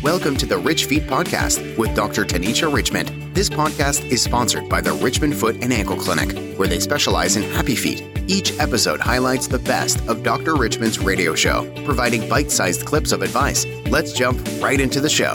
Welcome 0.00 0.36
to 0.36 0.46
the 0.46 0.56
Rich 0.56 0.84
Feet 0.84 1.02
Podcast 1.08 1.76
with 1.76 1.92
Dr. 1.96 2.24
Tanisha 2.24 2.72
Richmond. 2.72 3.08
This 3.34 3.48
podcast 3.48 4.08
is 4.12 4.22
sponsored 4.22 4.68
by 4.68 4.80
the 4.80 4.92
Richmond 4.92 5.34
Foot 5.34 5.56
and 5.60 5.72
Ankle 5.72 5.96
Clinic, 5.96 6.56
where 6.56 6.68
they 6.68 6.78
specialize 6.78 7.34
in 7.34 7.42
happy 7.42 7.74
feet. 7.74 8.04
Each 8.28 8.56
episode 8.60 9.00
highlights 9.00 9.48
the 9.48 9.58
best 9.58 9.98
of 10.06 10.22
Dr. 10.22 10.54
Richmond's 10.54 11.00
radio 11.00 11.34
show, 11.34 11.68
providing 11.84 12.28
bite 12.28 12.52
sized 12.52 12.86
clips 12.86 13.10
of 13.10 13.22
advice. 13.22 13.66
Let's 13.90 14.12
jump 14.12 14.40
right 14.60 14.80
into 14.80 15.00
the 15.00 15.08
show. 15.08 15.34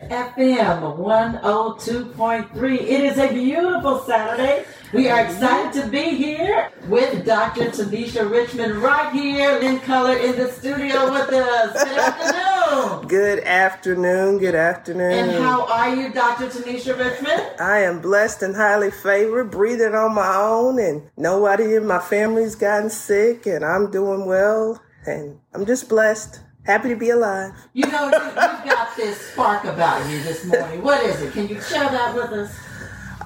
FM 0.00 0.98
102.3. 0.98 2.80
It 2.80 3.00
is 3.00 3.16
a 3.16 3.28
beautiful 3.32 4.00
Saturday. 4.00 4.64
We 4.92 5.08
are 5.08 5.24
excited 5.24 5.72
to 5.80 5.88
be 5.88 6.10
here 6.16 6.70
with 6.86 7.24
Dr. 7.24 7.70
Tanisha 7.70 8.30
Richmond 8.30 8.76
right 8.76 9.10
here 9.10 9.58
in 9.58 9.78
color 9.80 10.18
in 10.18 10.36
the 10.36 10.52
studio 10.52 11.10
with 11.10 11.32
us. 11.32 11.82
Good 11.82 11.98
afternoon. 11.98 13.08
Good 13.08 13.38
afternoon. 13.38 14.38
Good 14.38 14.54
afternoon. 14.54 15.30
And 15.30 15.30
how 15.42 15.66
are 15.66 15.96
you, 15.96 16.12
Dr. 16.12 16.48
Tanisha 16.48 16.98
Richmond? 16.98 17.58
I 17.58 17.78
am 17.78 18.02
blessed 18.02 18.42
and 18.42 18.54
highly 18.54 18.90
favored, 18.90 19.50
breathing 19.50 19.94
on 19.94 20.14
my 20.14 20.36
own, 20.36 20.78
and 20.78 21.08
nobody 21.16 21.74
in 21.74 21.86
my 21.86 21.98
family's 21.98 22.54
gotten 22.54 22.90
sick, 22.90 23.46
and 23.46 23.64
I'm 23.64 23.90
doing 23.90 24.26
well, 24.26 24.78
and 25.06 25.38
I'm 25.54 25.64
just 25.64 25.88
blessed. 25.88 26.40
Happy 26.64 26.90
to 26.90 26.96
be 26.96 27.08
alive. 27.08 27.54
You 27.72 27.86
know, 27.86 28.10
you, 28.10 28.24
you've 28.24 28.34
got 28.34 28.94
this 28.94 29.18
spark 29.18 29.64
about 29.64 30.06
you 30.10 30.22
this 30.22 30.44
morning. 30.44 30.82
What 30.82 31.02
is 31.02 31.22
it? 31.22 31.32
Can 31.32 31.48
you 31.48 31.58
share 31.62 31.88
that 31.88 32.14
with 32.14 32.30
us? 32.30 32.54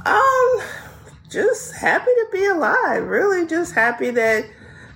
Um, 0.07 0.86
just 1.31 1.75
happy 1.75 2.05
to 2.05 2.27
be 2.33 2.45
alive. 2.47 3.05
Really, 3.05 3.47
just 3.47 3.75
happy 3.75 4.11
that, 4.11 4.47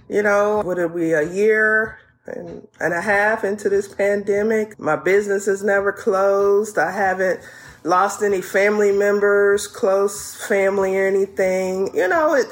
you 0.08 0.22
know, 0.22 0.62
would 0.64 0.78
it 0.78 0.94
be 0.94 1.12
a 1.12 1.22
year 1.22 1.98
and, 2.26 2.66
and 2.80 2.94
a 2.94 3.00
half 3.00 3.44
into 3.44 3.68
this 3.68 3.92
pandemic? 3.92 4.78
My 4.78 4.96
business 4.96 5.46
has 5.46 5.62
never 5.62 5.92
closed. 5.92 6.78
I 6.78 6.92
haven't 6.92 7.40
lost 7.84 8.22
any 8.22 8.42
family 8.42 8.92
members, 8.92 9.66
close 9.66 10.46
family 10.46 10.96
or 10.98 11.06
anything. 11.06 11.94
You 11.94 12.08
know, 12.08 12.34
it, 12.34 12.46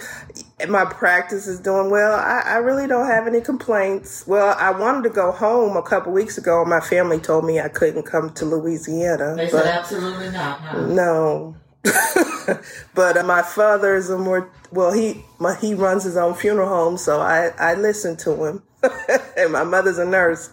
my 0.69 0.84
practice 0.84 1.47
is 1.47 1.61
doing 1.61 1.91
well. 1.91 2.14
I, 2.19 2.42
I, 2.45 2.56
really 2.56 2.86
don't 2.86 3.06
have 3.06 3.27
any 3.27 3.41
complaints. 3.41 4.27
Well, 4.27 4.56
I 4.58 4.70
wanted 4.70 5.02
to 5.05 5.11
go 5.11 5.30
home 5.33 5.77
a 5.77 5.83
couple 5.83 6.12
weeks 6.12 6.39
ago. 6.39 6.62
and 6.62 6.70
My 6.70 6.80
family 6.80 7.19
told 7.19 7.45
me 7.45 7.61
I 7.61 7.69
couldn't 7.69 8.05
come 8.05 8.30
to 8.34 8.45
Louisiana. 8.45 9.34
They 9.36 9.48
said 9.48 9.67
absolutely 9.67 10.30
not. 10.30 10.61
Huh? 10.61 10.86
No. 10.86 11.56
but 12.94 13.17
uh, 13.17 13.22
my 13.25 13.42
father 13.42 13.94
is 13.94 14.11
a 14.11 14.19
more 14.19 14.50
well. 14.72 14.92
He 14.92 15.25
my, 15.39 15.56
he 15.56 15.75
runs 15.75 16.05
his 16.05 16.17
own 16.17 16.34
funeral 16.34 16.69
home, 16.69 16.97
so 16.97 17.20
I 17.20 17.50
I 17.58 17.75
listen 17.75 18.17
to 18.19 18.45
him. 18.45 18.62
and 19.36 19.53
my 19.53 19.64
mother's 19.64 19.98
a 19.98 20.05
nurse. 20.05 20.50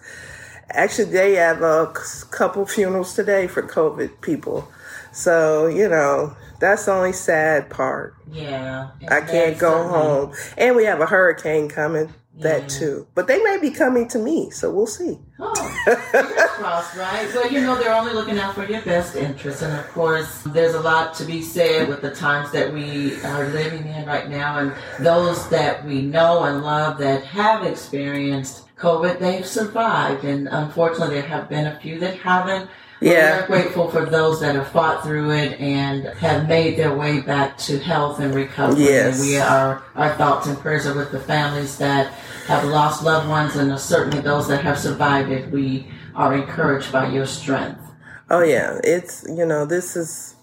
Actually, 0.72 1.12
they 1.12 1.34
have 1.36 1.62
a 1.62 1.94
couple 2.32 2.66
funerals 2.66 3.14
today 3.14 3.48
for 3.48 3.62
COVID 3.62 4.22
people. 4.22 4.68
So 5.12 5.68
you 5.68 5.88
know 5.88 6.36
that's 6.60 6.86
the 6.86 6.92
only 6.94 7.14
sad 7.14 7.70
part. 7.70 8.16
Yeah. 8.32 8.90
I 9.08 9.22
can't 9.22 9.58
go 9.58 9.72
certainly. 9.72 10.00
home. 10.00 10.34
And 10.58 10.76
we 10.76 10.86
have 10.86 11.02
a 11.02 11.06
hurricane 11.06 11.70
coming. 11.70 12.14
That 12.38 12.64
yeah. 12.64 12.68
too. 12.68 13.08
But 13.16 13.28
they 13.28 13.42
may 13.42 13.60
be 13.62 13.72
coming 13.72 14.10
to 14.10 14.20
me, 14.20 14.50
so 14.50 14.70
we'll 14.70 14.88
see. 14.88 15.20
Oh, 15.40 15.55
crossed, 15.86 16.96
right? 16.98 17.30
Well, 17.34 17.52
you 17.52 17.62
know, 17.62 17.76
they're 17.76 17.94
only 17.94 18.14
looking 18.14 18.38
out 18.40 18.56
for 18.56 18.66
your 18.66 18.82
best 18.82 19.16
interest. 19.16 19.62
And 19.62 19.74
of 19.78 19.88
course, 19.90 20.42
there's 20.48 20.74
a 20.74 20.82
lot 20.82 21.14
to 21.16 21.26
be 21.26 21.42
said 21.42 21.88
with 21.88 22.02
the 22.02 22.12
times 22.12 22.52
that 22.52 22.74
we 22.74 23.22
are 23.24 23.48
living 23.50 23.88
in 23.88 24.06
right 24.06 24.30
now. 24.30 24.60
And 24.60 24.74
those 25.00 25.48
that 25.50 25.86
we 25.86 26.02
know 26.02 26.44
and 26.44 26.64
love 26.64 26.98
that 27.00 27.24
have 27.24 27.64
experienced 27.64 28.76
COVID, 28.78 29.20
they've 29.20 29.46
survived. 29.46 30.24
And 30.24 30.48
unfortunately, 30.50 31.16
there 31.16 31.28
have 31.28 31.50
been 31.50 31.68
a 31.68 31.80
few 31.80 32.00
that 32.00 32.18
haven't 32.18 32.70
yeah. 33.02 33.42
We're 33.42 33.48
grateful 33.48 33.92
for 33.92 34.06
those 34.06 34.40
that 34.40 34.56
have 34.56 34.70
fought 34.70 35.04
through 35.04 35.32
it 35.32 35.60
and 35.60 36.06
have 36.18 36.48
made 36.48 36.78
their 36.78 36.96
way 36.96 37.20
back 37.20 37.58
to 37.60 37.78
health 37.78 38.20
and 38.20 38.34
recovery. 38.34 38.86
Yes. 38.86 39.20
And 39.20 39.30
we 39.30 39.38
are, 39.38 39.84
our 39.96 40.16
thoughts 40.16 40.48
and 40.48 40.58
prayers 40.58 40.86
are 40.86 40.96
with 40.96 41.12
the 41.12 41.20
families 41.20 41.78
that 41.78 42.14
have 42.46 42.64
lost 42.66 43.04
loved 43.04 43.28
ones 43.28 43.56
and 43.56 43.78
certainly 43.80 44.22
those 44.22 44.48
that 44.48 44.64
have 44.64 44.78
survived 44.78 45.32
it. 45.32 45.52
We 45.52 45.88
are 46.14 46.34
encouraged 46.36 46.92
by 46.92 47.10
your 47.10 47.26
strength. 47.26 47.82
Oh 48.30 48.44
yeah. 48.44 48.80
It's, 48.84 49.26
you 49.28 49.46
know, 49.46 49.66
this 49.66 49.96
is, 49.96 50.36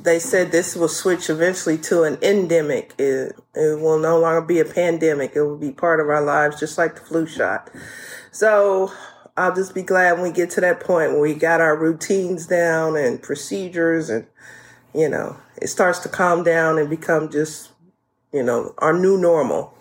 they 0.00 0.18
said 0.18 0.52
this 0.52 0.76
will 0.76 0.88
switch 0.88 1.28
eventually 1.28 1.78
to 1.78 2.04
an 2.04 2.18
endemic. 2.22 2.94
It, 2.98 3.34
it 3.54 3.80
will 3.80 3.98
no 3.98 4.18
longer 4.20 4.42
be 4.42 4.60
a 4.60 4.64
pandemic. 4.64 5.32
It 5.34 5.42
will 5.42 5.56
be 5.56 5.72
part 5.72 6.00
of 6.00 6.08
our 6.08 6.22
lives, 6.22 6.60
just 6.60 6.78
like 6.78 6.94
the 6.94 7.00
flu 7.00 7.26
shot. 7.26 7.70
So 8.30 8.92
I'll 9.36 9.54
just 9.54 9.74
be 9.74 9.82
glad 9.82 10.14
when 10.14 10.22
we 10.22 10.30
get 10.30 10.50
to 10.50 10.60
that 10.60 10.80
point 10.80 11.12
where 11.12 11.20
we 11.20 11.34
got 11.34 11.60
our 11.60 11.76
routines 11.76 12.46
down 12.46 12.96
and 12.96 13.22
procedures 13.22 14.10
and, 14.10 14.26
you 14.94 15.08
know, 15.08 15.36
it 15.60 15.68
starts 15.68 15.98
to 16.00 16.08
calm 16.08 16.44
down 16.44 16.78
and 16.78 16.90
become 16.90 17.30
just, 17.30 17.70
you 18.32 18.42
know, 18.42 18.74
our 18.78 18.92
new 18.92 19.16
normal. 19.16 19.74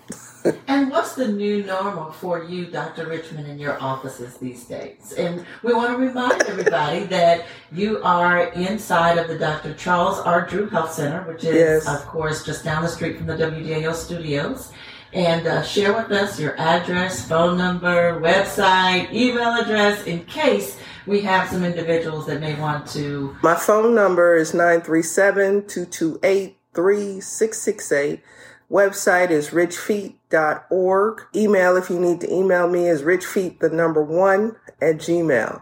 and 0.67 0.89
what's 0.89 1.15
the 1.15 1.27
new 1.27 1.63
normal 1.63 2.11
for 2.11 2.43
you, 2.43 2.65
Dr. 2.65 3.07
Richmond, 3.07 3.47
in 3.47 3.59
your 3.59 3.81
offices 3.81 4.37
these 4.37 4.65
days? 4.65 5.13
And 5.17 5.45
we 5.63 5.73
want 5.73 5.91
to 5.91 5.97
remind 5.97 6.43
everybody 6.43 7.03
that 7.05 7.45
you 7.71 8.01
are 8.03 8.51
inside 8.53 9.17
of 9.17 9.27
the 9.27 9.37
Dr. 9.37 9.73
Charles 9.73 10.19
R. 10.19 10.45
Drew 10.45 10.69
Health 10.69 10.93
Center, 10.93 11.23
which 11.31 11.43
is, 11.43 11.55
yes. 11.55 11.87
of 11.87 12.05
course, 12.07 12.45
just 12.45 12.63
down 12.63 12.83
the 12.83 12.89
street 12.89 13.17
from 13.17 13.27
the 13.27 13.35
WDAO 13.35 13.93
studios 13.93 14.71
and 15.13 15.47
uh, 15.47 15.63
share 15.63 15.93
with 15.93 16.11
us 16.11 16.39
your 16.39 16.59
address, 16.59 17.27
phone 17.27 17.57
number, 17.57 18.19
website, 18.19 19.11
email 19.13 19.55
address 19.55 20.03
in 20.05 20.23
case 20.25 20.77
we 21.05 21.21
have 21.21 21.49
some 21.49 21.63
individuals 21.63 22.25
that 22.27 22.41
may 22.41 22.59
want 22.59 22.85
to. 22.89 23.35
My 23.41 23.55
phone 23.55 23.95
number 23.95 24.35
is 24.35 24.53
937 24.53 25.67
228 25.67 26.57
3668. 26.73 28.21
Website 28.69 29.29
is 29.29 29.49
richfeet.org. 29.49 31.21
Email, 31.35 31.77
if 31.77 31.89
you 31.89 31.99
need 31.99 32.21
to 32.21 32.33
email 32.33 32.69
me, 32.69 32.87
is 32.87 33.01
richfeet, 33.01 33.59
the 33.59 33.69
number 33.69 34.03
one, 34.03 34.55
at 34.81 34.97
gmail 34.97 35.61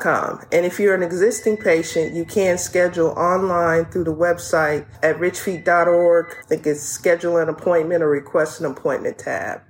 com. 0.00 0.40
And 0.52 0.66
if 0.66 0.78
you're 0.78 0.94
an 0.94 1.02
existing 1.02 1.56
patient, 1.56 2.14
you 2.14 2.24
can 2.24 2.58
schedule 2.58 3.08
online 3.10 3.86
through 3.86 4.04
the 4.04 4.14
website 4.14 4.86
at 5.02 5.16
richfeet.org. 5.16 6.36
I 6.38 6.46
think 6.46 6.66
it's 6.66 6.82
schedule 6.82 7.38
an 7.38 7.48
appointment 7.48 8.02
or 8.02 8.08
request 8.08 8.60
an 8.60 8.66
appointment 8.66 9.18
tab. 9.18 9.62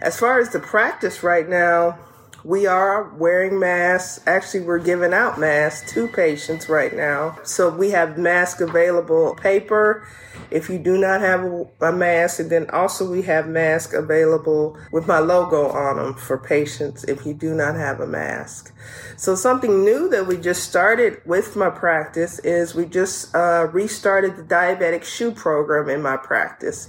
As 0.00 0.18
far 0.18 0.40
as 0.40 0.50
the 0.50 0.60
practice 0.60 1.22
right 1.22 1.48
now, 1.48 1.98
we 2.44 2.66
are 2.66 3.14
wearing 3.14 3.58
masks. 3.58 4.20
Actually, 4.26 4.60
we're 4.60 4.78
giving 4.78 5.12
out 5.12 5.38
masks 5.38 5.92
to 5.92 6.08
patients 6.08 6.68
right 6.68 6.94
now. 6.94 7.38
So 7.44 7.68
we 7.68 7.90
have 7.90 8.18
mask 8.18 8.60
available 8.60 9.34
paper 9.34 10.06
if 10.50 10.68
you 10.68 10.78
do 10.78 10.98
not 10.98 11.20
have 11.20 11.44
a 11.80 11.92
mask. 11.92 12.40
And 12.40 12.50
then 12.50 12.70
also 12.70 13.10
we 13.10 13.22
have 13.22 13.46
masks 13.46 13.94
available 13.94 14.78
with 14.92 15.06
my 15.06 15.18
logo 15.18 15.68
on 15.68 15.96
them 15.96 16.14
for 16.14 16.38
patients 16.38 17.04
if 17.04 17.26
you 17.26 17.34
do 17.34 17.54
not 17.54 17.74
have 17.74 18.00
a 18.00 18.06
mask. 18.06 18.74
So 19.16 19.34
something 19.34 19.84
new 19.84 20.08
that 20.08 20.26
we 20.26 20.36
just 20.36 20.64
started 20.64 21.20
with 21.26 21.56
my 21.56 21.70
practice 21.70 22.38
is 22.40 22.74
we 22.74 22.86
just 22.86 23.34
uh, 23.34 23.68
restarted 23.70 24.36
the 24.36 24.42
diabetic 24.42 25.04
shoe 25.04 25.32
program 25.32 25.88
in 25.88 26.02
my 26.02 26.16
practice. 26.16 26.88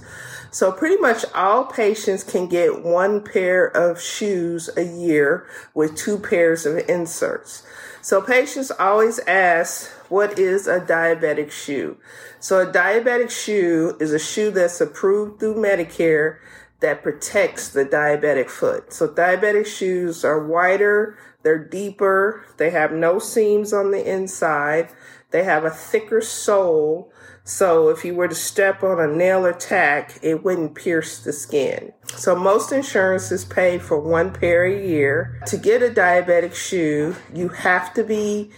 So 0.52 0.70
pretty 0.70 0.98
much 0.98 1.24
all 1.34 1.64
patients 1.64 2.22
can 2.22 2.46
get 2.46 2.84
one 2.84 3.24
pair 3.24 3.66
of 3.66 3.98
shoes 3.98 4.68
a 4.76 4.84
year 4.84 5.46
with 5.72 5.96
two 5.96 6.18
pairs 6.18 6.66
of 6.66 6.76
inserts. 6.90 7.62
So 8.02 8.20
patients 8.20 8.70
always 8.70 9.18
ask, 9.20 9.90
what 10.10 10.38
is 10.38 10.66
a 10.66 10.78
diabetic 10.78 11.50
shoe? 11.50 11.96
So 12.38 12.60
a 12.60 12.70
diabetic 12.70 13.30
shoe 13.30 13.96
is 13.98 14.12
a 14.12 14.18
shoe 14.18 14.50
that's 14.50 14.80
approved 14.80 15.40
through 15.40 15.54
Medicare 15.54 16.36
that 16.80 17.02
protects 17.02 17.70
the 17.70 17.86
diabetic 17.86 18.50
foot. 18.50 18.92
So 18.92 19.08
diabetic 19.08 19.66
shoes 19.66 20.22
are 20.22 20.44
wider, 20.44 21.16
they're 21.42 21.64
deeper, 21.64 22.44
they 22.58 22.70
have 22.70 22.92
no 22.92 23.18
seams 23.18 23.72
on 23.72 23.90
the 23.90 24.04
inside, 24.04 24.90
they 25.30 25.44
have 25.44 25.64
a 25.64 25.70
thicker 25.70 26.20
sole, 26.20 27.11
so 27.44 27.88
if 27.88 28.04
you 28.04 28.14
were 28.14 28.28
to 28.28 28.34
step 28.34 28.82
on 28.82 29.00
a 29.00 29.06
nail 29.06 29.44
or 29.44 29.52
tack, 29.52 30.18
it 30.22 30.44
wouldn't 30.44 30.74
pierce 30.74 31.18
the 31.18 31.32
skin. 31.32 31.92
So 32.16 32.36
most 32.36 32.70
insurances 32.70 33.44
pay 33.44 33.78
for 33.78 33.98
one 33.98 34.32
pair 34.32 34.64
a 34.64 34.86
year. 34.86 35.40
To 35.46 35.56
get 35.56 35.82
a 35.82 35.88
diabetic 35.88 36.54
shoe, 36.54 37.16
you 37.34 37.48
have 37.48 37.92
to 37.94 38.04
be 38.04 38.50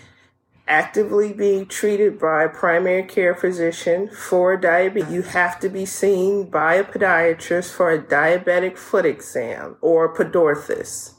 actively 0.66 1.32
being 1.32 1.66
treated 1.66 2.18
by 2.18 2.44
a 2.44 2.48
primary 2.48 3.04
care 3.04 3.34
physician 3.34 4.08
for 4.08 4.56
diabetes. 4.56 5.12
You 5.12 5.22
have 5.22 5.58
to 5.60 5.68
be 5.68 5.86
seen 5.86 6.50
by 6.50 6.74
a 6.74 6.84
podiatrist 6.84 7.72
for 7.72 7.90
a 7.90 8.02
diabetic 8.02 8.76
foot 8.76 9.06
exam 9.06 9.76
or 9.80 10.14
pedorthist. 10.14 11.14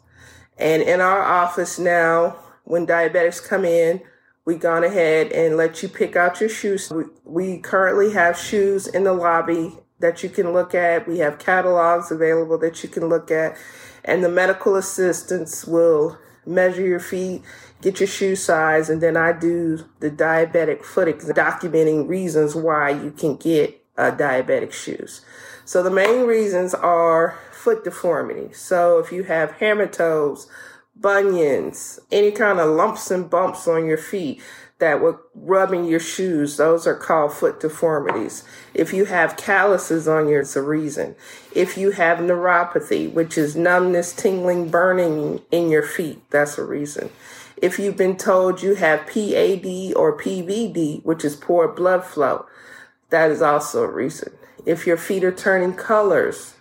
And 0.57 0.81
in 0.81 1.01
our 1.01 1.21
office 1.21 1.77
now, 1.79 2.37
when 2.63 2.87
diabetics 2.87 3.45
come 3.45 3.65
in, 3.65 4.01
we 4.45 4.55
gone 4.55 4.83
ahead 4.83 5.31
and 5.31 5.57
let 5.57 5.81
you 5.81 5.89
pick 5.89 6.15
out 6.15 6.39
your 6.39 6.49
shoes. 6.49 6.91
We, 6.91 7.05
we 7.25 7.57
currently 7.57 8.13
have 8.13 8.37
shoes 8.37 8.87
in 8.87 9.03
the 9.03 9.13
lobby 9.13 9.73
that 9.99 10.23
you 10.23 10.29
can 10.29 10.53
look 10.53 10.75
at. 10.75 11.07
We 11.07 11.17
have 11.19 11.39
catalogs 11.39 12.11
available 12.11 12.57
that 12.59 12.83
you 12.83 12.89
can 12.89 13.07
look 13.07 13.31
at. 13.31 13.57
And 14.03 14.23
the 14.23 14.29
medical 14.29 14.75
assistants 14.75 15.65
will 15.65 16.19
measure 16.45 16.85
your 16.85 16.99
feet, 16.99 17.41
get 17.81 17.99
your 17.99 18.07
shoe 18.07 18.35
size, 18.35 18.87
and 18.89 19.01
then 19.01 19.17
I 19.17 19.31
do 19.33 19.83
the 19.99 20.11
diabetic 20.11 20.83
foot 20.83 21.07
documenting 21.07 22.07
reasons 22.07 22.53
why 22.53 22.91
you 22.91 23.09
can 23.09 23.37
get 23.37 23.83
uh, 23.97 24.11
diabetic 24.11 24.71
shoes. 24.71 25.21
So 25.63 25.81
the 25.81 25.89
main 25.89 26.27
reasons 26.27 26.75
are 26.75 27.39
foot 27.51 27.83
deformity. 27.83 28.53
So 28.53 28.99
if 28.99 29.11
you 29.11 29.23
have 29.23 29.53
hammer 29.53 29.87
toes, 29.87 30.47
bunions, 30.95 31.99
any 32.11 32.31
kind 32.31 32.59
of 32.59 32.75
lumps 32.75 33.11
and 33.11 33.29
bumps 33.29 33.67
on 33.67 33.85
your 33.85 33.97
feet 33.97 34.41
that 34.79 34.99
were 34.99 35.21
rubbing 35.33 35.85
your 35.85 35.99
shoes, 35.99 36.57
those 36.57 36.85
are 36.85 36.95
called 36.95 37.31
foot 37.31 37.61
deformities. 37.61 38.43
If 38.73 38.93
you 38.93 39.05
have 39.05 39.37
calluses 39.37 40.07
on 40.07 40.27
your, 40.27 40.41
it's 40.41 40.55
a 40.55 40.61
reason. 40.61 41.15
If 41.53 41.77
you 41.77 41.91
have 41.91 42.17
neuropathy, 42.17 43.11
which 43.11 43.37
is 43.37 43.55
numbness, 43.55 44.13
tingling, 44.13 44.69
burning 44.69 45.41
in 45.51 45.69
your 45.69 45.83
feet, 45.83 46.21
that's 46.29 46.57
a 46.57 46.63
reason. 46.65 47.09
If 47.55 47.79
you've 47.79 47.95
been 47.95 48.17
told 48.17 48.61
you 48.61 48.75
have 48.75 49.07
PAD 49.07 49.93
or 49.95 50.17
PVD, 50.17 51.05
which 51.05 51.23
is 51.23 51.37
poor 51.37 51.69
blood 51.69 52.03
flow, 52.03 52.45
that 53.11 53.31
is 53.31 53.41
also 53.41 53.83
a 53.83 53.91
reason. 53.91 54.33
If 54.65 54.85
your 54.85 54.97
feet 54.97 55.23
are 55.23 55.31
turning 55.31 55.73
colors, 55.73 56.54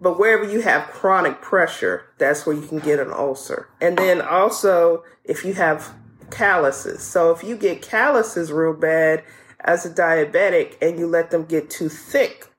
But 0.00 0.18
wherever 0.18 0.44
you 0.44 0.62
have 0.62 0.90
chronic 0.90 1.42
pressure, 1.42 2.06
that's 2.18 2.46
where 2.46 2.56
you 2.56 2.66
can 2.66 2.78
get 2.78 2.98
an 2.98 3.12
ulcer. 3.12 3.68
And 3.80 3.98
then 3.98 4.22
also, 4.22 5.04
if 5.24 5.44
you 5.44 5.52
have 5.54 5.92
calluses. 6.30 7.02
So 7.02 7.32
if 7.32 7.42
you 7.44 7.56
get 7.56 7.82
calluses 7.82 8.52
real 8.52 8.72
bad 8.72 9.24
as 9.60 9.84
a 9.84 9.90
diabetic 9.90 10.76
and 10.80 10.98
you 10.98 11.06
let 11.06 11.30
them 11.30 11.44
get 11.44 11.68
too 11.68 11.88
thick, 11.88 12.50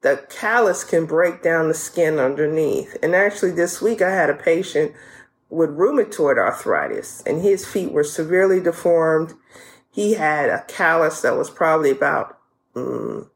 the 0.00 0.26
callus 0.28 0.84
can 0.84 1.06
break 1.06 1.42
down 1.42 1.68
the 1.68 1.74
skin 1.74 2.18
underneath. 2.18 2.96
And 3.02 3.14
actually, 3.14 3.52
this 3.52 3.80
week 3.80 4.02
I 4.02 4.10
had 4.10 4.30
a 4.30 4.34
patient 4.34 4.92
with 5.48 5.70
rheumatoid 5.70 6.36
arthritis, 6.36 7.22
and 7.24 7.40
his 7.40 7.64
feet 7.64 7.92
were 7.92 8.04
severely 8.04 8.60
deformed. 8.60 9.34
He 9.90 10.14
had 10.14 10.50
a 10.50 10.64
callus 10.66 11.22
that 11.22 11.36
was 11.36 11.48
probably 11.48 11.90
about 11.90 12.38
mm, 12.74 13.28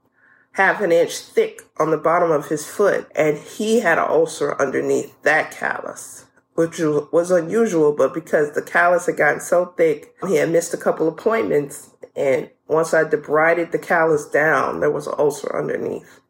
half 0.59 0.81
an 0.81 0.91
inch 0.91 1.17
thick 1.17 1.63
on 1.79 1.93
the 1.93 1.97
bottom 1.97 2.33
of 2.33 2.49
his 2.49 2.67
foot, 2.67 3.09
and 3.15 3.39
he 3.39 3.79
had 3.79 3.97
an 3.97 4.07
ulcer 4.09 4.61
underneath 4.61 5.23
that 5.23 5.53
callus, 5.53 6.27
which 6.55 6.81
was 6.81 7.31
unusual, 7.31 7.93
but 7.93 8.13
because 8.13 8.53
the 8.53 8.63
callus 8.63 9.07
had 9.07 9.17
gotten 9.17 9.41
so 9.41 9.67
thick, 9.77 10.13
he 10.27 10.35
had 10.35 10.51
missed 10.51 10.75
a 10.75 10.77
couple 10.77 11.07
appointments, 11.07 11.91
and 12.17 12.51
once 12.67 12.93
I 12.93 13.05
debrided 13.05 13.71
the 13.71 13.79
callus 13.79 14.27
down, 14.27 14.81
there 14.81 14.91
was 14.91 15.07
an 15.07 15.15
ulcer 15.17 15.57
underneath. 15.57 16.21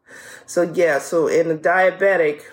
So 0.45 0.61
yeah, 0.61 0.99
so 0.99 1.27
in 1.27 1.49
a 1.49 1.55
diabetic, 1.55 2.43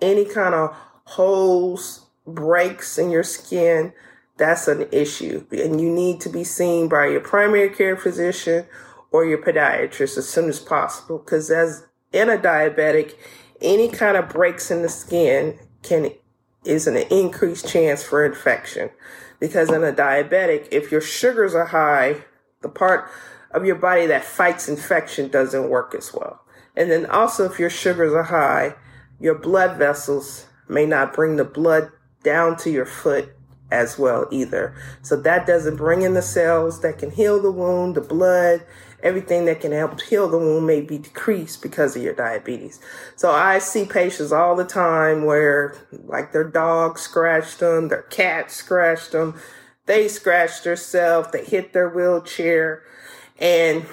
any 0.00 0.24
kind 0.24 0.56
of 0.56 0.74
holes, 1.04 2.06
breaks 2.26 2.98
in 2.98 3.10
your 3.10 3.22
skin, 3.22 3.92
that's 4.36 4.66
an 4.66 4.88
issue. 4.90 5.46
And 5.52 5.80
you 5.80 5.88
need 5.88 6.20
to 6.22 6.28
be 6.28 6.42
seen 6.42 6.88
by 6.88 7.06
your 7.06 7.20
primary 7.20 7.68
care 7.70 7.96
physician 7.96 8.66
or 9.12 9.24
your 9.24 9.38
podiatrist 9.38 10.16
as 10.16 10.28
soon 10.28 10.48
as 10.48 10.60
possible 10.60 11.18
because 11.18 11.50
as 11.50 11.86
in 12.12 12.28
a 12.28 12.36
diabetic, 12.36 13.14
any 13.60 13.88
kind 13.88 14.16
of 14.16 14.28
breaks 14.28 14.70
in 14.70 14.82
the 14.82 14.88
skin 14.88 15.58
can 15.82 16.10
is 16.64 16.86
an 16.86 16.96
increased 16.96 17.68
chance 17.68 18.02
for 18.02 18.24
infection. 18.24 18.90
Because 19.38 19.70
in 19.70 19.82
a 19.82 19.92
diabetic, 19.92 20.68
if 20.70 20.92
your 20.92 21.00
sugars 21.00 21.54
are 21.54 21.66
high, 21.66 22.16
the 22.60 22.68
part 22.68 23.10
of 23.52 23.64
your 23.64 23.76
body 23.76 24.06
that 24.06 24.24
fights 24.24 24.68
infection 24.68 25.28
doesn't 25.28 25.70
work 25.70 25.94
as 25.94 26.12
well. 26.12 26.44
And 26.76 26.90
then 26.90 27.06
also 27.06 27.46
if 27.46 27.58
your 27.58 27.70
sugars 27.70 28.12
are 28.12 28.24
high, 28.24 28.74
your 29.18 29.34
blood 29.34 29.78
vessels 29.78 30.46
may 30.68 30.86
not 30.86 31.14
bring 31.14 31.36
the 31.36 31.44
blood 31.44 31.90
down 32.22 32.56
to 32.58 32.70
your 32.70 32.86
foot 32.86 33.34
as 33.70 33.98
well 33.98 34.26
either. 34.30 34.74
So 35.02 35.16
that 35.16 35.46
doesn't 35.46 35.76
bring 35.76 36.02
in 36.02 36.14
the 36.14 36.22
cells 36.22 36.80
that 36.82 36.98
can 36.98 37.10
heal 37.10 37.40
the 37.40 37.50
wound, 37.50 37.94
the 37.94 38.00
blood, 38.00 38.64
everything 39.02 39.44
that 39.46 39.60
can 39.60 39.72
help 39.72 40.00
heal 40.00 40.28
the 40.28 40.38
wound 40.38 40.66
may 40.66 40.80
be 40.80 40.98
decreased 40.98 41.62
because 41.62 41.96
of 41.96 42.02
your 42.02 42.14
diabetes. 42.14 42.80
So 43.16 43.30
I 43.30 43.58
see 43.58 43.84
patients 43.84 44.32
all 44.32 44.56
the 44.56 44.64
time 44.64 45.24
where 45.24 45.74
like 46.04 46.32
their 46.32 46.44
dog 46.44 46.98
scratched 46.98 47.60
them, 47.60 47.88
their 47.88 48.02
cat 48.02 48.50
scratched 48.50 49.12
them, 49.12 49.38
they 49.86 50.08
scratched 50.08 50.64
themselves, 50.64 51.30
they 51.32 51.44
hit 51.44 51.72
their 51.72 51.88
wheelchair, 51.88 52.82
and 53.38 53.86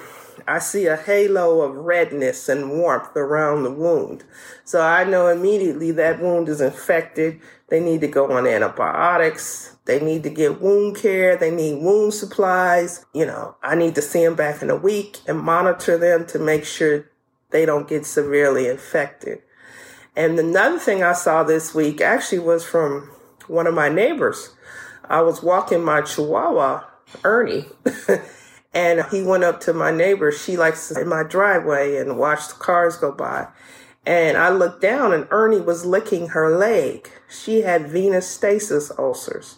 I 0.48 0.60
see 0.60 0.86
a 0.86 0.96
halo 0.96 1.60
of 1.60 1.76
redness 1.76 2.48
and 2.48 2.70
warmth 2.70 3.14
around 3.14 3.64
the 3.64 3.70
wound. 3.70 4.24
So 4.64 4.80
I 4.80 5.04
know 5.04 5.28
immediately 5.28 5.90
that 5.92 6.22
wound 6.22 6.48
is 6.48 6.62
infected. 6.62 7.40
They 7.68 7.80
need 7.80 8.00
to 8.00 8.08
go 8.08 8.32
on 8.32 8.46
antibiotics. 8.46 9.76
They 9.84 10.00
need 10.00 10.22
to 10.22 10.30
get 10.30 10.62
wound 10.62 10.96
care. 10.96 11.36
They 11.36 11.50
need 11.50 11.82
wound 11.82 12.14
supplies. 12.14 13.04
You 13.12 13.26
know, 13.26 13.56
I 13.62 13.74
need 13.74 13.94
to 13.96 14.02
see 14.02 14.24
them 14.24 14.36
back 14.36 14.62
in 14.62 14.70
a 14.70 14.76
week 14.76 15.18
and 15.26 15.38
monitor 15.38 15.98
them 15.98 16.26
to 16.28 16.38
make 16.38 16.64
sure 16.64 17.10
they 17.50 17.66
don't 17.66 17.86
get 17.86 18.06
severely 18.06 18.68
infected. 18.68 19.42
And 20.16 20.38
another 20.38 20.78
thing 20.78 21.02
I 21.02 21.12
saw 21.12 21.44
this 21.44 21.74
week 21.74 22.00
actually 22.00 22.40
was 22.40 22.64
from 22.64 23.10
one 23.48 23.66
of 23.66 23.74
my 23.74 23.90
neighbors. 23.90 24.54
I 25.04 25.20
was 25.20 25.42
walking 25.42 25.84
my 25.84 26.00
Chihuahua, 26.02 26.84
Ernie, 27.22 27.66
And 28.74 29.04
he 29.10 29.22
went 29.22 29.44
up 29.44 29.60
to 29.62 29.72
my 29.72 29.90
neighbor. 29.90 30.30
She 30.30 30.56
likes 30.56 30.90
in 30.90 31.08
my 31.08 31.22
driveway 31.22 31.96
and 31.96 32.18
watched 32.18 32.50
the 32.50 32.54
cars 32.56 32.96
go 32.96 33.12
by. 33.12 33.48
And 34.04 34.36
I 34.36 34.50
looked 34.50 34.80
down 34.80 35.12
and 35.12 35.26
Ernie 35.30 35.60
was 35.60 35.84
licking 35.84 36.28
her 36.28 36.56
leg. 36.56 37.10
She 37.28 37.62
had 37.62 37.88
venous 37.88 38.28
stasis 38.28 38.90
ulcers. 38.98 39.56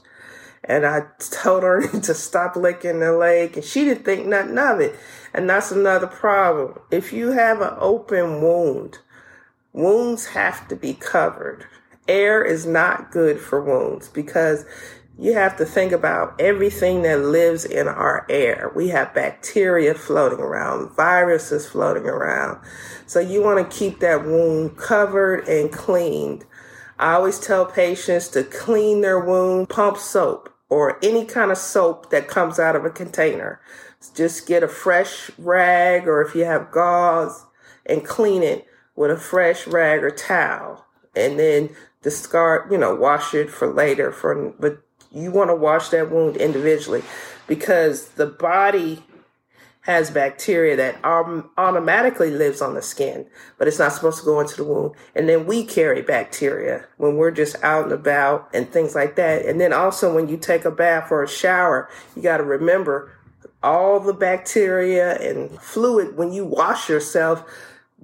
And 0.65 0.85
I 0.85 1.03
told 1.19 1.65
Ernie 1.65 2.01
to 2.03 2.15
stop 2.15 2.57
licking 2.57 3.01
the 3.01 3.13
leg 3.13 3.57
and 3.57 3.65
she 3.65 3.85
didn't 3.85 4.05
think 4.05 4.27
nothing 4.27 4.59
of 4.59 4.81
it. 4.81 4.99
And 5.33 5.49
that's 5.49 5.71
another 5.71 6.07
problem. 6.07 6.79
If 6.91 7.13
you 7.13 7.33
have 7.33 7.61
an 7.61 7.75
open 7.79 8.43
wound, 8.43 8.99
wounds 9.73 10.27
have 10.27 10.67
to 10.69 10.77
be 10.77 10.95
covered. 10.95 11.67
Air 12.09 12.45
is 12.45 12.67
not 12.67 13.13
good 13.13 13.41
for 13.41 13.63
wounds 13.63 14.09
because 14.09 14.65
you 15.21 15.35
have 15.35 15.57
to 15.59 15.65
think 15.65 15.93
about 15.93 16.41
everything 16.41 17.03
that 17.03 17.21
lives 17.21 17.65
in 17.65 17.87
our 17.87 18.27
air. 18.31 18.73
We 18.75 18.89
have 18.89 19.15
bacteria 19.15 19.95
floating 19.95 20.41
around, 20.41 20.97
viruses 20.97 21.69
floating 21.69 22.07
around. 22.07 22.59
So 23.07 23.21
you 23.21 23.43
want 23.43 23.71
to 23.71 23.77
keep 23.77 24.01
that 24.01 24.25
wound 24.25 24.79
covered 24.79 25.47
and 25.47 25.71
cleaned 25.71 26.47
I 27.01 27.15
always 27.15 27.41
tell 27.41 27.65
patients 27.65 28.29
to 28.29 28.45
clean 28.45 29.01
their 29.01 29.19
wound, 29.19 29.71
pump 29.71 29.97
soap 29.97 30.53
or 30.69 31.03
any 31.03 31.25
kind 31.25 31.51
of 31.51 31.57
soap 31.57 32.11
that 32.11 32.29
comes 32.29 32.59
out 32.59 32.77
of 32.77 32.85
a 32.85 32.91
container. 32.91 33.59
Just 34.15 34.47
get 34.47 34.63
a 34.63 34.69
fresh 34.69 35.31
rag 35.39 36.07
or 36.07 36.21
if 36.21 36.35
you 36.35 36.45
have 36.45 36.71
gauze 36.71 37.47
and 37.87 38.05
clean 38.05 38.43
it 38.43 38.67
with 38.95 39.11
a 39.11 39.17
fresh 39.17 39.67
rag 39.67 40.05
or 40.05 40.11
towel 40.11 40.85
and 41.17 41.39
then 41.39 41.71
discard, 42.03 42.71
you 42.71 42.77
know, 42.77 42.95
wash 42.95 43.33
it 43.33 43.49
for 43.51 43.73
later 43.73 44.13
for 44.13 44.55
but 44.61 44.83
you 45.13 45.31
want 45.31 45.51
to 45.51 45.55
wash 45.55 45.89
that 45.91 46.11
wound 46.11 46.37
individually 46.37 47.03
because 47.47 48.11
the 48.11 48.27
body 48.27 49.03
has 49.83 50.11
bacteria 50.11 50.77
that 50.77 51.03
automatically 51.57 52.31
lives 52.31 52.61
on 52.61 52.75
the 52.75 52.83
skin, 52.83 53.27
but 53.59 53.67
it's 53.67 53.79
not 53.79 53.93
supposed 53.93 54.19
to 54.19 54.25
go 54.25 54.39
into 54.39 54.57
the 54.57 54.65
wound. 54.65 54.95
And 55.15 55.29
then 55.29 55.47
we 55.47 55.65
carry 55.65 56.03
bacteria 56.03 56.85
when 56.99 57.17
we're 57.17 57.31
just 57.31 57.57
out 57.65 57.85
and 57.85 57.93
about 57.93 58.51
and 58.53 58.71
things 58.71 58.95
like 58.95 59.17
that. 59.17 59.47
And 59.47 59.61
then 59.61 59.73
also 59.73 60.15
when 60.15 60.29
you 60.29 60.37
take 60.37 60.67
a 60.67 60.71
bath 60.71 61.11
or 61.11 61.23
a 61.23 61.29
shower, 61.29 61.89
you 62.15 62.23
got 62.23 62.37
to 62.37 62.45
remember 62.45 63.17
all 63.63 64.01
the 64.01 64.13
bacteria 64.13 65.17
and 65.19 65.51
fluid 65.61 66.17
when 66.17 66.33
you 66.33 66.45
wash 66.45 66.89
yourself 66.89 67.45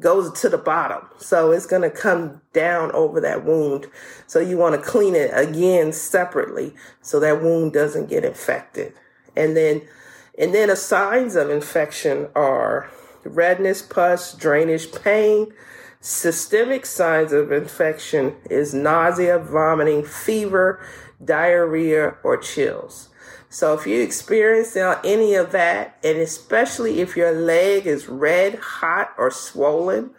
goes 0.01 0.33
to 0.41 0.49
the 0.49 0.59
bottom. 0.59 1.07
So 1.19 1.53
it's 1.53 1.67
going 1.67 1.83
to 1.83 1.91
come 1.91 2.43
down 2.53 2.93
over 2.93 3.21
that 3.21 3.45
wound. 3.45 3.87
So 4.27 4.41
you 4.41 4.59
want 4.59 4.75
to 4.75 4.81
clean 4.81 5.15
it 5.15 5.31
again 5.33 5.93
separately 5.93 6.75
so 7.01 7.19
that 7.21 7.43
wound 7.43 7.73
doesn't 7.73 8.09
get 8.09 8.25
infected. 8.25 8.93
And 9.37 9.57
then 9.57 9.83
and 10.39 10.55
then 10.55 10.69
the 10.69 10.77
signs 10.77 11.35
of 11.35 11.49
infection 11.49 12.29
are 12.35 12.91
redness, 13.25 13.83
pus, 13.83 14.35
drainage, 14.35 14.93
pain. 14.93 15.53
Systemic 16.01 16.85
signs 16.85 17.33
of 17.33 17.51
infection 17.51 18.37
is 18.51 18.75
nausea, 18.75 19.39
vomiting, 19.39 20.05
fever, 20.05 20.79
diarrhea, 21.25 22.17
or 22.23 22.37
chills. 22.37 23.09
So 23.57 23.73
if 23.73 23.87
you 23.87 24.03
experience 24.03 24.77
any 24.77 25.33
of 25.33 25.53
that, 25.53 25.97
and 26.05 26.19
especially 26.19 27.01
if 27.01 27.17
your 27.17 27.33
leg 27.33 27.87
is 27.87 28.07
red, 28.07 28.57
hot, 28.57 29.15
or 29.17 29.31
swollen, 29.31 30.11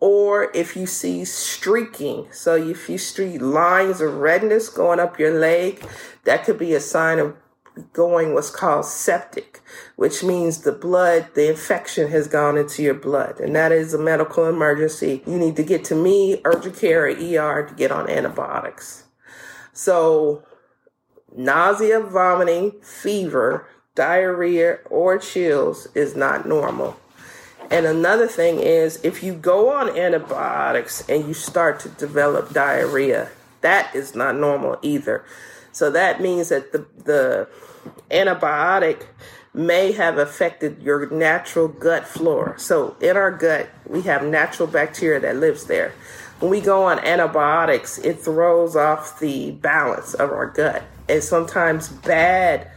or 0.00 0.50
if 0.52 0.74
you 0.74 0.86
see 0.86 1.24
streaking, 1.24 2.26
so 2.32 2.56
if 2.56 2.88
you 2.88 2.98
see 2.98 3.38
lines 3.38 4.00
of 4.00 4.14
redness 4.14 4.68
going 4.68 4.98
up 4.98 5.16
your 5.16 5.38
leg, 5.38 5.80
that 6.24 6.44
could 6.44 6.58
be 6.58 6.74
a 6.74 6.80
sign 6.80 7.20
of 7.20 7.36
going 7.92 8.34
what's 8.34 8.50
called 8.50 8.84
septic, 8.84 9.60
which 9.94 10.24
means 10.24 10.62
the 10.62 10.72
blood, 10.72 11.28
the 11.36 11.48
infection 11.48 12.10
has 12.10 12.26
gone 12.26 12.58
into 12.58 12.82
your 12.82 12.94
blood. 12.94 13.38
And 13.38 13.54
that 13.54 13.70
is 13.70 13.94
a 13.94 13.98
medical 13.98 14.48
emergency. 14.48 15.22
You 15.24 15.38
need 15.38 15.54
to 15.54 15.62
get 15.62 15.84
to 15.84 15.94
me, 15.94 16.40
urgent 16.44 16.76
care, 16.76 17.04
or 17.04 17.10
ER 17.10 17.64
to 17.64 17.74
get 17.76 17.92
on 17.92 18.10
antibiotics. 18.10 19.04
So 19.72 20.42
nausea, 21.36 22.00
vomiting, 22.00 22.72
fever, 22.82 23.66
diarrhea, 23.94 24.78
or 24.90 25.18
chills 25.18 25.88
is 25.94 26.16
not 26.16 26.46
normal. 26.46 26.96
And 27.70 27.86
another 27.86 28.26
thing 28.26 28.58
is 28.58 29.00
if 29.02 29.22
you 29.22 29.34
go 29.34 29.70
on 29.70 29.96
antibiotics 29.96 31.08
and 31.08 31.26
you 31.26 31.34
start 31.34 31.80
to 31.80 31.88
develop 31.88 32.52
diarrhea, 32.52 33.30
that 33.62 33.94
is 33.94 34.14
not 34.14 34.36
normal 34.36 34.78
either. 34.82 35.24
So 35.72 35.90
that 35.90 36.20
means 36.20 36.50
that 36.50 36.72
the, 36.72 36.86
the 37.04 37.48
antibiotic 38.10 39.06
may 39.54 39.92
have 39.92 40.18
affected 40.18 40.82
your 40.82 41.08
natural 41.10 41.68
gut 41.68 42.06
flora. 42.06 42.58
So 42.58 42.96
in 43.00 43.16
our 43.16 43.30
gut, 43.30 43.70
we 43.86 44.02
have 44.02 44.24
natural 44.24 44.66
bacteria 44.66 45.20
that 45.20 45.36
lives 45.36 45.64
there. 45.64 45.92
When 46.40 46.50
we 46.50 46.60
go 46.60 46.84
on 46.84 46.98
antibiotics, 46.98 47.98
it 47.98 48.18
throws 48.18 48.76
off 48.76 49.20
the 49.20 49.52
balance 49.52 50.14
of 50.14 50.30
our 50.30 50.46
gut. 50.46 50.82
And 51.12 51.22
sometimes 51.22 51.90
bad 51.90 52.70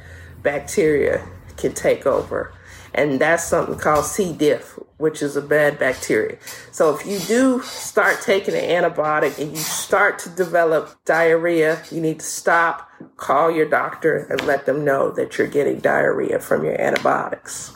bacteria 0.44 1.26
can 1.56 1.74
take 1.74 2.06
over. 2.06 2.54
And 2.94 3.20
that's 3.20 3.46
something 3.46 3.78
called 3.80 4.04
C. 4.04 4.34
diff, 4.34 4.78
which 4.98 5.22
is 5.22 5.38
a 5.38 5.42
bad 5.42 5.80
bacteria. 5.80 6.38
So 6.72 6.94
if 6.94 7.06
you 7.06 7.20
do 7.20 7.62
start 7.62 8.22
taking 8.22 8.54
an 8.54 8.62
antibiotic 8.62 9.40
and 9.40 9.52
you 9.52 9.58
start 9.58 10.20
to 10.20 10.30
develop 10.30 10.98
diarrhea, 11.06 11.82
you 11.92 12.02
need 12.02 12.20
to 12.20 12.26
stop, 12.26 12.92
call 13.16 13.52
your 13.52 13.70
doctor, 13.70 14.28
and 14.30 14.46
let 14.46 14.66
them 14.66 14.84
know 14.84 15.12
that 15.12 15.38
you're 15.38 15.48
getting 15.48 15.80
diarrhea 15.80 16.40
from 16.40 16.66
your 16.66 16.80
antibiotics. 16.80 17.74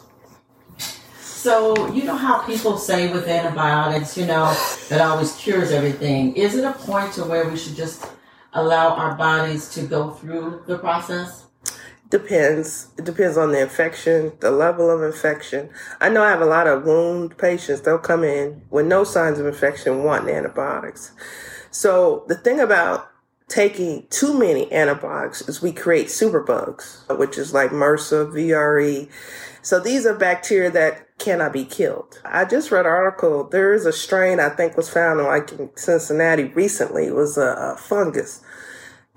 So, 1.22 1.90
you 1.94 2.04
know 2.04 2.18
how 2.18 2.46
people 2.46 2.78
say 2.78 3.14
with 3.14 3.30
antibiotics, 3.30 4.18
you 4.18 4.26
know, 4.26 4.54
that 4.90 5.00
always 5.00 5.34
cures 5.38 5.72
everything. 5.72 6.36
Is 6.36 6.56
it 6.56 6.66
a 6.66 6.74
point 6.74 7.14
to 7.14 7.24
where 7.24 7.48
we 7.48 7.56
should 7.56 7.78
just 7.78 8.06
allow 8.54 8.96
our 8.96 9.16
bodies 9.16 9.70
to 9.70 9.84
go 9.84 10.12
through 10.12 10.64
the 10.68 10.78
process? 10.78 11.46
Depends. 12.10 12.88
It 12.98 13.06
depends 13.06 13.38
on 13.38 13.52
the 13.52 13.62
infection, 13.62 14.34
the 14.40 14.50
level 14.50 14.90
of 14.90 15.04
infection. 15.04 15.70
I 16.02 16.10
know 16.10 16.24
I 16.24 16.30
have 16.30 16.42
a 16.42 16.46
lot 16.46 16.66
of 16.66 16.84
wound 16.84 17.38
patients. 17.38 17.82
They'll 17.82 18.00
come 18.00 18.24
in 18.24 18.64
with 18.72 18.88
no 18.88 19.04
signs 19.04 19.38
of 19.38 19.46
infection, 19.46 20.04
wanting 20.04 20.34
antibiotics. 20.34 21.12
So 21.70 22.26
the 22.28 22.36
thing 22.36 22.60
about 22.60 23.12
taking 23.48 24.08
too 24.10 24.38
many 24.38 24.72
antibiotics 24.74 25.48
is 25.48 25.62
we 25.62 25.72
create 25.72 26.08
superbugs, 26.08 27.16
which 27.18 27.38
is 27.38 27.54
like 27.54 27.70
MRSA, 27.70 28.32
VRE. 28.32 29.10
So 29.62 29.80
these 29.80 30.06
are 30.06 30.14
bacteria 30.14 30.72
that 30.72 31.18
cannot 31.20 31.54
be 31.54 31.66
killed. 31.66 32.22
I 32.26 32.46
just 32.46 32.72
read 32.72 32.86
an 32.86 32.92
article. 32.92 33.44
There 33.44 33.74
is 33.74 33.86
a 33.86 33.94
strain 33.94 34.40
I 34.40 34.50
think 34.50 34.78
was 34.78 34.90
found 34.90 35.20
in 35.20 35.26
like 35.26 35.52
in 35.52 35.70
Cincinnati 35.76 36.46
recently. 36.46 37.06
It 37.06 37.16
was 37.16 37.38
a, 37.38 37.74
a 37.74 37.78
fungus 37.78 38.42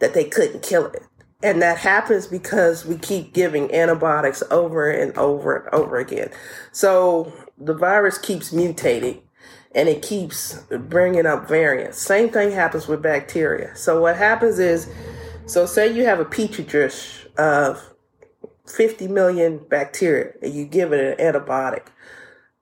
that 0.01 0.15
they 0.15 0.25
couldn't 0.25 0.63
kill 0.63 0.87
it. 0.87 1.05
And 1.45 1.61
that 1.61 1.79
happens 1.79 2.27
because 2.27 2.85
we 2.85 2.97
keep 2.97 3.33
giving 3.33 3.73
antibiotics 3.75 4.43
over 4.51 4.91
and 4.91 5.17
over 5.19 5.57
and 5.57 5.75
over 5.75 5.97
again. 5.99 6.31
So 6.71 7.33
the 7.59 7.75
virus 7.75 8.19
keeps 8.19 8.53
mutating 8.53 9.23
and 9.75 9.89
it 9.89 10.03
keeps 10.03 10.63
bringing 10.71 11.27
up 11.27 11.49
variants. 11.49 11.99
Same 11.99 12.31
thing 12.31 12.53
happens 12.53 12.87
with 12.87 13.03
bacteria. 13.03 13.75
So 13.75 14.01
what 14.01 14.17
happens 14.17 14.59
is, 14.59 14.89
so 15.47 15.67
say 15.67 15.93
you 15.93 16.05
have 16.05 16.21
a 16.21 16.25
petri 16.25 16.65
dish 16.65 17.27
of 17.37 17.92
50 18.67 19.09
million 19.09 19.59
bacteria 19.59 20.33
and 20.43 20.55
you 20.55 20.65
give 20.65 20.93
it 20.93 21.19
an 21.19 21.33
antibiotic. 21.33 21.87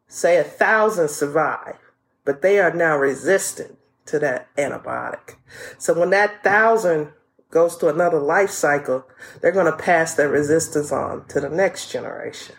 Say 0.08 0.38
a 0.38 0.44
thousand 0.44 1.08
survive, 1.10 1.78
but 2.24 2.42
they 2.42 2.58
are 2.58 2.72
now 2.72 2.96
resistant 2.96 3.78
to 4.06 4.18
that 4.18 4.54
antibiotic. 4.56 5.36
So 5.78 5.98
when 5.98 6.10
that 6.10 6.42
thousand 6.42 7.12
goes 7.50 7.76
to 7.78 7.88
another 7.88 8.18
life 8.18 8.50
cycle, 8.50 9.06
they're 9.40 9.52
going 9.52 9.70
to 9.70 9.76
pass 9.76 10.14
that 10.14 10.28
resistance 10.28 10.92
on 10.92 11.26
to 11.28 11.40
the 11.40 11.48
next 11.48 11.90
generation. 11.90 12.56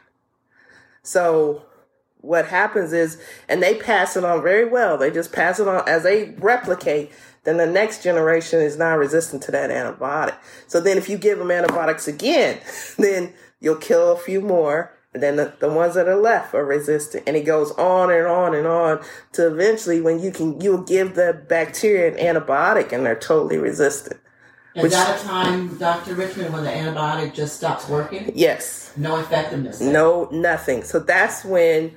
So 1.03 1.65
what 2.21 2.47
happens 2.47 2.93
is, 2.93 3.21
and 3.49 3.61
they 3.61 3.75
pass 3.75 4.15
it 4.15 4.23
on 4.23 4.43
very 4.43 4.65
well. 4.65 4.97
They 4.97 5.11
just 5.11 5.31
pass 5.31 5.59
it 5.59 5.67
on 5.67 5.87
as 5.87 6.03
they 6.03 6.35
replicate. 6.37 7.11
Then 7.43 7.57
the 7.57 7.65
next 7.65 8.03
generation 8.03 8.59
is 8.61 8.77
now 8.77 8.97
resistant 8.97 9.41
to 9.43 9.51
that 9.51 9.69
antibiotic. 9.69 10.35
So 10.67 10.79
then 10.79 10.97
if 10.97 11.09
you 11.09 11.17
give 11.17 11.39
them 11.39 11.51
antibiotics 11.51 12.07
again, 12.07 12.59
then 12.97 13.33
you'll 13.59 13.77
kill 13.77 14.11
a 14.11 14.17
few 14.17 14.41
more. 14.41 14.95
And 15.13 15.21
then 15.21 15.35
the, 15.35 15.53
the 15.59 15.69
ones 15.69 15.95
that 15.95 16.07
are 16.07 16.15
left 16.15 16.53
are 16.53 16.63
resistant. 16.63 17.23
And 17.27 17.35
it 17.35 17.41
goes 17.41 17.71
on 17.71 18.11
and 18.11 18.27
on 18.27 18.55
and 18.55 18.65
on 18.65 19.01
to 19.33 19.47
eventually 19.47 19.99
when 19.99 20.19
you 20.19 20.31
can, 20.31 20.61
you'll 20.61 20.83
give 20.83 21.15
the 21.15 21.43
bacteria 21.49 22.13
an 22.13 22.35
antibiotic 22.35 22.93
and 22.93 23.05
they're 23.05 23.19
totally 23.19 23.57
resistant. 23.57 24.21
Is 24.73 24.83
Which, 24.83 24.91
that 24.93 25.19
a 25.19 25.23
time, 25.27 25.77
Dr. 25.77 26.15
Richmond, 26.15 26.53
when 26.53 26.63
the 26.63 26.69
antibiotic 26.69 27.33
just 27.33 27.57
stops 27.57 27.89
working? 27.89 28.31
Yes. 28.33 28.93
No 28.95 29.17
effectiveness. 29.17 29.81
No, 29.81 30.29
nothing. 30.31 30.83
So 30.83 30.99
that's 30.99 31.43
when 31.43 31.93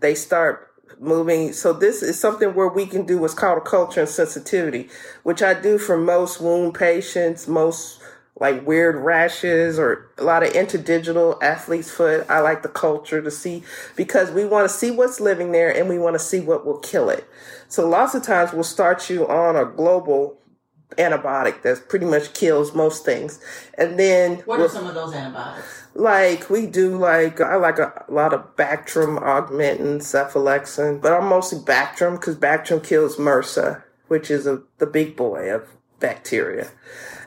they 0.00 0.16
start 0.16 0.67
moving. 1.00 1.52
So 1.52 1.72
this 1.72 2.02
is 2.02 2.18
something 2.18 2.54
where 2.54 2.68
we 2.68 2.86
can 2.86 3.06
do 3.06 3.18
what's 3.18 3.34
called 3.34 3.58
a 3.58 3.62
culture 3.62 4.00
and 4.00 4.08
sensitivity, 4.08 4.88
which 5.22 5.42
I 5.42 5.54
do 5.54 5.78
for 5.78 5.96
most 5.96 6.40
wound 6.40 6.74
patients, 6.74 7.48
most 7.48 8.00
like 8.40 8.66
weird 8.66 8.96
rashes 8.96 9.78
or 9.78 10.10
a 10.16 10.24
lot 10.24 10.42
of 10.42 10.52
interdigital 10.52 11.42
athlete's 11.42 11.90
foot. 11.90 12.24
I 12.28 12.40
like 12.40 12.62
the 12.62 12.68
culture 12.68 13.20
to 13.20 13.30
see 13.30 13.64
because 13.96 14.30
we 14.30 14.44
want 14.44 14.68
to 14.68 14.74
see 14.74 14.90
what's 14.90 15.20
living 15.20 15.52
there 15.52 15.74
and 15.74 15.88
we 15.88 15.98
want 15.98 16.14
to 16.14 16.20
see 16.20 16.40
what 16.40 16.64
will 16.64 16.78
kill 16.78 17.10
it. 17.10 17.28
So 17.68 17.88
lots 17.88 18.14
of 18.14 18.22
times 18.22 18.52
we'll 18.52 18.62
start 18.62 19.10
you 19.10 19.26
on 19.26 19.56
a 19.56 19.64
global 19.64 20.38
antibiotic 20.96 21.62
that 21.62 21.88
pretty 21.88 22.06
much 22.06 22.32
kills 22.34 22.74
most 22.74 23.04
things. 23.04 23.40
And 23.76 23.98
then 23.98 24.36
what 24.46 24.60
are 24.60 24.68
some 24.68 24.86
of 24.86 24.94
those 24.94 25.14
antibiotics? 25.14 25.86
Like 25.94 26.48
we 26.48 26.66
do 26.66 26.96
like 26.96 27.40
I 27.40 27.56
like 27.56 27.78
a, 27.78 28.04
a 28.08 28.12
lot 28.12 28.32
of 28.32 28.56
Bactrim, 28.56 29.20
Augmentin, 29.20 29.98
Cephalexin, 29.98 31.00
but 31.00 31.12
I'm 31.12 31.28
mostly 31.28 31.58
Bactrim 31.58 32.18
because 32.18 32.36
Bactrim 32.36 32.82
kills 32.82 33.16
MRSA, 33.16 33.82
which 34.08 34.30
is 34.30 34.46
a, 34.46 34.62
the 34.78 34.86
big 34.86 35.16
boy 35.16 35.52
of 35.52 35.68
bacteria. 36.00 36.70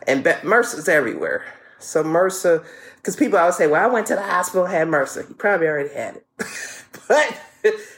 And 0.07 0.23
be- 0.23 0.31
MRSA's 0.31 0.89
everywhere. 0.89 1.45
So 1.79 2.03
MRSA, 2.03 2.65
because 2.97 3.15
people 3.15 3.39
always 3.39 3.57
say, 3.57 3.67
well, 3.67 3.83
I 3.83 3.91
went 3.91 4.07
to 4.07 4.15
the 4.15 4.21
hospital, 4.21 4.65
had 4.65 4.87
MRSA. 4.87 5.29
You 5.29 5.35
probably 5.35 5.67
already 5.67 5.93
had 5.93 6.17
it. 6.17 6.25
but 7.07 7.37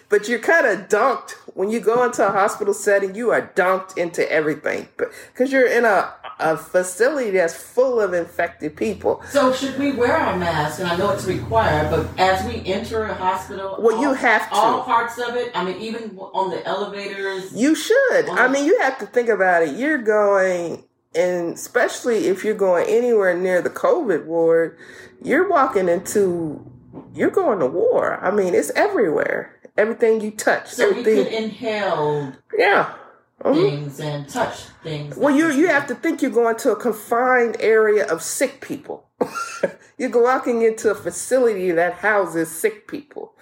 but 0.09 0.27
you're 0.27 0.39
kind 0.39 0.65
of 0.65 0.89
dunked 0.89 1.35
When 1.55 1.69
you 1.69 1.79
go 1.79 2.03
into 2.03 2.27
a 2.27 2.31
hospital 2.31 2.73
setting, 2.73 3.13
you 3.13 3.29
are 3.29 3.41
dumped 3.53 3.95
into 3.97 4.29
everything 4.31 4.87
because 4.97 5.51
you're 5.51 5.67
in 5.67 5.85
a, 5.85 6.11
a 6.39 6.57
facility 6.57 7.29
that's 7.31 7.53
full 7.53 8.01
of 8.01 8.13
infected 8.13 8.75
people. 8.75 9.21
So 9.29 9.53
should 9.53 9.77
we 9.77 9.91
wear 9.91 10.17
our 10.17 10.35
mask? 10.35 10.79
And 10.79 10.87
I 10.89 10.97
know 10.97 11.11
it's 11.11 11.25
required, 11.25 11.91
but 11.91 12.19
as 12.19 12.43
we 12.47 12.65
enter 12.65 13.03
a 13.03 13.13
hospital, 13.13 13.77
well, 13.79 13.95
all, 13.95 14.01
you 14.01 14.13
have 14.13 14.49
to. 14.49 14.55
All 14.55 14.83
parts 14.83 15.19
of 15.19 15.35
it. 15.35 15.51
I 15.53 15.63
mean, 15.63 15.77
even 15.79 16.17
on 16.17 16.49
the 16.49 16.65
elevators. 16.65 17.53
You 17.53 17.75
should. 17.75 18.29
I 18.29 18.47
mean, 18.47 18.65
you 18.65 18.79
have 18.79 18.97
to 18.99 19.05
think 19.05 19.29
about 19.29 19.61
it. 19.61 19.75
You're 19.75 20.01
going, 20.01 20.85
and 21.13 21.53
especially 21.53 22.27
if 22.27 22.43
you're 22.43 22.55
going 22.55 22.87
anywhere 22.89 23.37
near 23.37 23.61
the 23.61 23.69
COVID 23.69 24.25
ward, 24.25 24.75
you're 25.21 25.47
walking 25.47 25.87
into, 25.87 26.65
you're 27.13 27.29
going 27.29 27.59
to 27.59 27.67
war. 27.67 28.19
I 28.23 28.31
mean, 28.31 28.55
it's 28.55 28.71
everywhere 28.71 29.52
everything 29.77 30.21
you 30.21 30.31
touch. 30.31 30.69
So 30.69 30.89
everything. 30.89 31.17
you 31.17 31.23
could 31.23 31.33
inhale. 31.33 32.33
Yeah. 32.57 32.93
Mm-hmm. 33.41 33.61
Things 33.61 33.99
and 33.99 34.29
touch 34.29 34.65
things. 34.83 35.17
Well, 35.17 35.35
you 35.35 35.51
you 35.51 35.67
have 35.67 35.87
to 35.87 35.95
think 35.95 36.21
you're 36.21 36.31
going 36.31 36.55
to 36.57 36.71
a 36.71 36.75
confined 36.75 37.57
area 37.59 38.05
of 38.05 38.21
sick 38.21 38.61
people. 38.61 39.09
you're 39.97 40.21
walking 40.21 40.61
into 40.61 40.89
a 40.89 40.95
facility 40.95 41.71
that 41.71 41.95
houses 41.95 42.49
sick 42.49 42.87
people. 42.87 43.33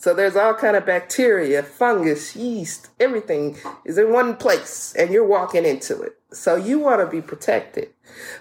So 0.00 0.14
there's 0.14 0.34
all 0.34 0.54
kind 0.54 0.76
of 0.76 0.86
bacteria, 0.86 1.62
fungus, 1.62 2.34
yeast, 2.34 2.88
everything 2.98 3.58
is 3.84 3.98
in 3.98 4.10
one 4.14 4.36
place 4.36 4.94
and 4.98 5.10
you're 5.10 5.26
walking 5.26 5.66
into 5.66 6.00
it. 6.00 6.16
So 6.32 6.56
you 6.56 6.78
want 6.78 7.02
to 7.02 7.06
be 7.06 7.20
protected. 7.20 7.90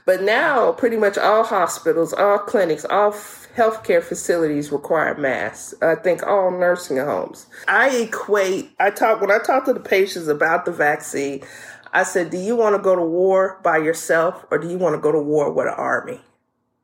But 0.06 0.22
now 0.22 0.72
pretty 0.72 0.98
much 0.98 1.18
all 1.18 1.44
hospitals, 1.44 2.14
all 2.14 2.40
clinics, 2.40 2.86
all 2.86 3.12
healthcare 3.12 4.02
facilities 4.02 4.72
require 4.72 5.16
masks. 5.16 5.74
I 5.82 5.96
think 5.96 6.26
all 6.26 6.52
nursing 6.52 6.98
homes. 6.98 7.48
I 7.68 7.90
equate, 7.90 8.72
I 8.80 8.92
talk, 8.92 9.22
when 9.22 9.32
I 9.32 9.40
talk 9.40 9.66
to 9.66 9.74
the 9.74 9.80
patients 9.80 10.28
about 10.28 10.66
the 10.66 10.72
vaccine, 10.72 11.44
I 11.92 12.04
said, 12.04 12.30
do 12.30 12.38
you 12.38 12.56
want 12.56 12.76
to 12.76 12.82
go 12.82 12.96
to 12.96 13.02
war 13.02 13.60
by 13.64 13.78
yourself 13.78 14.46
or 14.52 14.58
do 14.58 14.70
you 14.70 14.78
want 14.78 14.96
to 14.96 15.02
go 15.02 15.12
to 15.12 15.20
war 15.20 15.52
with 15.52 15.68
an 15.68 15.74
army? 15.74 16.22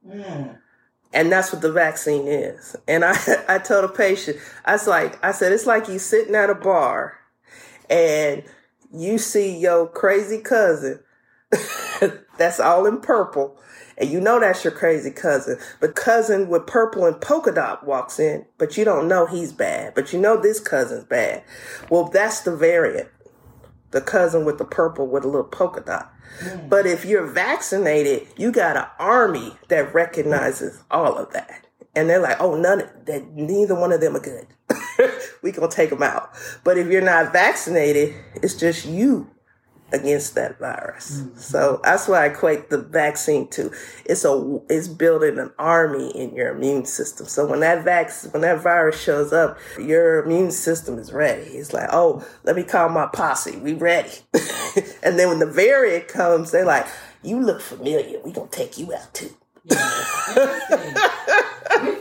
Mm. 0.08 0.58
And 1.14 1.32
that's 1.32 1.54
what 1.54 1.62
the 1.62 1.72
vaccine 1.72 2.28
is. 2.28 2.76
And 2.88 3.06
I, 3.06 3.16
I 3.48 3.60
told 3.60 3.86
a 3.86 3.90
patient, 3.90 4.38
I 4.66 4.74
was 4.74 4.88
like, 4.88 5.24
I 5.24 5.32
said, 5.32 5.52
it's 5.52 5.66
like 5.66 5.88
you 5.88 6.00
sitting 6.00 6.36
at 6.36 6.50
a 6.50 6.56
bar 6.56 7.18
and 7.90 8.44
you 8.94 9.18
see 9.18 9.58
your 9.58 9.88
crazy 9.88 10.40
cousin 10.40 11.00
that's 12.38 12.60
all 12.60 12.86
in 12.86 13.00
purple 13.00 13.58
and 13.98 14.10
you 14.10 14.20
know 14.20 14.40
that's 14.40 14.64
your 14.64 14.74
crazy 14.74 15.12
cousin. 15.12 15.58
But 15.80 15.96
cousin 15.96 16.50
with 16.50 16.68
purple 16.68 17.06
and 17.06 17.20
polka 17.20 17.52
dot 17.52 17.86
walks 17.86 18.20
in, 18.20 18.46
but 18.58 18.78
you 18.78 18.86
don't 18.86 19.08
know 19.08 19.26
he's 19.26 19.54
bad. 19.54 19.94
But 19.96 20.12
you 20.12 20.20
know 20.20 20.40
this 20.40 20.60
cousin's 20.60 21.06
bad. 21.06 21.44
Well, 21.90 22.06
that's 22.06 22.42
the 22.42 22.56
variant. 22.56 23.10
The 23.92 24.02
cousin 24.02 24.44
with 24.46 24.58
the 24.58 24.66
purple 24.66 25.08
with 25.08 25.24
a 25.24 25.28
little 25.28 25.46
polka 25.46 25.82
dot. 25.82 26.12
Mm. 26.42 26.70
But 26.70 26.86
if 26.86 27.06
you're 27.06 27.26
vaccinated, 27.26 28.28
you 28.36 28.52
got 28.52 28.76
an 28.76 28.88
army 29.00 29.56
that 29.70 29.94
recognizes 29.94 30.84
all 30.92 31.18
of 31.18 31.32
that. 31.32 31.68
And 31.98 32.10
they're 32.10 32.20
like, 32.20 32.42
oh, 32.42 32.56
none, 32.56 32.84
that 33.06 33.32
neither 33.32 33.74
one 33.74 33.94
of 33.94 34.02
them 34.02 34.18
are 34.18 34.20
good. 34.20 34.48
we 35.42 35.54
gonna 35.54 35.70
take 35.70 35.92
them 35.92 36.04
out. 36.04 36.32
But 36.66 36.78
if 36.78 36.88
you're 36.88 37.02
not 37.02 37.32
vaccinated, 37.32 38.14
it's 38.44 38.56
just 38.56 38.86
you 38.86 39.32
against 39.96 40.36
that 40.36 40.60
virus. 40.60 41.22
Mm-hmm. 41.22 41.38
So 41.40 41.80
that's 41.84 42.08
why 42.08 42.24
I 42.24 42.28
equate 42.28 42.70
the 42.70 42.78
vaccine 42.78 43.48
to 43.50 43.72
it's 44.06 44.26
a 44.26 44.60
it's 44.70 44.88
building 44.88 45.40
an 45.40 45.52
army 45.58 46.10
in 46.10 46.36
your 46.36 46.56
immune 46.56 46.86
system. 46.86 47.26
So 47.26 47.46
when 47.48 47.62
that 47.62 47.84
vaccine 47.84 48.32
when 48.32 48.42
that 48.42 48.62
virus 48.62 49.02
shows 49.02 49.34
up, 49.34 49.58
your 49.80 50.24
immune 50.24 50.52
system 50.52 51.00
is 51.00 51.14
ready. 51.14 51.44
It's 51.44 51.74
like, 51.74 51.90
oh, 51.92 52.26
let 52.44 52.56
me 52.56 52.64
call 52.64 52.90
my 52.90 53.08
posse. 53.08 53.58
We 53.58 53.74
ready. 53.74 54.12
and 55.04 55.18
then 55.18 55.30
when 55.30 55.40
the 55.40 55.50
variant 55.50 56.08
comes, 56.08 56.52
they're 56.52 56.66
like, 56.66 56.88
you 57.24 57.40
look 57.40 57.62
familiar. 57.62 58.20
We 58.24 58.32
gonna 58.32 58.50
take 58.50 58.78
you 58.78 58.94
out 58.94 59.14
too. 59.14 59.36
We've 59.68 59.78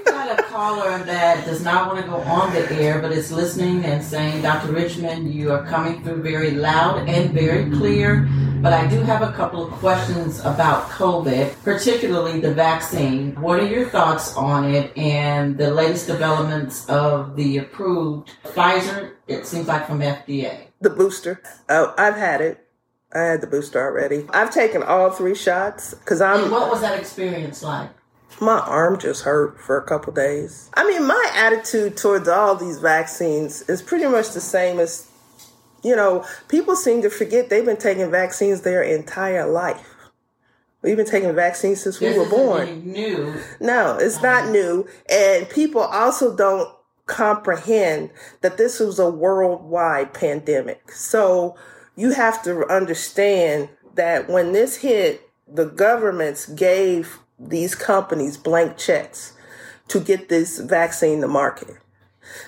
got 0.04 0.38
a 0.38 0.42
caller 0.44 0.99
that 0.99 1.44
does 1.47 1.62
not 1.62 1.88
want 1.88 2.04
to 2.04 2.11
go 2.11 2.16
on 2.16 2.52
the 2.52 2.71
air, 2.73 3.00
but 3.00 3.12
is 3.12 3.32
listening 3.32 3.84
and 3.84 4.04
saying, 4.04 4.43
Dr. 4.43 4.73
Richmond, 4.73 5.32
you 5.32 5.50
are 5.52 5.65
coming 5.67 6.02
through 6.02 6.23
very 6.23 6.52
loud 6.52 7.08
and 7.08 7.32
very 7.32 7.71
clear. 7.71 8.28
But 8.60 8.73
I 8.73 8.86
do 8.86 9.00
have 9.00 9.21
a 9.23 9.32
couple 9.32 9.67
of 9.67 9.73
questions 9.75 10.41
about 10.41 10.88
COVID, 10.88 11.62
particularly 11.62 12.41
the 12.41 12.54
vaccine. 12.54 13.34
What 13.41 13.60
are 13.60 13.67
your 13.67 13.88
thoughts 13.91 14.34
on 14.36 14.65
it 14.75 14.97
and 14.97 15.58
the 15.58 15.71
latest 15.71 16.06
developments 16.06 16.88
of 16.88 17.36
the 17.36 17.58
approved 17.58 18.30
Pfizer, 18.45 19.17
it 19.26 19.47
seems 19.47 19.69
like 19.69 19.86
from 19.86 20.00
FDA? 20.00 20.69
The 20.80 20.88
booster. 20.91 21.43
Oh, 21.69 21.93
I've 21.99 22.17
had 22.17 22.41
it. 22.41 22.63
I 23.14 23.22
had 23.22 23.40
the 23.40 23.46
booster 23.46 23.80
already. 23.80 24.26
I've 24.30 24.50
taken 24.50 24.82
all 24.82 25.10
three 25.10 25.34
shots 25.34 25.94
because 25.94 26.20
I'm. 26.20 26.44
And 26.44 26.52
what 26.52 26.70
was 26.70 26.80
that 26.80 26.98
experience 26.98 27.62
like? 27.62 27.90
My 28.40 28.58
arm 28.58 28.98
just 28.98 29.22
hurt 29.22 29.60
for 29.60 29.78
a 29.78 29.82
couple 29.84 30.12
days. 30.12 30.68
I 30.74 30.86
mean, 30.86 31.06
my 31.06 31.30
attitude 31.34 31.96
towards 31.96 32.28
all 32.28 32.56
these 32.56 32.78
vaccines 32.78 33.62
is 33.62 33.80
pretty 33.80 34.06
much 34.06 34.30
the 34.30 34.40
same 34.40 34.80
as, 34.80 35.08
you 35.84 35.94
know, 35.94 36.26
people 36.48 36.74
seem 36.74 37.02
to 37.02 37.10
forget 37.10 37.48
they've 37.48 37.64
been 37.64 37.76
taking 37.76 38.10
vaccines 38.10 38.62
their 38.62 38.82
entire 38.82 39.46
life. 39.46 39.94
We've 40.82 40.96
been 40.96 41.06
taking 41.06 41.34
vaccines 41.34 41.82
since 41.82 41.98
this 41.98 42.14
we 42.14 42.18
were 42.18 42.28
born. 42.28 42.92
New? 42.92 43.34
No, 43.60 43.96
it's 43.98 44.20
not 44.20 44.42
uh-huh. 44.42 44.52
new, 44.52 44.88
and 45.08 45.48
people 45.48 45.80
also 45.80 46.36
don't 46.36 46.68
comprehend 47.06 48.10
that 48.40 48.56
this 48.56 48.80
was 48.80 48.98
a 48.98 49.08
worldwide 49.08 50.12
pandemic. 50.12 50.90
So 50.90 51.56
you 51.97 52.13
have 52.13 52.43
to 52.43 52.67
understand 52.67 53.69
that 53.95 54.28
when 54.28 54.52
this 54.52 54.76
hit, 54.76 55.28
the 55.47 55.67
governments 55.67 56.47
gave 56.47 57.19
these 57.39 57.75
companies 57.75 58.37
blank 58.37 58.76
checks 58.76 59.33
to 59.89 60.00
get 60.00 60.28
this 60.28 60.59
vaccine 60.59 61.21
to 61.21 61.28
market. 61.28 61.76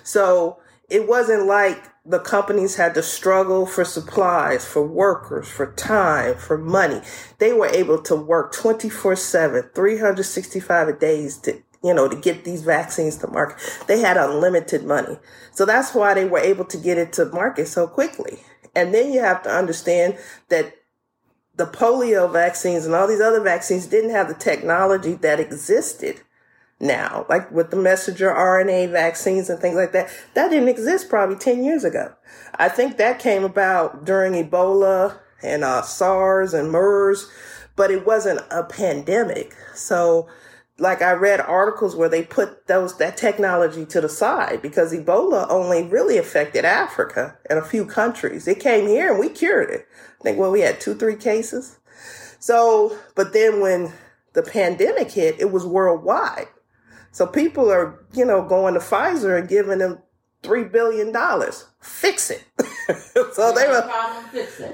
So 0.02 0.58
it 0.88 1.08
wasn't 1.08 1.46
like 1.46 1.82
the 2.04 2.20
companies 2.20 2.76
had 2.76 2.94
to 2.94 3.02
struggle 3.02 3.66
for 3.66 3.84
supplies, 3.84 4.64
for 4.64 4.86
workers, 4.86 5.48
for 5.48 5.72
time, 5.72 6.36
for 6.36 6.56
money. 6.56 7.02
They 7.38 7.52
were 7.52 7.66
able 7.66 8.00
to 8.02 8.14
work 8.14 8.52
24 8.52 9.16
7, 9.16 9.70
365 9.74 11.00
days 11.00 11.36
to, 11.38 11.60
you 11.82 11.92
know, 11.92 12.08
to 12.08 12.16
get 12.16 12.44
these 12.44 12.62
vaccines 12.62 13.16
to 13.18 13.26
market. 13.26 13.58
They 13.88 14.00
had 14.00 14.16
unlimited 14.16 14.84
money. 14.84 15.18
So 15.52 15.64
that's 15.64 15.94
why 15.94 16.14
they 16.14 16.24
were 16.24 16.38
able 16.38 16.64
to 16.66 16.78
get 16.78 16.96
it 16.96 17.12
to 17.14 17.26
market 17.26 17.66
so 17.66 17.88
quickly. 17.88 18.38
And 18.76 18.94
then 18.94 19.12
you 19.12 19.20
have 19.20 19.42
to 19.44 19.50
understand 19.50 20.18
that 20.50 20.74
the 21.56 21.66
polio 21.66 22.30
vaccines 22.30 22.84
and 22.84 22.94
all 22.94 23.08
these 23.08 23.22
other 23.22 23.40
vaccines 23.40 23.86
didn't 23.86 24.10
have 24.10 24.28
the 24.28 24.34
technology 24.34 25.14
that 25.14 25.40
existed 25.40 26.20
now, 26.78 27.24
like 27.30 27.50
with 27.50 27.70
the 27.70 27.76
messenger 27.76 28.28
RNA 28.28 28.92
vaccines 28.92 29.48
and 29.48 29.58
things 29.58 29.76
like 29.76 29.92
that. 29.92 30.10
That 30.34 30.50
didn't 30.50 30.68
exist 30.68 31.08
probably 31.08 31.36
10 31.36 31.64
years 31.64 31.84
ago. 31.84 32.12
I 32.56 32.68
think 32.68 32.98
that 32.98 33.18
came 33.18 33.44
about 33.44 34.04
during 34.04 34.34
Ebola 34.34 35.18
and 35.42 35.64
uh, 35.64 35.80
SARS 35.80 36.52
and 36.52 36.70
MERS, 36.70 37.30
but 37.76 37.90
it 37.90 38.06
wasn't 38.06 38.40
a 38.50 38.62
pandemic. 38.62 39.54
So 39.74 40.28
like 40.78 41.00
I 41.00 41.12
read 41.12 41.40
articles 41.40 41.96
where 41.96 42.08
they 42.08 42.22
put 42.22 42.66
those 42.66 42.98
that 42.98 43.16
technology 43.16 43.86
to 43.86 44.00
the 44.00 44.08
side 44.08 44.60
because 44.60 44.92
Ebola 44.92 45.46
only 45.48 45.84
really 45.84 46.18
affected 46.18 46.64
Africa 46.64 47.38
and 47.48 47.58
a 47.58 47.64
few 47.64 47.86
countries. 47.86 48.46
It 48.46 48.60
came 48.60 48.86
here 48.86 49.10
and 49.10 49.18
we 49.18 49.28
cured 49.28 49.70
it. 49.70 49.86
I 50.20 50.22
think 50.22 50.38
well 50.38 50.52
we 50.52 50.60
had 50.60 50.80
two 50.80 50.94
three 50.94 51.16
cases. 51.16 51.78
So, 52.38 52.96
but 53.14 53.32
then 53.32 53.60
when 53.60 53.92
the 54.34 54.42
pandemic 54.42 55.10
hit, 55.10 55.40
it 55.40 55.50
was 55.50 55.64
worldwide. 55.64 56.48
So 57.10 57.26
people 57.26 57.70
are, 57.70 58.04
you 58.12 58.26
know, 58.26 58.46
going 58.46 58.74
to 58.74 58.80
Pfizer 58.80 59.38
and 59.38 59.48
giving 59.48 59.78
them 59.78 60.00
three 60.42 60.64
billion 60.64 61.12
dollars. 61.12 61.64
Fix 61.80 62.30
it. 62.30 62.44
so 63.32 63.52
they 63.52 63.66
were, 63.66 63.84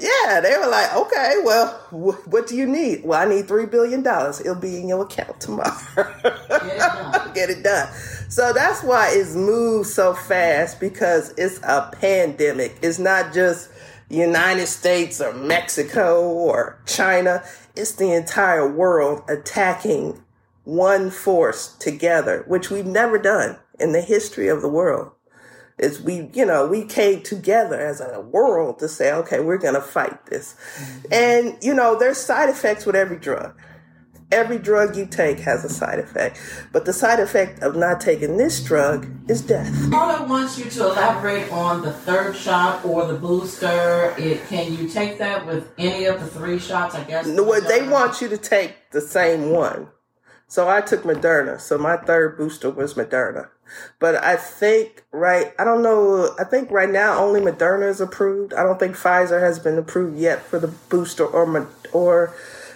yeah, 0.00 0.40
they 0.40 0.56
were 0.58 0.68
like, 0.68 0.94
okay, 0.94 1.36
well, 1.44 1.68
wh- 1.90 2.28
what 2.28 2.46
do 2.46 2.56
you 2.56 2.66
need? 2.66 3.04
Well, 3.04 3.20
I 3.20 3.24
need 3.24 3.48
three 3.48 3.66
billion 3.66 4.02
dollars. 4.02 4.40
It'll 4.40 4.54
be 4.54 4.76
in 4.76 4.88
your 4.88 5.02
account 5.02 5.40
tomorrow. 5.40 5.76
Get 5.94 6.12
it, 6.50 7.34
Get 7.34 7.50
it 7.50 7.62
done. 7.62 7.92
So 8.28 8.52
that's 8.52 8.82
why 8.82 9.10
it's 9.12 9.34
moved 9.34 9.88
so 9.88 10.14
fast 10.14 10.80
because 10.80 11.32
it's 11.38 11.58
a 11.62 11.90
pandemic. 12.00 12.76
It's 12.82 12.98
not 12.98 13.32
just 13.32 13.70
United 14.10 14.66
States 14.66 15.20
or 15.20 15.32
Mexico 15.32 16.22
or 16.22 16.82
China. 16.86 17.42
It's 17.76 17.92
the 17.92 18.12
entire 18.12 18.70
world 18.70 19.22
attacking 19.28 20.22
one 20.64 21.10
force 21.10 21.74
together, 21.78 22.44
which 22.46 22.70
we've 22.70 22.86
never 22.86 23.18
done 23.18 23.58
in 23.80 23.92
the 23.92 24.02
history 24.02 24.48
of 24.48 24.60
the 24.60 24.68
world 24.68 25.12
is 25.82 26.00
we, 26.00 26.30
you 26.32 26.46
know, 26.46 26.66
we 26.66 26.84
came 26.84 27.22
together 27.22 27.78
as 27.78 28.00
a 28.00 28.20
world 28.20 28.78
to 28.78 28.88
say, 28.88 29.12
okay, 29.12 29.40
we're 29.40 29.58
going 29.58 29.74
to 29.74 29.82
fight 29.82 30.26
this. 30.26 30.54
Mm-hmm. 30.78 31.12
And, 31.12 31.58
you 31.60 31.74
know, 31.74 31.98
there's 31.98 32.18
side 32.18 32.48
effects 32.48 32.86
with 32.86 32.94
every 32.94 33.18
drug. 33.18 33.54
Every 34.30 34.58
drug 34.58 34.96
you 34.96 35.04
take 35.04 35.40
has 35.40 35.62
a 35.62 35.68
side 35.68 35.98
effect, 35.98 36.40
but 36.72 36.86
the 36.86 36.92
side 36.94 37.20
effect 37.20 37.62
of 37.62 37.76
not 37.76 38.00
taking 38.00 38.38
this 38.38 38.64
drug 38.64 39.06
is 39.28 39.42
death. 39.42 39.90
Paula 39.90 40.26
wants 40.26 40.58
you 40.58 40.70
to 40.70 40.86
elaborate 40.86 41.52
on 41.52 41.82
the 41.82 41.92
third 41.92 42.34
shot 42.34 42.82
or 42.82 43.04
the 43.06 43.12
booster. 43.12 44.14
It, 44.16 44.46
can 44.48 44.72
you 44.72 44.88
take 44.88 45.18
that 45.18 45.46
with 45.46 45.70
any 45.76 46.06
of 46.06 46.18
the 46.18 46.26
three 46.26 46.58
shots? 46.58 46.94
I 46.94 47.04
guess. 47.04 47.26
No, 47.26 47.42
what 47.42 47.68
they 47.68 47.86
want 47.86 48.22
you 48.22 48.28
to 48.28 48.38
take 48.38 48.74
the 48.90 49.02
same 49.02 49.50
one. 49.50 49.88
So 50.52 50.68
I 50.68 50.82
took 50.82 51.04
Moderna. 51.04 51.58
So 51.58 51.78
my 51.78 51.96
third 51.96 52.36
booster 52.36 52.68
was 52.68 52.92
Moderna. 52.92 53.48
But 53.98 54.22
I 54.22 54.36
think 54.36 55.02
right, 55.10 55.54
I 55.58 55.64
don't 55.64 55.82
know. 55.82 56.34
I 56.38 56.44
think 56.44 56.70
right 56.70 56.90
now 56.90 57.18
only 57.18 57.40
Moderna 57.40 57.88
is 57.88 58.02
approved. 58.02 58.52
I 58.52 58.62
don't 58.62 58.78
think 58.78 58.94
Pfizer 58.94 59.40
has 59.40 59.58
been 59.58 59.78
approved 59.78 60.18
yet 60.18 60.42
for 60.42 60.58
the 60.58 60.68
booster 60.68 61.24
or 61.24 61.70
or 61.94 62.34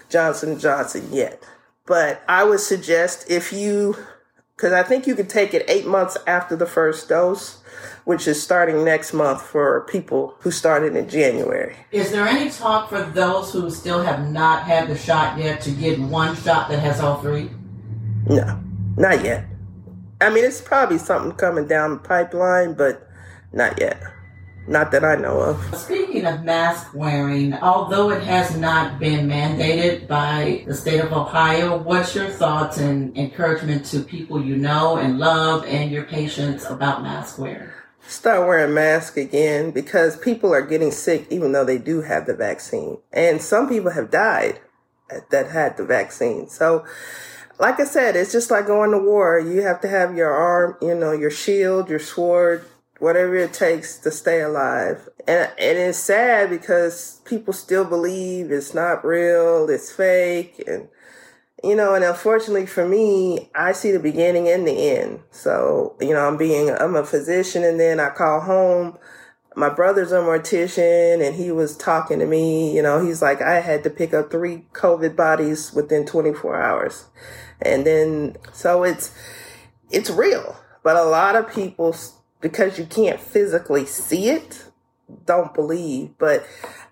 Johnson 0.08 0.58
Johnson 0.58 1.08
yet. 1.12 1.42
But 1.84 2.22
I 2.26 2.44
would 2.44 2.60
suggest 2.60 3.30
if 3.30 3.52
you, 3.52 3.94
because 4.56 4.72
I 4.72 4.82
think 4.82 5.06
you 5.06 5.14
could 5.14 5.28
take 5.28 5.52
it 5.52 5.68
eight 5.68 5.86
months 5.86 6.16
after 6.26 6.56
the 6.56 6.64
first 6.64 7.10
dose, 7.10 7.62
which 8.06 8.26
is 8.26 8.42
starting 8.42 8.86
next 8.86 9.12
month 9.12 9.42
for 9.42 9.82
people 9.82 10.34
who 10.38 10.50
started 10.50 10.96
in 10.96 11.10
January. 11.10 11.76
Is 11.92 12.10
there 12.10 12.26
any 12.26 12.48
talk 12.50 12.88
for 12.88 13.02
those 13.02 13.52
who 13.52 13.70
still 13.70 14.02
have 14.02 14.30
not 14.30 14.62
had 14.62 14.88
the 14.88 14.96
shot 14.96 15.36
yet 15.36 15.60
to 15.60 15.70
get 15.72 15.98
one 15.98 16.34
shot 16.36 16.70
that 16.70 16.78
has 16.78 17.00
all 17.00 17.20
three? 17.20 17.50
No, 18.28 18.60
not 18.96 19.24
yet. 19.24 19.44
I 20.20 20.30
mean, 20.30 20.44
it's 20.44 20.60
probably 20.60 20.98
something 20.98 21.32
coming 21.32 21.66
down 21.66 21.90
the 21.90 21.98
pipeline, 21.98 22.74
but 22.74 23.08
not 23.52 23.78
yet. 23.78 24.02
Not 24.68 24.90
that 24.90 25.04
I 25.04 25.14
know 25.14 25.38
of. 25.38 25.76
Speaking 25.76 26.26
of 26.26 26.42
mask 26.42 26.92
wearing, 26.92 27.54
although 27.54 28.10
it 28.10 28.22
has 28.24 28.56
not 28.56 28.98
been 28.98 29.28
mandated 29.28 30.08
by 30.08 30.64
the 30.66 30.74
state 30.74 30.98
of 31.00 31.12
Ohio, 31.12 31.76
what's 31.78 32.16
your 32.16 32.28
thoughts 32.28 32.78
and 32.78 33.16
encouragement 33.16 33.84
to 33.86 34.00
people 34.00 34.44
you 34.44 34.56
know 34.56 34.96
and 34.96 35.20
love 35.20 35.64
and 35.66 35.92
your 35.92 36.02
patients 36.02 36.64
about 36.64 37.02
mask 37.02 37.38
wearing? 37.38 37.70
Start 38.08 38.46
wearing 38.46 38.74
masks 38.74 39.16
again 39.16 39.70
because 39.70 40.16
people 40.16 40.52
are 40.52 40.62
getting 40.62 40.90
sick 40.90 41.26
even 41.30 41.52
though 41.52 41.64
they 41.64 41.78
do 41.78 42.00
have 42.02 42.26
the 42.26 42.34
vaccine. 42.34 42.98
And 43.12 43.40
some 43.40 43.68
people 43.68 43.92
have 43.92 44.10
died 44.10 44.60
that 45.30 45.50
had 45.50 45.76
the 45.76 45.84
vaccine. 45.84 46.48
So, 46.48 46.84
like 47.58 47.80
I 47.80 47.84
said, 47.84 48.16
it's 48.16 48.32
just 48.32 48.50
like 48.50 48.66
going 48.66 48.90
to 48.90 48.98
war. 48.98 49.38
You 49.38 49.62
have 49.62 49.80
to 49.80 49.88
have 49.88 50.16
your 50.16 50.30
arm, 50.30 50.76
you 50.82 50.94
know, 50.94 51.12
your 51.12 51.30
shield, 51.30 51.88
your 51.88 51.98
sword, 51.98 52.64
whatever 52.98 53.34
it 53.36 53.52
takes 53.52 53.98
to 53.98 54.10
stay 54.10 54.40
alive. 54.40 55.08
And, 55.26 55.50
and 55.58 55.78
it's 55.78 55.98
sad 55.98 56.50
because 56.50 57.20
people 57.24 57.52
still 57.52 57.84
believe 57.84 58.50
it's 58.50 58.74
not 58.74 59.04
real, 59.04 59.68
it's 59.70 59.90
fake. 59.90 60.62
And, 60.66 60.88
you 61.64 61.74
know, 61.74 61.94
and 61.94 62.04
unfortunately 62.04 62.66
for 62.66 62.86
me, 62.86 63.50
I 63.54 63.72
see 63.72 63.90
the 63.90 63.98
beginning 63.98 64.48
and 64.48 64.66
the 64.66 64.90
end. 64.98 65.20
So, 65.30 65.96
you 66.00 66.12
know, 66.12 66.26
I'm 66.26 66.36
being, 66.36 66.70
I'm 66.70 66.94
a 66.94 67.04
physician 67.04 67.64
and 67.64 67.80
then 67.80 68.00
I 68.00 68.10
call 68.10 68.40
home. 68.40 68.98
My 69.56 69.70
brother's 69.70 70.12
a 70.12 70.16
mortician 70.16 71.26
and 71.26 71.34
he 71.34 71.50
was 71.50 71.74
talking 71.78 72.18
to 72.18 72.26
me, 72.26 72.76
you 72.76 72.82
know, 72.82 73.02
he's 73.02 73.22
like, 73.22 73.40
I 73.40 73.60
had 73.60 73.82
to 73.84 73.90
pick 73.90 74.12
up 74.12 74.30
three 74.30 74.66
COVID 74.74 75.16
bodies 75.16 75.72
within 75.72 76.04
24 76.04 76.60
hours. 76.60 77.06
And 77.62 77.86
then, 77.86 78.36
so 78.52 78.82
it's, 78.84 79.12
it's 79.90 80.10
real. 80.10 80.56
But 80.82 80.96
a 80.96 81.04
lot 81.04 81.36
of 81.36 81.52
people 81.52 81.94
because 82.40 82.78
you 82.78 82.84
can't 82.86 83.20
physically 83.20 83.86
see 83.86 84.28
it, 84.28 84.66
don't 85.24 85.54
believe. 85.54 86.10
But 86.18 86.46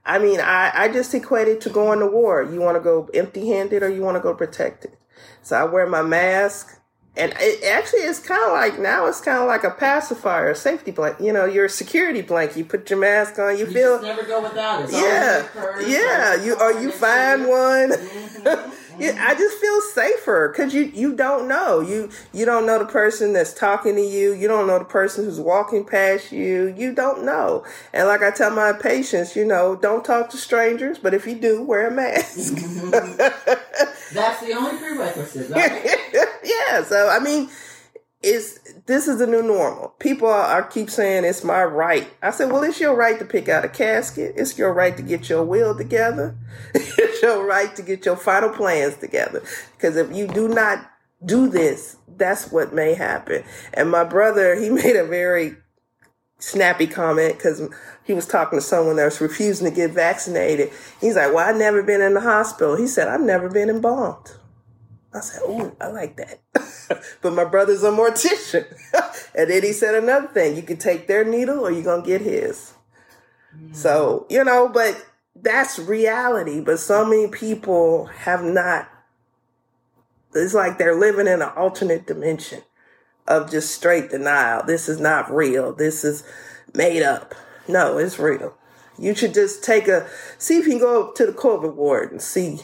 I 0.04 0.18
mean, 0.18 0.40
I, 0.40 0.72
I 0.74 0.88
just 0.88 1.14
equate 1.14 1.48
it 1.48 1.60
to 1.62 1.70
going 1.70 2.00
to 2.00 2.06
war. 2.06 2.42
You 2.42 2.60
want 2.60 2.76
to 2.76 2.80
go 2.80 3.08
empty 3.14 3.48
handed 3.48 3.82
or 3.82 3.88
you 3.88 4.02
want 4.02 4.16
to 4.16 4.20
go 4.20 4.34
protected. 4.34 4.96
So 5.42 5.56
I 5.56 5.64
wear 5.64 5.86
my 5.86 6.02
mask. 6.02 6.80
And 7.16 7.32
it 7.38 7.62
actually 7.62 8.00
is 8.00 8.18
kind 8.18 8.42
of 8.42 8.50
like 8.50 8.80
now 8.80 9.06
it's 9.06 9.20
kind 9.20 9.38
of 9.38 9.46
like 9.46 9.62
a 9.62 9.70
pacifier, 9.70 10.50
a 10.50 10.56
safety 10.56 10.90
blanket. 10.90 11.24
You 11.24 11.32
know, 11.32 11.44
your 11.44 11.68
security 11.68 12.22
blanket. 12.22 12.56
You 12.56 12.64
put 12.64 12.90
your 12.90 12.98
mask 12.98 13.38
on, 13.38 13.56
you, 13.56 13.66
you 13.66 13.72
feel 13.72 14.02
never 14.02 14.24
go 14.24 14.42
without 14.42 14.80
it. 14.80 14.84
It's 14.86 14.92
yeah, 14.94 15.46
yeah. 15.86 16.44
You 16.44 16.56
or 16.58 16.72
you 16.72 16.90
find 16.90 17.46
one. 17.46 17.92
Mm-hmm. 17.92 18.70
I 19.00 19.34
just 19.34 19.58
feel 19.58 19.80
safer 19.80 20.48
because 20.48 20.74
you 20.74 20.84
you 20.94 21.14
don't 21.14 21.48
know 21.48 21.80
you 21.80 22.10
you 22.32 22.44
don't 22.44 22.66
know 22.66 22.78
the 22.78 22.86
person 22.86 23.32
that's 23.32 23.52
talking 23.52 23.96
to 23.96 24.02
you. 24.02 24.32
You 24.32 24.48
don't 24.48 24.66
know 24.66 24.78
the 24.78 24.84
person 24.84 25.24
who's 25.24 25.40
walking 25.40 25.84
past 25.84 26.32
you. 26.32 26.74
You 26.76 26.94
don't 26.94 27.24
know. 27.24 27.64
And 27.92 28.08
like 28.08 28.22
I 28.22 28.30
tell 28.30 28.50
my 28.50 28.72
patients, 28.72 29.36
you 29.36 29.44
know, 29.44 29.76
don't 29.76 30.04
talk 30.04 30.30
to 30.30 30.36
strangers. 30.36 30.98
But 30.98 31.14
if 31.14 31.26
you 31.26 31.34
do, 31.34 31.62
wear 31.62 31.88
a 31.88 31.90
mask. 31.90 32.54
that's 34.12 34.40
the 34.40 34.52
only 34.56 34.78
prerequisite, 34.78 35.50
right? 35.50 35.96
yeah. 36.44 36.82
So 36.84 37.08
I 37.08 37.18
mean, 37.18 37.48
it's 38.24 38.58
this 38.86 39.06
is 39.06 39.18
the 39.18 39.26
new 39.26 39.42
normal. 39.42 39.88
People 39.98 40.28
are, 40.28 40.44
are, 40.44 40.62
keep 40.62 40.90
saying 40.90 41.24
it's 41.24 41.44
my 41.44 41.62
right. 41.62 42.08
I 42.22 42.30
said, 42.30 42.50
well, 42.50 42.62
it's 42.62 42.80
your 42.80 42.94
right 42.94 43.18
to 43.18 43.24
pick 43.24 43.48
out 43.48 43.64
a 43.64 43.68
casket. 43.68 44.34
It's 44.36 44.58
your 44.58 44.72
right 44.72 44.96
to 44.96 45.02
get 45.02 45.28
your 45.28 45.44
will 45.44 45.76
together. 45.76 46.36
it's 46.74 47.22
your 47.22 47.46
right 47.46 47.74
to 47.76 47.82
get 47.82 48.04
your 48.04 48.16
final 48.16 48.50
plans 48.50 48.96
together. 48.96 49.42
Because 49.76 49.96
if 49.96 50.14
you 50.14 50.26
do 50.26 50.48
not 50.48 50.90
do 51.24 51.48
this, 51.48 51.96
that's 52.16 52.50
what 52.50 52.74
may 52.74 52.94
happen. 52.94 53.44
And 53.72 53.90
my 53.90 54.04
brother, 54.04 54.54
he 54.58 54.70
made 54.70 54.96
a 54.96 55.04
very 55.04 55.56
snappy 56.38 56.86
comment 56.86 57.36
because 57.36 57.62
he 58.04 58.12
was 58.12 58.26
talking 58.26 58.58
to 58.58 58.64
someone 58.64 58.96
that 58.96 59.04
was 59.04 59.20
refusing 59.20 59.68
to 59.68 59.74
get 59.74 59.90
vaccinated. 59.90 60.70
He's 61.00 61.16
like, 61.16 61.32
well, 61.32 61.48
I've 61.48 61.56
never 61.56 61.82
been 61.82 62.02
in 62.02 62.14
the 62.14 62.20
hospital. 62.20 62.76
He 62.76 62.86
said, 62.86 63.08
I've 63.08 63.20
never 63.20 63.48
been 63.48 63.70
embalmed. 63.70 64.32
I 65.14 65.20
said, 65.20 65.42
"Oh, 65.44 65.74
I 65.80 65.88
like 65.88 66.16
that." 66.16 66.40
but 67.22 67.32
my 67.32 67.44
brother's 67.44 67.84
a 67.84 67.90
mortician, 67.90 68.66
and 69.34 69.50
then 69.50 69.62
he 69.62 69.72
said 69.72 69.94
another 69.94 70.26
thing: 70.28 70.56
you 70.56 70.62
can 70.62 70.76
take 70.76 71.06
their 71.06 71.24
needle, 71.24 71.60
or 71.60 71.70
you're 71.70 71.84
gonna 71.84 72.02
get 72.02 72.20
his. 72.20 72.74
Mm. 73.56 73.74
So 73.76 74.26
you 74.28 74.42
know, 74.42 74.68
but 74.68 75.06
that's 75.36 75.78
reality. 75.78 76.60
But 76.60 76.80
so 76.80 77.04
many 77.04 77.28
people 77.28 78.06
have 78.06 78.42
not. 78.42 78.88
It's 80.34 80.54
like 80.54 80.78
they're 80.78 80.98
living 80.98 81.28
in 81.28 81.42
an 81.42 81.52
alternate 81.56 82.06
dimension 82.06 82.62
of 83.28 83.50
just 83.50 83.72
straight 83.72 84.10
denial. 84.10 84.64
This 84.66 84.88
is 84.88 85.00
not 85.00 85.32
real. 85.32 85.72
This 85.72 86.04
is 86.04 86.24
made 86.74 87.02
up. 87.02 87.34
No, 87.68 87.98
it's 87.98 88.18
real. 88.18 88.56
You 88.98 89.14
should 89.14 89.34
just 89.34 89.62
take 89.62 89.86
a 89.86 90.08
see 90.38 90.58
if 90.58 90.64
you 90.66 90.72
can 90.72 90.80
go 90.80 91.12
to 91.12 91.26
the 91.26 91.32
COVID 91.32 91.74
ward 91.74 92.10
and 92.10 92.20
see 92.20 92.60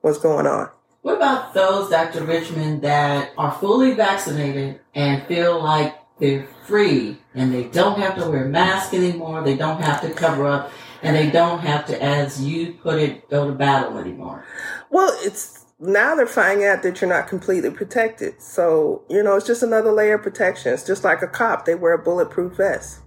what's 0.00 0.18
going 0.18 0.46
on. 0.46 0.70
What 1.02 1.16
about 1.16 1.54
those, 1.54 1.90
Dr. 1.90 2.24
Richmond, 2.24 2.82
that 2.82 3.32
are 3.38 3.52
fully 3.52 3.94
vaccinated 3.94 4.80
and 4.94 5.26
feel 5.26 5.62
like 5.62 5.94
they're 6.18 6.46
free 6.64 7.18
and 7.34 7.54
they 7.54 7.64
don't 7.64 7.98
have 8.00 8.16
to 8.16 8.28
wear 8.28 8.44
masks 8.46 8.92
anymore, 8.92 9.42
they 9.42 9.56
don't 9.56 9.80
have 9.80 10.00
to 10.02 10.10
cover 10.10 10.46
up, 10.46 10.72
and 11.02 11.14
they 11.14 11.30
don't 11.30 11.60
have 11.60 11.86
to, 11.86 12.02
as 12.02 12.44
you 12.44 12.72
put 12.72 12.98
it, 12.98 13.30
go 13.30 13.46
to 13.48 13.54
battle 13.54 13.98
anymore? 13.98 14.44
Well, 14.90 15.16
it's 15.22 15.66
now 15.78 16.16
they're 16.16 16.26
finding 16.26 16.66
out 16.66 16.82
that 16.82 17.00
you're 17.00 17.08
not 17.08 17.28
completely 17.28 17.70
protected. 17.70 18.42
So, 18.42 19.04
you 19.08 19.22
know, 19.22 19.36
it's 19.36 19.46
just 19.46 19.62
another 19.62 19.92
layer 19.92 20.16
of 20.16 20.22
protection. 20.22 20.72
It's 20.72 20.84
just 20.84 21.04
like 21.04 21.22
a 21.22 21.28
cop, 21.28 21.64
they 21.64 21.76
wear 21.76 21.92
a 21.92 22.02
bulletproof 22.02 22.56
vest. 22.56 23.00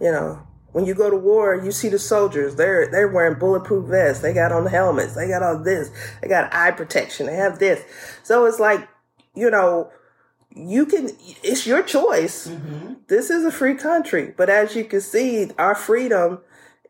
You 0.00 0.10
know, 0.10 0.46
when 0.72 0.86
you 0.86 0.94
go 0.94 1.10
to 1.10 1.16
war, 1.16 1.54
you 1.54 1.72
see 1.72 1.88
the 1.88 1.98
soldiers. 1.98 2.56
They're 2.56 2.90
they're 2.90 3.08
wearing 3.08 3.38
bulletproof 3.38 3.88
vests. 3.88 4.22
They 4.22 4.32
got 4.32 4.52
on 4.52 4.66
helmets. 4.66 5.14
They 5.14 5.28
got 5.28 5.42
all 5.42 5.58
this. 5.62 5.90
They 6.22 6.28
got 6.28 6.52
eye 6.54 6.70
protection. 6.70 7.26
They 7.26 7.36
have 7.36 7.58
this. 7.58 7.82
So 8.22 8.46
it's 8.46 8.60
like, 8.60 8.88
you 9.34 9.50
know, 9.50 9.90
you 10.54 10.86
can. 10.86 11.10
It's 11.42 11.66
your 11.66 11.82
choice. 11.82 12.46
Mm-hmm. 12.48 12.94
This 13.08 13.30
is 13.30 13.44
a 13.44 13.52
free 13.52 13.74
country, 13.74 14.32
but 14.36 14.48
as 14.48 14.76
you 14.76 14.84
can 14.84 15.00
see, 15.00 15.50
our 15.58 15.74
freedom 15.74 16.40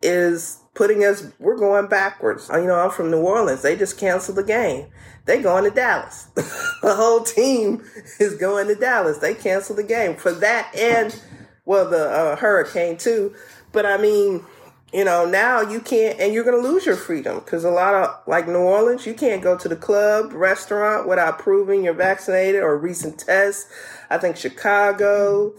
is 0.02 0.58
putting 0.74 1.02
us. 1.04 1.26
We're 1.38 1.58
going 1.58 1.88
backwards. 1.88 2.50
You 2.52 2.66
know, 2.66 2.76
I'm 2.76 2.90
from 2.90 3.10
New 3.10 3.22
Orleans. 3.22 3.62
They 3.62 3.76
just 3.76 3.98
canceled 3.98 4.36
the 4.36 4.44
game. 4.44 4.88
They 5.24 5.40
going 5.40 5.64
to 5.64 5.70
Dallas. 5.70 6.24
the 6.34 6.94
whole 6.94 7.22
team 7.22 7.82
is 8.18 8.34
going 8.36 8.68
to 8.68 8.74
Dallas. 8.74 9.18
They 9.18 9.34
canceled 9.34 9.78
the 9.78 9.84
game 9.84 10.16
for 10.16 10.32
that 10.32 10.74
and 10.74 11.18
well 11.64 11.88
the 11.88 12.10
uh, 12.10 12.36
hurricane 12.36 12.96
too 12.96 13.34
but 13.72 13.86
I 13.86 13.96
mean, 13.96 14.44
you 14.92 15.04
know, 15.04 15.24
now 15.24 15.60
you 15.60 15.80
can't, 15.80 16.18
and 16.18 16.34
you're 16.34 16.44
going 16.44 16.60
to 16.60 16.68
lose 16.68 16.84
your 16.84 16.96
freedom 16.96 17.38
because 17.38 17.64
a 17.64 17.70
lot 17.70 17.94
of, 17.94 18.14
like 18.26 18.48
New 18.48 18.58
Orleans, 18.58 19.06
you 19.06 19.14
can't 19.14 19.42
go 19.42 19.56
to 19.56 19.68
the 19.68 19.76
club, 19.76 20.32
restaurant 20.32 21.08
without 21.08 21.38
proving 21.38 21.84
you're 21.84 21.94
vaccinated 21.94 22.62
or 22.62 22.76
recent 22.76 23.18
tests. 23.18 23.70
I 24.08 24.18
think 24.18 24.36
Chicago, 24.36 25.54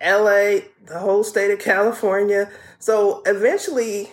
LA, 0.00 0.62
the 0.86 0.98
whole 0.98 1.22
state 1.22 1.52
of 1.52 1.60
California. 1.60 2.50
So 2.80 3.22
eventually, 3.24 4.10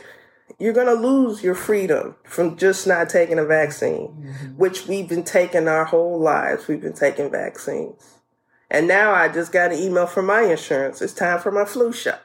you're 0.60 0.74
going 0.74 0.88
to 0.88 0.94
lose 0.94 1.42
your 1.42 1.56
freedom 1.56 2.16
from 2.24 2.58
just 2.58 2.86
not 2.86 3.10
taking 3.10 3.40
a 3.40 3.46
vaccine, 3.46 4.10
mm-hmm. 4.10 4.48
which 4.58 4.88
we've 4.88 5.10
been 5.10 5.24
taking 5.24 5.68
our 5.68 5.86
whole 5.86 6.20
lives. 6.20 6.68
We've 6.68 6.82
been 6.82 6.94
taking 6.94 7.32
vaccines. 7.32 8.18
And 8.70 8.88
now 8.88 9.14
I 9.14 9.30
just 9.30 9.52
got 9.52 9.72
an 9.72 9.80
email 9.80 10.06
from 10.06 10.28
my 10.28 10.44
insurance. 10.44 11.02
It's 11.02 11.14
time 11.14 11.40
for 11.40 11.52
my 11.52 11.66
flu 11.66 11.92
shot. 11.92 12.22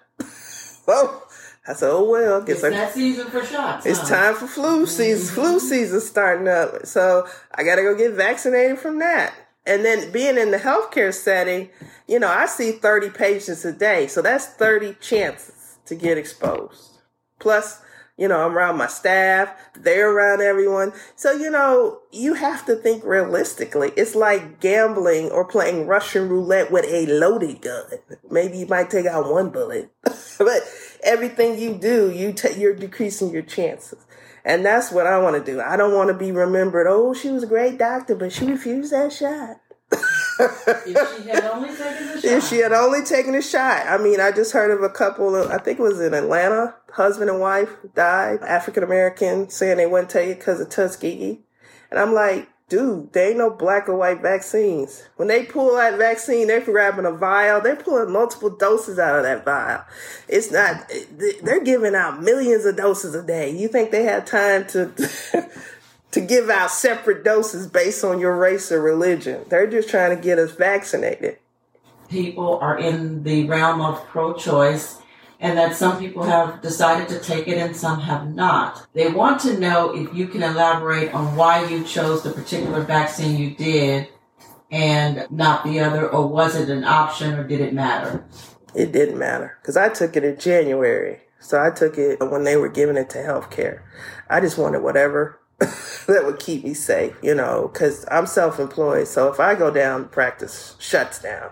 So 0.85 1.23
I 1.66 1.73
said, 1.73 1.90
oh 1.90 2.05
well, 2.05 2.38
it's 2.38 2.47
guess 2.47 2.64
I- 2.64 2.70
that 2.70 2.92
season 2.92 3.29
for 3.29 3.44
shots. 3.44 3.87
it's 3.87 4.01
huh? 4.01 4.09
time 4.09 4.35
for 4.35 4.47
flu 4.47 4.77
mm-hmm. 4.79 4.85
season. 4.85 5.35
Flu 5.35 5.61
season 5.61 6.01
starting 6.01 6.49
up. 6.49 6.87
So 6.87 7.27
I 7.55 7.62
got 7.62 7.77
to 7.77 7.83
go 7.83 7.97
get 7.97 8.12
vaccinated 8.12 8.79
from 8.79 8.99
that. 8.99 9.35
And 9.66 9.83
then 9.85 10.12
being 10.12 10.37
in 10.37 10.51
the 10.51 10.59
healthcare 10.59 11.12
setting, 11.14 11.70
you 12.07 12.18
know, 12.18 12.29
I 12.29 12.47
see 12.47 12.73
30 12.73 13.11
patients 13.11 13.64
a 13.64 13.73
day. 13.73 14.09
So 14.09 14.20
that's 14.20 14.47
30 14.47 14.97
chances 15.01 15.79
to 15.87 15.94
get 15.94 16.18
exposed. 16.18 16.99
Plus, 17.38 17.81
you 18.16 18.29
know, 18.29 18.46
I'm 18.46 18.57
around 18.57 18.79
my 18.79 18.87
staff. 18.87 19.53
They're 19.74 20.11
around 20.11 20.40
everyone. 20.40 20.92
So, 21.16 21.33
you 21.33 21.50
know, 21.50 22.00
you 22.12 22.35
have 22.35 22.64
to 22.66 22.77
think 22.77 23.05
realistically. 23.05 23.92
It's 23.96 24.14
like 24.14 24.61
gambling 24.61 25.31
or 25.31 25.44
playing 25.44 25.87
Russian 25.87 26.29
roulette 26.29 26.70
with 26.70 26.85
a 26.87 27.07
loaded 27.07 27.61
gun. 27.62 27.85
Maybe 28.31 28.59
you 28.59 28.66
might 28.66 28.90
take 28.90 29.07
out 29.07 29.31
one 29.31 29.50
bullet, 29.50 29.90
but 30.38 30.62
everything 31.03 31.59
you 31.59 31.74
do, 31.74 32.11
you 32.11 32.33
ta 32.33 32.48
you're 32.57 32.74
decreasing 32.74 33.31
your 33.31 33.42
chances. 33.42 34.05
And 34.44 34.64
that's 34.64 34.92
what 34.92 35.07
I 35.07 35.18
want 35.18 35.37
to 35.37 35.53
do. 35.53 35.61
I 35.61 35.77
don't 35.77 35.94
want 35.94 36.09
to 36.09 36.14
be 36.14 36.31
remembered. 36.31 36.87
Oh, 36.88 37.14
she 37.14 37.31
was 37.31 37.42
a 37.42 37.48
great 37.48 37.79
doctor, 37.79 38.14
but 38.14 38.33
she 38.33 38.44
refused 38.44 38.92
that 38.92 39.12
shot. 39.12 39.57
If 40.38 41.16
she 41.16 41.29
had 41.29 41.44
only 41.44 41.68
taken 41.68 42.07
the 42.07 42.12
shot. 42.20 42.25
If 42.25 42.49
she 42.49 42.57
had 42.59 42.73
only 42.73 43.03
taken 43.05 43.35
a 43.35 43.42
shot. 43.42 43.87
I 43.87 43.99
mean, 43.99 44.20
I 44.20 44.33
just 44.33 44.53
heard 44.53 44.70
of 44.70 44.83
a 44.83 44.88
couple, 44.88 45.35
of, 45.35 45.51
I 45.51 45.59
think 45.59 45.79
it 45.79 45.83
was 45.83 46.01
in 46.01 46.14
Atlanta, 46.14 46.75
husband 46.92 47.31
and 47.31 47.40
wife 47.40 47.70
died, 47.94 48.40
African 48.42 48.83
American, 48.83 49.49
saying 49.49 49.77
they 49.77 49.87
wouldn't 49.87 50.11
take 50.11 50.31
it 50.31 50.38
because 50.38 50.61
of 50.61 50.70
Tuskegee. 50.70 51.40
And 51.90 52.01
I'm 52.01 52.14
like, 52.14 52.49
dude, 52.68 53.12
there 53.12 53.29
ain't 53.29 53.38
no 53.38 53.51
black 53.51 53.88
or 53.88 53.97
white 53.97 54.20
vaccines. 54.20 55.05
When 55.16 55.29
they 55.29 55.44
pull 55.44 55.77
that 55.77 55.99
vaccine, 55.99 56.47
they're 56.47 56.61
grabbing 56.61 57.07
a 57.07 57.12
vial, 57.12 57.61
they're 57.61 57.77
pulling 57.77 58.12
multiple 58.12 58.51
doses 58.51 58.99
out 58.99 59.16
of 59.16 59.23
that 59.23 59.44
vial. 59.44 59.85
It's 60.29 60.51
not, 60.51 60.90
they're 61.42 61.62
giving 61.62 61.94
out 61.94 62.23
millions 62.23 62.64
of 62.64 62.77
doses 62.77 63.14
a 63.14 63.23
day. 63.23 63.51
You 63.51 63.68
think 63.68 63.90
they 63.90 64.05
have 64.05 64.25
time 64.25 64.66
to. 64.68 64.92
to 66.14 66.20
give 66.20 66.48
out 66.48 66.70
separate 66.70 67.24
doses 67.24 67.66
based 67.66 68.05
on 68.05 68.20
your 68.20 68.37
race 68.37 68.70
or 68.70 68.81
religion. 68.81 69.44
They're 69.48 69.66
just 69.66 69.88
trying 69.88 70.16
to 70.16 70.22
get 70.22 70.38
us 70.38 70.53
vaccinated. 70.53 71.38
people 72.09 72.59
are 72.61 72.79
in 72.79 73.24
the 73.24 73.44
realm 73.46 73.81
of 73.81 74.07
pro-choice 74.07 74.98
and 75.40 75.59
that 75.59 75.74
some 75.74 75.98
people 75.98 76.22
have 76.22 76.62
decided 76.62 77.09
to 77.09 77.18
take 77.18 77.48
it 77.48 77.59
and 77.59 77.77
some 77.77 78.00
have 78.00 78.33
not. 78.33 78.87
They 78.94 79.11
want 79.11 79.40
to 79.42 79.59
know 79.59 79.94
if 79.94 80.14
you 80.14 80.29
can 80.29 80.44
elaborate 80.44 81.12
on 81.12 81.37
why 81.37 81.66
you 81.68 81.85
chose 81.85 82.22
the 82.22 82.31
particular 82.31 82.83
vaccine 82.83 83.37
you 83.37 83.50
did 83.50 84.09
and 84.70 85.27
not 85.31 85.64
the 85.64 85.81
other, 85.81 86.09
or 86.09 86.27
was 86.29 86.55
it 86.55 86.70
an 86.70 86.85
option 86.85 87.35
or 87.35 87.42
did 87.46 87.61
it 87.61 87.74
matter? 87.74 88.24
It 88.74 88.92
didn't 88.92 89.18
matter 89.18 89.59
because 89.61 89.77
I 89.77 89.88
took 89.88 90.16
it 90.16 90.24
in 90.24 90.38
January. 90.38 91.20
So 91.40 91.61
I 91.62 91.70
took 91.70 91.98
it 91.98 92.20
when 92.20 92.44
they 92.44 92.57
were 92.57 92.70
giving 92.70 92.96
it 92.96 93.11
to 93.11 93.18
healthcare. 93.18 93.83
I 94.31 94.40
just 94.40 94.57
wanted 94.57 94.83
whatever 94.83 95.40
that 96.07 96.23
would 96.25 96.38
keep 96.38 96.64
me 96.64 96.75
safe, 96.75 97.17
you 97.23 97.35
know, 97.35 97.71
because 97.73 98.05
I'm 98.11 98.27
self 98.27 98.59
employed. 98.59 99.07
So 99.07 99.29
if 99.33 99.38
I 99.38 99.55
go 99.55 99.71
down, 99.71 100.09
practice 100.09 100.75
shuts 100.79 101.21
down. 101.21 101.51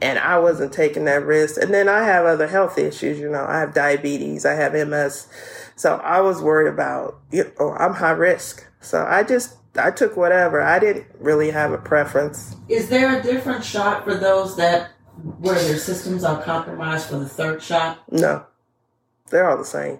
And 0.00 0.18
I 0.18 0.38
wasn't 0.38 0.72
taking 0.72 1.06
that 1.06 1.24
risk. 1.24 1.60
And 1.60 1.74
then 1.74 1.88
I 1.88 2.04
have 2.04 2.24
other 2.24 2.46
health 2.46 2.78
issues, 2.78 3.18
you 3.18 3.28
know, 3.28 3.44
I 3.44 3.58
have 3.58 3.74
diabetes, 3.74 4.46
I 4.46 4.54
have 4.54 4.72
MS. 4.72 5.26
So 5.74 5.96
I 5.96 6.20
was 6.20 6.40
worried 6.40 6.72
about, 6.72 7.18
you 7.32 7.52
know, 7.58 7.72
I'm 7.72 7.94
high 7.94 8.10
risk. 8.10 8.64
So 8.80 9.04
I 9.04 9.24
just, 9.24 9.56
I 9.76 9.90
took 9.90 10.16
whatever. 10.16 10.60
I 10.60 10.78
didn't 10.78 11.06
really 11.18 11.50
have 11.50 11.72
a 11.72 11.78
preference. 11.78 12.54
Is 12.68 12.88
there 12.88 13.18
a 13.18 13.22
different 13.22 13.64
shot 13.64 14.04
for 14.04 14.14
those 14.14 14.56
that 14.56 14.90
where 15.38 15.60
their 15.60 15.78
systems 15.78 16.22
are 16.22 16.40
compromised 16.42 17.08
for 17.08 17.18
the 17.18 17.28
third 17.28 17.62
shot? 17.62 17.98
No, 18.10 18.46
they're 19.30 19.50
all 19.50 19.58
the 19.58 19.64
same. 19.64 19.98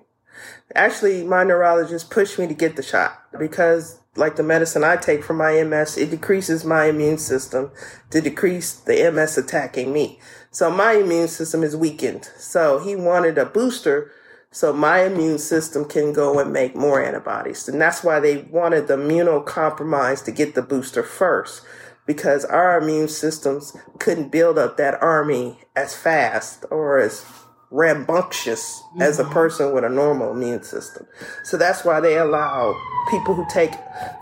Actually, 0.75 1.25
my 1.25 1.45
neurologist 1.45 2.11
pushed 2.11 2.39
me 2.39 2.47
to 2.47 2.55
get 2.55 2.77
the 2.77 2.83
shot 2.83 3.23
because, 3.39 4.01
like 4.17 4.37
the 4.37 4.43
medicine 4.43 4.85
I 4.85 4.97
take 4.97 5.25
for 5.25 5.35
my 5.35 5.63
MS, 5.63 5.97
it 5.97 6.11
decreases 6.11 6.65
my 6.65 6.87
immune 6.87 7.19
system 7.19 7.71
to 8.11 8.21
decrease 8.21 8.75
the 8.75 9.11
MS 9.11 9.39
attacking 9.39 9.93
me. 9.93 10.19
So 10.51 10.71
my 10.71 10.93
immune 10.93 11.29
system 11.29 11.63
is 11.63 11.77
weakened. 11.77 12.31
So 12.37 12.79
he 12.79 12.97
wanted 12.97 13.39
a 13.39 13.47
booster 13.47 14.11
so 14.51 14.73
my 14.73 15.03
immune 15.03 15.39
system 15.39 15.85
can 15.85 16.13
go 16.13 16.39
and 16.39 16.53
make 16.53 16.75
more 16.75 17.03
antibodies. 17.03 17.69
And 17.69 17.81
that's 17.81 18.03
why 18.03 18.19
they 18.19 18.39
wanted 18.39 18.89
the 18.89 18.97
immunocompromised 18.97 20.25
to 20.25 20.33
get 20.33 20.55
the 20.55 20.63
booster 20.63 21.03
first 21.03 21.63
because 22.07 22.47
our 22.47 22.79
immune 22.79 23.09
systems 23.09 23.77
couldn't 23.99 24.33
build 24.33 24.59
up 24.59 24.79
that 24.79 25.01
army 25.03 25.59
as 25.77 25.95
fast 25.95 26.65
or 26.71 26.99
as 26.99 27.25
rambunctious 27.71 28.83
as 28.99 29.19
a 29.19 29.25
mm-hmm. 29.25 29.33
person 29.33 29.75
with 29.75 29.85
a 29.85 29.89
normal 29.89 30.33
immune 30.33 30.63
system. 30.63 31.07
So 31.45 31.59
that's 31.59 31.85
why 31.85 32.01
they 32.01 32.17
allow 32.17 32.75
people 33.11 33.35
who 33.35 33.47
take 33.51 33.73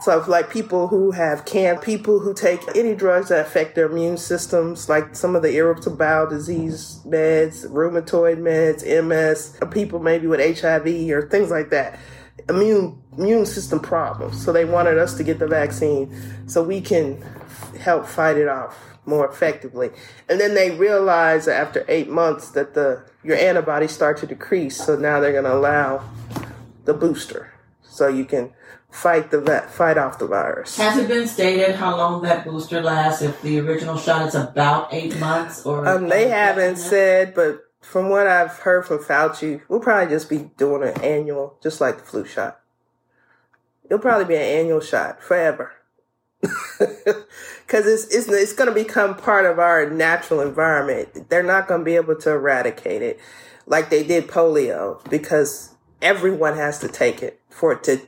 stuff 0.01 0.27
like 0.27 0.51
people 0.51 0.89
who 0.89 1.13
have 1.13 1.45
can 1.45 1.79
people 1.79 2.19
who 2.19 2.35
take 2.35 2.61
any 2.75 2.95
drugs 2.95 3.29
that 3.29 3.47
affect 3.47 3.77
their 3.77 3.87
immune 3.87 4.17
systems, 4.17 4.89
like 4.89 5.15
some 5.15 5.37
of 5.37 5.43
the 5.43 5.53
irritable 5.53 5.97
bowel 5.97 6.29
disease 6.29 7.01
meds, 7.07 7.67
rheumatoid 7.69 8.39
meds, 8.39 8.85
MS, 8.85 9.59
people 9.71 10.01
maybe 10.01 10.27
with 10.27 10.61
HIV 10.61 10.87
or 11.11 11.29
things 11.29 11.51
like 11.51 11.71
that. 11.71 11.99
Immune 12.49 13.01
immune 13.17 13.47
system 13.47 13.79
problems. 13.81 14.45
So 14.45 14.53
they 14.53 14.65
wanted 14.65 14.99
us 14.99 15.17
to 15.17 15.25
get 15.25 15.39
the 15.39 15.47
vaccine 15.47 16.15
so 16.47 16.63
we 16.63 16.81
can 16.81 17.25
help 17.79 18.07
fight 18.07 18.37
it 18.37 18.49
off 18.49 18.96
more 19.07 19.29
effectively. 19.29 19.91
And 20.29 20.41
then 20.41 20.55
they 20.55 20.71
realize 20.71 21.49
after 21.49 21.85
eight 21.89 22.09
months 22.09 22.51
that 22.51 22.75
the 22.75 23.05
your 23.23 23.37
antibodies 23.37 23.93
start 23.93 24.19
to 24.19 24.27
decrease. 24.27 24.77
So 24.77 24.97
now 24.97 25.21
they're 25.21 25.33
going 25.33 25.45
to 25.45 25.55
allow 25.55 26.05
the 26.85 26.95
booster, 26.95 27.53
so 27.83 28.09
you 28.09 28.25
can 28.25 28.53
fight 28.91 29.31
the 29.31 29.67
fight 29.69 29.99
off 29.99 30.19
the 30.19 30.27
virus. 30.27 30.77
Has 30.77 30.97
it 30.97 31.09
been 31.09 31.27
stated 31.27 31.75
how 31.75 31.97
long 31.97 32.23
that 32.23 32.45
booster 32.45 32.81
lasts? 32.83 33.23
If 33.23 33.43
the 33.43 33.59
original 33.61 33.97
shot 33.99 34.27
is 34.27 34.35
about 34.35 34.93
eight 34.93 35.19
months, 35.19 35.67
or 35.67 35.87
Um, 35.87 36.09
they 36.09 36.29
haven't 36.29 36.77
said, 36.77 37.35
but 37.35 37.63
from 37.81 38.09
what 38.09 38.27
I've 38.27 38.59
heard 38.59 38.87
from 38.87 38.99
Fauci, 38.99 39.63
we'll 39.69 39.81
probably 39.81 40.13
just 40.15 40.29
be 40.29 40.51
doing 40.57 40.83
an 40.83 41.01
annual, 41.03 41.59
just 41.63 41.81
like 41.81 41.99
the 41.99 42.05
flu 42.05 42.25
shot. 42.25 42.61
It'll 43.85 43.99
probably 43.99 44.25
be 44.25 44.35
an 44.35 44.43
annual 44.43 44.81
shot 44.81 45.23
forever. 45.23 45.73
Because 47.67 47.87
it's, 47.87 48.15
it's, 48.15 48.29
it's 48.29 48.53
going 48.53 48.69
to 48.69 48.75
become 48.75 49.17
part 49.17 49.45
of 49.45 49.59
our 49.59 49.91
natural 49.91 50.41
environment. 50.41 51.29
They're 51.29 51.43
not 51.43 51.67
going 51.67 51.81
to 51.81 51.85
be 51.85 51.97
able 51.97 52.15
to 52.15 52.31
eradicate 52.31 53.03
it 53.03 53.19
like 53.67 53.91
they 53.91 54.05
did 54.05 54.29
polio 54.29 55.03
because 55.11 55.75
everyone 56.01 56.57
has 56.57 56.79
to 56.79 56.89
take 56.89 57.23
it 57.23 57.41
for 57.51 57.73
it 57.73 57.83
to 57.85 58.01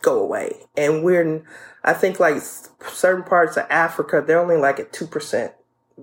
go 0.00 0.18
away. 0.18 0.54
And 0.76 1.04
we're, 1.04 1.44
I 1.84 1.92
think, 1.92 2.18
like 2.18 2.40
certain 2.40 3.24
parts 3.24 3.56
of 3.56 3.66
Africa, 3.68 4.24
they're 4.26 4.40
only 4.40 4.56
like 4.56 4.80
at 4.80 4.92
2% 4.92 5.52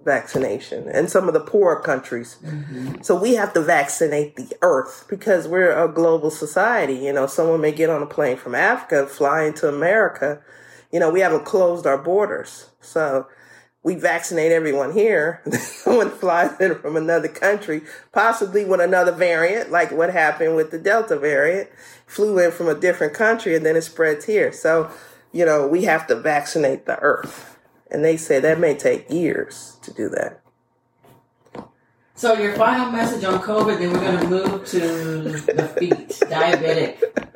vaccination 0.05 0.87
and 0.87 1.09
some 1.09 1.27
of 1.27 1.33
the 1.33 1.39
poorer 1.39 1.81
countries. 1.81 2.37
Mm-hmm. 2.43 3.01
So 3.01 3.19
we 3.19 3.33
have 3.33 3.53
to 3.53 3.61
vaccinate 3.61 4.35
the 4.35 4.55
earth 4.61 5.05
because 5.09 5.47
we're 5.47 5.71
a 5.71 5.91
global 5.91 6.29
society. 6.29 6.93
You 6.93 7.13
know, 7.13 7.27
someone 7.27 7.61
may 7.61 7.71
get 7.71 7.89
on 7.89 8.01
a 8.01 8.07
plane 8.07 8.37
from 8.37 8.55
Africa, 8.55 9.07
fly 9.07 9.43
into 9.43 9.67
America. 9.67 10.41
You 10.91 10.99
know, 10.99 11.11
we 11.11 11.19
haven't 11.19 11.45
closed 11.45 11.85
our 11.85 11.97
borders. 11.97 12.69
So 12.81 13.27
we 13.83 13.95
vaccinate 13.95 14.51
everyone 14.51 14.93
here. 14.93 15.41
Someone 15.51 16.09
flies 16.09 16.59
in 16.59 16.75
from 16.75 16.95
another 16.95 17.27
country, 17.27 17.81
possibly 18.11 18.65
with 18.65 18.81
another 18.81 19.11
variant, 19.11 19.71
like 19.71 19.91
what 19.91 20.11
happened 20.11 20.55
with 20.55 20.71
the 20.71 20.79
Delta 20.79 21.17
variant, 21.17 21.69
flew 22.05 22.39
in 22.39 22.51
from 22.51 22.67
a 22.67 22.75
different 22.75 23.13
country 23.13 23.55
and 23.55 23.65
then 23.65 23.75
it 23.75 23.83
spreads 23.83 24.25
here. 24.25 24.51
So, 24.51 24.91
you 25.31 25.45
know, 25.45 25.67
we 25.67 25.83
have 25.83 26.07
to 26.07 26.15
vaccinate 26.15 26.85
the 26.85 26.99
earth. 26.99 27.57
And 27.91 28.03
they 28.03 28.17
say 28.17 28.39
that 28.39 28.59
may 28.59 28.75
take 28.75 29.09
years 29.09 29.77
to 29.81 29.93
do 29.93 30.09
that. 30.09 30.41
So 32.13 32.33
your 32.33 32.53
final 32.55 32.91
message 32.91 33.23
on 33.23 33.39
COVID, 33.41 33.79
then 33.79 33.93
we're 33.93 33.99
going 33.99 34.19
to 34.19 34.27
move 34.27 34.65
to 34.67 35.53
the 35.53 35.73
feet, 35.79 36.09
diabetic 36.29 37.28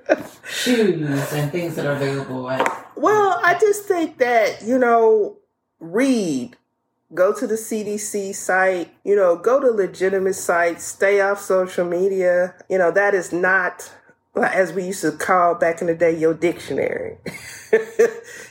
shoes, 0.47 1.33
and 1.33 1.51
things 1.51 1.75
that 1.75 1.85
are 1.85 1.93
available 1.93 2.49
at. 2.49 2.87
Well, 2.95 3.39
I 3.43 3.57
just 3.59 3.83
think 3.85 4.17
that, 4.19 4.61
you 4.63 4.77
know, 4.77 5.37
read, 5.79 6.55
go 7.13 7.33
to 7.33 7.47
the 7.47 7.55
CDC 7.55 8.33
site, 8.35 8.93
you 9.03 9.15
know, 9.15 9.35
go 9.35 9.59
to 9.59 9.67
legitimate 9.67 10.35
sites, 10.35 10.83
stay 10.83 11.21
off 11.21 11.39
social 11.39 11.85
media. 11.85 12.55
You 12.69 12.77
know, 12.77 12.91
that 12.91 13.13
is 13.13 13.31
not, 13.31 13.91
as 14.35 14.73
we 14.73 14.85
used 14.85 15.01
to 15.01 15.11
call 15.11 15.55
back 15.55 15.81
in 15.81 15.87
the 15.87 15.95
day, 15.95 16.17
your 16.17 16.33
dictionary. 16.33 17.17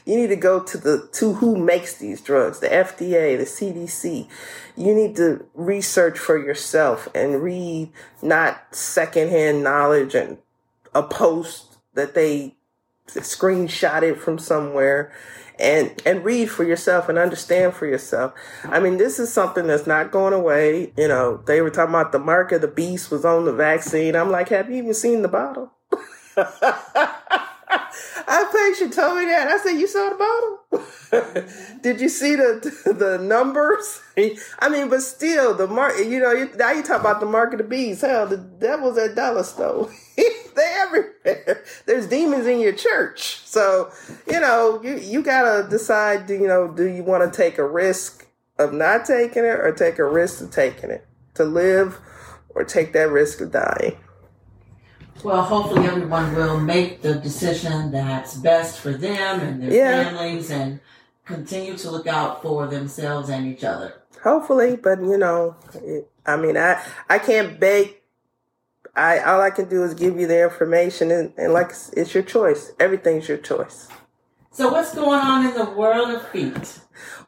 you 0.04 0.16
need 0.16 0.28
to 0.28 0.36
go 0.36 0.62
to 0.62 0.78
the, 0.78 1.08
to 1.12 1.34
who 1.34 1.56
makes 1.56 1.96
these 1.96 2.20
drugs, 2.20 2.60
the 2.60 2.68
FDA, 2.68 3.38
the 3.38 3.44
CDC. 3.44 4.28
You 4.76 4.94
need 4.94 5.16
to 5.16 5.46
research 5.54 6.18
for 6.18 6.38
yourself 6.38 7.08
and 7.14 7.42
read 7.42 7.90
not 8.22 8.74
secondhand 8.74 9.62
knowledge 9.62 10.14
and 10.14 10.38
a 10.94 11.02
post 11.02 11.78
that 11.94 12.14
they 12.14 12.54
screenshot 13.08 14.02
it 14.02 14.18
from 14.18 14.38
somewhere 14.38 15.12
and 15.58 16.00
and 16.06 16.24
read 16.24 16.50
for 16.50 16.64
yourself 16.64 17.08
and 17.08 17.18
understand 17.18 17.74
for 17.74 17.86
yourself. 17.86 18.32
I 18.64 18.80
mean, 18.80 18.96
this 18.96 19.18
is 19.18 19.32
something 19.32 19.66
that's 19.66 19.86
not 19.86 20.10
going 20.10 20.32
away. 20.32 20.92
You 20.96 21.08
know, 21.08 21.42
they 21.46 21.60
were 21.60 21.70
talking 21.70 21.94
about 21.94 22.12
the 22.12 22.18
mark 22.18 22.52
of 22.52 22.60
the 22.60 22.68
beast 22.68 23.10
was 23.10 23.24
on 23.24 23.44
the 23.44 23.52
vaccine. 23.52 24.16
I'm 24.16 24.30
like, 24.30 24.48
have 24.48 24.70
you 24.70 24.76
even 24.76 24.94
seen 24.94 25.22
the 25.22 25.28
bottle? 25.28 25.72
A 28.28 28.44
patient 28.52 28.92
told 28.92 29.18
me 29.18 29.24
that. 29.26 29.48
I 29.48 29.58
said, 29.58 29.72
"You 29.78 29.86
saw 29.86 30.10
the 30.10 30.16
bottle? 30.16 31.48
Did 31.82 32.00
you 32.00 32.08
see 32.08 32.34
the 32.34 32.60
the 32.98 33.18
numbers? 33.18 34.00
I 34.58 34.68
mean, 34.68 34.88
but 34.88 35.02
still, 35.02 35.54
the 35.54 35.66
mark. 35.66 35.98
You 35.98 36.20
know, 36.20 36.48
now 36.56 36.72
you 36.72 36.82
talk 36.82 37.00
about 37.00 37.20
the 37.20 37.26
mark 37.26 37.52
of 37.52 37.58
the 37.58 37.64
beast. 37.64 38.02
Hell, 38.02 38.26
the 38.26 38.36
devil's 38.36 38.98
at 38.98 39.14
dollar 39.14 39.42
store. 39.42 39.90
They 40.54 40.74
everywhere. 40.76 41.64
There's 41.86 42.06
demons 42.06 42.46
in 42.46 42.60
your 42.60 42.72
church. 42.72 43.38
So, 43.44 43.90
you 44.26 44.40
know, 44.40 44.80
you, 44.82 44.96
you 44.98 45.22
gotta 45.22 45.68
decide, 45.68 46.28
you 46.28 46.46
know, 46.46 46.68
do 46.68 46.86
you 46.86 47.02
want 47.02 47.30
to 47.30 47.36
take 47.36 47.58
a 47.58 47.66
risk 47.66 48.26
of 48.58 48.72
not 48.72 49.04
taking 49.04 49.44
it 49.44 49.60
or 49.60 49.72
take 49.72 49.98
a 49.98 50.04
risk 50.04 50.40
of 50.40 50.50
taking 50.50 50.90
it? 50.90 51.06
To 51.34 51.44
live 51.44 51.98
or 52.50 52.64
take 52.64 52.92
that 52.92 53.10
risk 53.10 53.40
of 53.40 53.52
dying? 53.52 53.96
Well, 55.24 55.42
hopefully 55.42 55.86
everyone 55.86 56.34
will 56.34 56.58
make 56.58 57.00
the 57.00 57.14
decision 57.14 57.92
that's 57.92 58.34
best 58.34 58.80
for 58.80 58.92
them 58.92 59.40
and 59.40 59.62
their 59.62 59.72
yeah. 59.72 60.04
families 60.04 60.50
and 60.50 60.80
continue 61.24 61.76
to 61.76 61.90
look 61.90 62.06
out 62.06 62.42
for 62.42 62.66
themselves 62.66 63.28
and 63.28 63.46
each 63.46 63.62
other. 63.62 63.94
Hopefully, 64.22 64.76
but 64.76 65.00
you 65.00 65.16
know, 65.16 65.56
it, 65.74 66.10
I 66.26 66.36
mean, 66.36 66.56
I 66.56 66.82
I 67.08 67.18
can't 67.18 67.58
beg 67.58 68.01
I 68.94 69.20
all 69.20 69.40
I 69.40 69.50
can 69.50 69.68
do 69.68 69.82
is 69.84 69.94
give 69.94 70.18
you 70.18 70.26
the 70.26 70.42
information, 70.42 71.10
and, 71.10 71.32
and 71.36 71.52
like 71.52 71.72
it's 71.96 72.14
your 72.14 72.22
choice. 72.22 72.72
Everything's 72.78 73.28
your 73.28 73.38
choice. 73.38 73.88
So 74.50 74.70
what's 74.70 74.94
going 74.94 75.20
on 75.20 75.46
in 75.46 75.54
the 75.54 75.70
world 75.70 76.10
of 76.10 76.28
feet? 76.28 76.80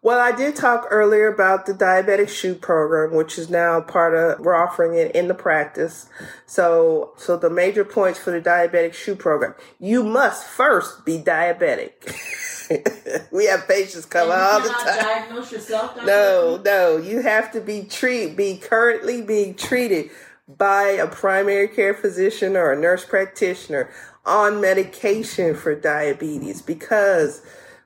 Well, 0.02 0.20
I 0.20 0.36
did 0.36 0.56
talk 0.56 0.86
earlier 0.90 1.26
about 1.26 1.64
the 1.64 1.72
diabetic 1.72 2.28
shoe 2.28 2.54
program, 2.54 3.16
which 3.16 3.38
is 3.38 3.48
now 3.48 3.80
part 3.80 4.14
of 4.14 4.40
we're 4.40 4.54
offering 4.54 4.94
it 4.94 5.16
in 5.16 5.28
the 5.28 5.34
practice. 5.34 6.10
So, 6.44 7.14
so 7.16 7.38
the 7.38 7.48
major 7.48 7.82
points 7.82 8.18
for 8.18 8.30
the 8.30 8.42
diabetic 8.42 8.92
shoe 8.92 9.16
program: 9.16 9.54
you 9.80 10.04
must 10.04 10.46
first 10.46 11.06
be 11.06 11.18
diabetic. 11.18 11.92
we 13.32 13.46
have 13.46 13.66
patients 13.66 14.04
come 14.04 14.30
all 14.30 14.60
the 14.60 14.68
time. 14.68 14.98
Diagnose 14.98 15.50
yourself. 15.50 15.96
No, 16.04 16.60
no, 16.62 16.98
you 16.98 17.22
have 17.22 17.52
to 17.52 17.62
be 17.62 17.84
treat, 17.84 18.36
be 18.36 18.58
currently 18.58 19.22
being 19.22 19.54
treated 19.54 20.10
by 20.46 20.84
a 20.84 21.06
primary 21.06 21.68
care 21.68 21.94
physician 21.94 22.56
or 22.56 22.72
a 22.72 22.78
nurse 22.78 23.04
practitioner 23.04 23.90
on 24.26 24.60
medication 24.60 25.54
for 25.54 25.74
diabetes 25.74 26.60
because 26.60 27.42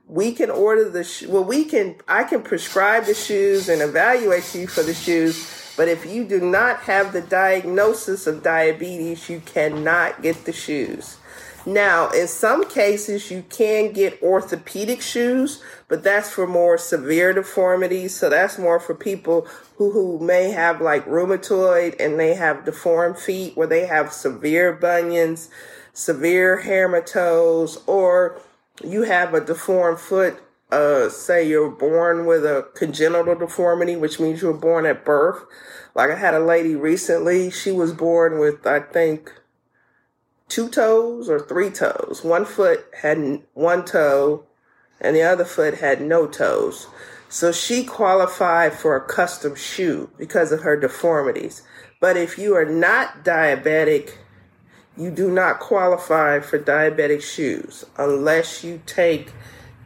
we 0.06 0.32
can 0.32 0.50
order 0.50 0.88
the 0.88 1.04
sh- 1.04 1.26
well 1.26 1.44
we 1.44 1.64
can 1.64 1.94
I 2.08 2.24
can 2.24 2.42
prescribe 2.42 3.04
the 3.04 3.14
shoes 3.14 3.68
and 3.68 3.80
evaluate 3.80 4.54
you 4.54 4.66
for 4.66 4.82
the 4.82 4.94
shoes 4.94 5.72
but 5.76 5.86
if 5.86 6.04
you 6.04 6.24
do 6.24 6.40
not 6.40 6.80
have 6.80 7.12
the 7.12 7.20
diagnosis 7.20 8.26
of 8.26 8.42
diabetes 8.42 9.28
you 9.28 9.40
cannot 9.40 10.22
get 10.22 10.44
the 10.44 10.52
shoes. 10.52 11.18
Now, 11.66 12.08
in 12.10 12.28
some 12.28 12.68
cases, 12.68 13.30
you 13.30 13.44
can 13.50 13.92
get 13.92 14.22
orthopedic 14.22 15.02
shoes, 15.02 15.62
but 15.88 16.04
that's 16.04 16.30
for 16.30 16.46
more 16.46 16.76
severe 16.76 17.32
deformities. 17.32 18.14
So 18.14 18.28
that's 18.28 18.58
more 18.58 18.78
for 18.78 18.94
people 18.94 19.46
who, 19.76 19.90
who 19.90 20.18
may 20.18 20.50
have 20.50 20.80
like 20.80 21.06
rheumatoid 21.06 21.98
and 21.98 22.20
they 22.20 22.34
have 22.34 22.64
deformed 22.64 23.18
feet 23.18 23.56
where 23.56 23.66
they 23.66 23.86
have 23.86 24.12
severe 24.12 24.74
bunions, 24.74 25.48
severe 25.94 26.62
hammertoes, 26.62 27.82
or 27.86 28.40
you 28.84 29.02
have 29.02 29.34
a 29.34 29.44
deformed 29.44 29.98
foot. 29.98 30.42
Uh, 30.70 31.08
say 31.08 31.48
you're 31.48 31.70
born 31.70 32.26
with 32.26 32.44
a 32.44 32.68
congenital 32.74 33.34
deformity, 33.34 33.96
which 33.96 34.20
means 34.20 34.42
you 34.42 34.48
were 34.48 34.54
born 34.54 34.84
at 34.84 35.02
birth. 35.02 35.42
Like 35.94 36.10
I 36.10 36.16
had 36.16 36.34
a 36.34 36.40
lady 36.40 36.76
recently, 36.76 37.50
she 37.50 37.70
was 37.70 37.94
born 37.94 38.38
with, 38.38 38.66
I 38.66 38.80
think, 38.80 39.32
two 40.46 40.68
toes 40.68 41.30
or 41.30 41.40
three 41.40 41.70
toes. 41.70 42.20
One 42.22 42.44
foot 42.44 42.84
had 43.00 43.40
one 43.54 43.86
toe 43.86 44.44
and 45.00 45.14
the 45.14 45.22
other 45.22 45.44
foot 45.44 45.74
had 45.74 46.00
no 46.00 46.26
toes. 46.26 46.88
So 47.28 47.52
she 47.52 47.84
qualified 47.84 48.72
for 48.72 48.96
a 48.96 49.06
custom 49.06 49.54
shoe 49.54 50.10
because 50.16 50.50
of 50.50 50.62
her 50.62 50.78
deformities. 50.78 51.62
But 52.00 52.16
if 52.16 52.38
you 52.38 52.54
are 52.56 52.64
not 52.64 53.24
diabetic, 53.24 54.14
you 54.96 55.10
do 55.10 55.30
not 55.30 55.60
qualify 55.60 56.40
for 56.40 56.58
diabetic 56.58 57.22
shoes 57.22 57.84
unless 57.96 58.64
you 58.64 58.80
take 58.86 59.32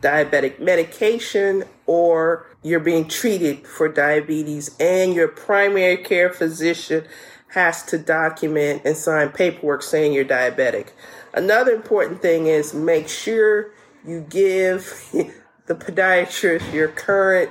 diabetic 0.01 0.61
medication 0.61 1.65
or 1.87 2.47
you're 2.63 2.81
being 2.81 3.09
treated 3.09 3.67
for 3.67 3.89
diabetes 3.89 4.75
and 4.81 5.15
your 5.15 5.29
primary 5.29 5.97
care 5.97 6.31
physician 6.31 7.05
has 7.49 7.83
to 7.85 7.99
document 7.99 8.83
and 8.85 8.97
sign 8.97 9.29
paperwork 9.29 9.83
saying 9.83 10.13
you're 10.13 10.25
diabetic. 10.25 10.89
Another 11.35 11.73
important 11.73 12.23
thing 12.23 12.47
is 12.47 12.73
make 12.73 13.09
sure 13.09 13.71
you 14.07 14.27
give 14.29 14.85
the 15.67 15.75
podiatrist 15.75 16.73
your 16.73 16.89
current 16.89 17.51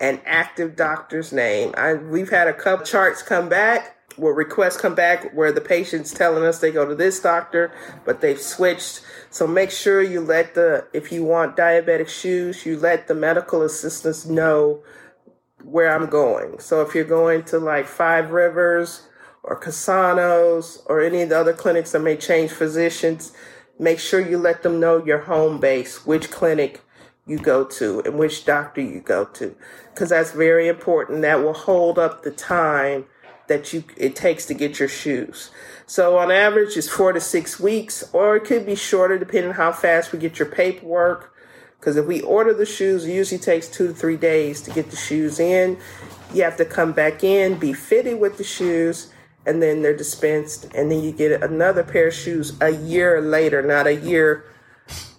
and 0.00 0.20
active 0.24 0.76
doctor's 0.76 1.32
name. 1.32 1.74
I, 1.76 1.94
we've 1.94 2.30
had 2.30 2.48
a 2.48 2.52
couple 2.52 2.84
charts 2.84 3.22
come 3.22 3.48
back 3.48 3.96
where 4.16 4.34
requests 4.34 4.76
come 4.76 4.94
back 4.94 5.32
where 5.32 5.52
the 5.52 5.60
patient's 5.60 6.12
telling 6.12 6.44
us 6.44 6.58
they 6.58 6.70
go 6.70 6.86
to 6.86 6.94
this 6.94 7.20
doctor, 7.20 7.72
but 8.04 8.20
they've 8.20 8.40
switched. 8.40 9.02
So 9.30 9.46
make 9.46 9.70
sure 9.70 10.02
you 10.02 10.20
let 10.20 10.54
the, 10.54 10.86
if 10.92 11.12
you 11.12 11.24
want 11.24 11.56
diabetic 11.56 12.08
shoes, 12.08 12.66
you 12.66 12.78
let 12.78 13.08
the 13.08 13.14
medical 13.14 13.62
assistants 13.62 14.26
know 14.26 14.82
where 15.62 15.94
I'm 15.94 16.10
going. 16.10 16.58
So 16.58 16.82
if 16.82 16.94
you're 16.94 17.04
going 17.04 17.44
to 17.44 17.58
like 17.58 17.86
Five 17.86 18.32
Rivers, 18.32 19.06
or 19.44 19.58
Casanos 19.58 20.82
or 20.86 21.00
any 21.00 21.22
of 21.22 21.28
the 21.28 21.38
other 21.38 21.52
clinics 21.52 21.92
that 21.92 22.00
may 22.00 22.16
change 22.16 22.50
physicians, 22.50 23.32
make 23.78 23.98
sure 23.98 24.20
you 24.20 24.38
let 24.38 24.62
them 24.62 24.80
know 24.80 25.04
your 25.04 25.20
home 25.20 25.58
base, 25.58 26.06
which 26.06 26.30
clinic 26.30 26.82
you 27.26 27.38
go 27.38 27.64
to 27.64 28.00
and 28.00 28.18
which 28.18 28.44
doctor 28.44 28.80
you 28.80 29.00
go 29.00 29.24
to. 29.24 29.54
Because 29.92 30.10
that's 30.10 30.32
very 30.32 30.68
important. 30.68 31.22
That 31.22 31.42
will 31.42 31.54
hold 31.54 31.98
up 31.98 32.22
the 32.22 32.30
time 32.30 33.06
that 33.48 33.72
you 33.72 33.84
it 33.96 34.16
takes 34.16 34.46
to 34.46 34.54
get 34.54 34.78
your 34.78 34.88
shoes. 34.88 35.50
So 35.86 36.18
on 36.18 36.30
average 36.30 36.76
it's 36.76 36.88
four 36.88 37.12
to 37.12 37.20
six 37.20 37.60
weeks 37.60 38.08
or 38.12 38.36
it 38.36 38.44
could 38.44 38.64
be 38.64 38.74
shorter 38.74 39.18
depending 39.18 39.52
how 39.52 39.72
fast 39.72 40.12
we 40.12 40.18
get 40.18 40.38
your 40.38 40.48
paperwork. 40.48 41.32
Because 41.78 41.96
if 41.96 42.06
we 42.06 42.22
order 42.22 42.54
the 42.54 42.66
shoes 42.66 43.04
it 43.04 43.12
usually 43.12 43.40
takes 43.40 43.68
two 43.68 43.88
to 43.88 43.94
three 43.94 44.16
days 44.16 44.62
to 44.62 44.70
get 44.70 44.90
the 44.90 44.96
shoes 44.96 45.38
in. 45.38 45.78
You 46.32 46.44
have 46.44 46.56
to 46.56 46.64
come 46.64 46.92
back 46.92 47.22
in 47.22 47.58
be 47.58 47.72
fitted 47.72 48.20
with 48.20 48.38
the 48.38 48.44
shoes 48.44 49.11
and 49.46 49.62
then 49.62 49.82
they're 49.82 49.96
dispensed 49.96 50.64
and 50.74 50.90
then 50.90 51.02
you 51.02 51.12
get 51.12 51.42
another 51.42 51.82
pair 51.82 52.08
of 52.08 52.14
shoes 52.14 52.56
a 52.60 52.70
year 52.70 53.20
later 53.20 53.62
not 53.62 53.86
a 53.86 53.94
year 53.94 54.44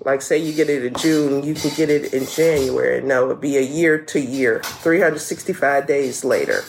like 0.05 0.21
say 0.21 0.37
you 0.37 0.53
get 0.53 0.69
it 0.69 0.85
in 0.85 0.93
june 0.95 1.43
you 1.43 1.53
can 1.53 1.71
get 1.75 1.89
it 1.89 2.13
in 2.13 2.25
january. 2.27 3.01
No 3.01 3.25
it'd 3.25 3.41
be 3.41 3.57
a 3.57 3.61
year 3.61 3.97
to 3.97 4.19
year 4.19 4.61
365 4.63 5.87
days 5.87 6.23
later. 6.23 6.63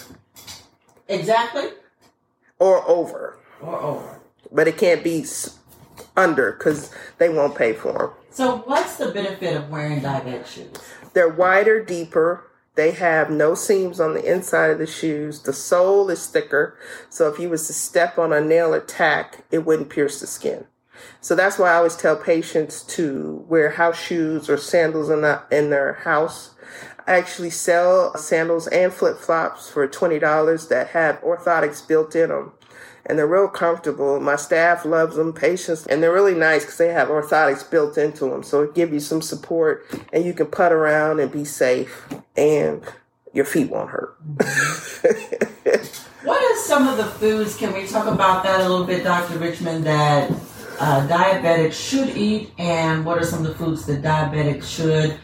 Exactly. 1.09 1.69
Or 2.59 2.89
over. 2.89 3.39
Or 3.61 3.79
over. 3.79 4.21
But 4.51 4.69
it 4.69 4.79
can't 4.79 5.05
be 5.05 5.27
under 6.17 6.53
because 6.53 6.95
they 7.19 7.29
won't 7.29 7.57
pay 7.57 7.73
for 7.73 7.93
them 7.93 8.11
so 8.35 8.57
what's 8.67 8.97
the 8.97 9.13
benefit 9.13 9.57
of 9.57 9.71
wearing 9.71 10.01
diabetic 10.01 10.45
shoes? 10.49 10.73
They're 11.13 11.29
wider 11.29 11.85
deeper 11.85 12.51
they 12.77 12.91
have 12.93 13.31
no 13.31 13.55
seams 13.55 14.01
on 14.01 14.15
the 14.15 14.33
inside 14.33 14.71
of 14.71 14.79
the 14.79 14.87
shoes. 14.87 15.43
The 15.43 15.53
sole 15.53 16.11
is 16.11 16.27
thicker, 16.27 16.77
so 17.09 17.29
if 17.29 17.39
you 17.39 17.49
was 17.49 17.67
to 17.69 17.73
step 17.73 18.19
on 18.19 18.33
a 18.33 18.41
nail 18.41 18.75
or 18.75 18.81
tack, 18.81 19.45
it 19.51 19.65
wouldn't 19.65 19.91
pierce 19.91 20.21
the 20.21 20.27
skin. 20.27 20.67
So 21.21 21.35
that's 21.35 21.59
why 21.59 21.71
I 21.73 21.77
always 21.77 21.97
tell 21.97 22.17
patients 22.17 22.83
to 22.97 23.45
wear 23.49 23.71
house 23.71 24.01
shoes 24.01 24.49
or 24.49 24.57
sandals 24.57 25.11
in, 25.11 25.23
the, 25.23 25.43
in 25.51 25.71
their 25.71 25.95
house. 25.95 26.55
I 27.07 27.13
actually 27.13 27.51
sell 27.51 28.17
sandals 28.17 28.67
and 28.69 28.93
flip 28.93 29.19
flops 29.19 29.69
for 29.69 29.87
$20 29.87 30.69
that 30.69 30.89
have 30.89 31.21
orthotics 31.21 31.87
built 31.87 32.17
in 32.17 32.31
them 32.31 32.53
and 33.07 33.19
they're 33.19 33.27
real 33.27 33.49
comfortable. 33.49 34.19
My 34.21 34.37
staff 34.37 34.85
loves 34.85 35.17
them, 35.17 35.33
patients, 35.33 35.87
and 35.87 36.03
they're 36.03 36.13
really 36.13 36.35
nice 36.35 36.63
because 36.63 36.79
they 36.79 36.89
have 36.89 37.09
orthotics 37.09 37.69
built 37.69 37.99
into 37.99 38.27
them. 38.27 38.43
So 38.43 38.63
it 38.63 38.75
gives 38.75 38.93
you 38.93 39.01
some 39.01 39.23
support 39.23 39.87
and 40.13 40.25
you 40.25 40.33
can 40.33 40.47
putt 40.47 40.73
around 40.73 41.21
and 41.21 41.31
be 41.31 41.45
safe 41.45 42.07
and 42.37 42.83
your 43.33 43.45
feet 43.45 43.71
won't 43.71 43.91
hurt. 43.91 44.17
what 46.25 46.43
are 46.43 46.57
some 46.63 46.89
of 46.89 46.97
the 46.97 47.05
foods? 47.05 47.57
Can 47.57 47.73
we 47.75 47.87
talk 47.87 48.07
about 48.07 48.43
that 48.45 48.61
a 48.61 48.69
little 48.69 48.87
bit, 48.87 49.05
Dr. 49.05 49.39
Richmond, 49.39 49.85
that 49.85 50.31
uh, 50.81 51.07
diabetics 51.07 51.75
should 51.75 52.17
eat 52.17 52.53
and 52.59 53.05
what 53.05 53.19
are 53.19 53.25
some 53.25 53.45
of 53.45 53.49
the 53.49 53.55
foods 53.55 53.87
that 53.87 54.03
diabetics 54.03 54.65
should 54.65 55.19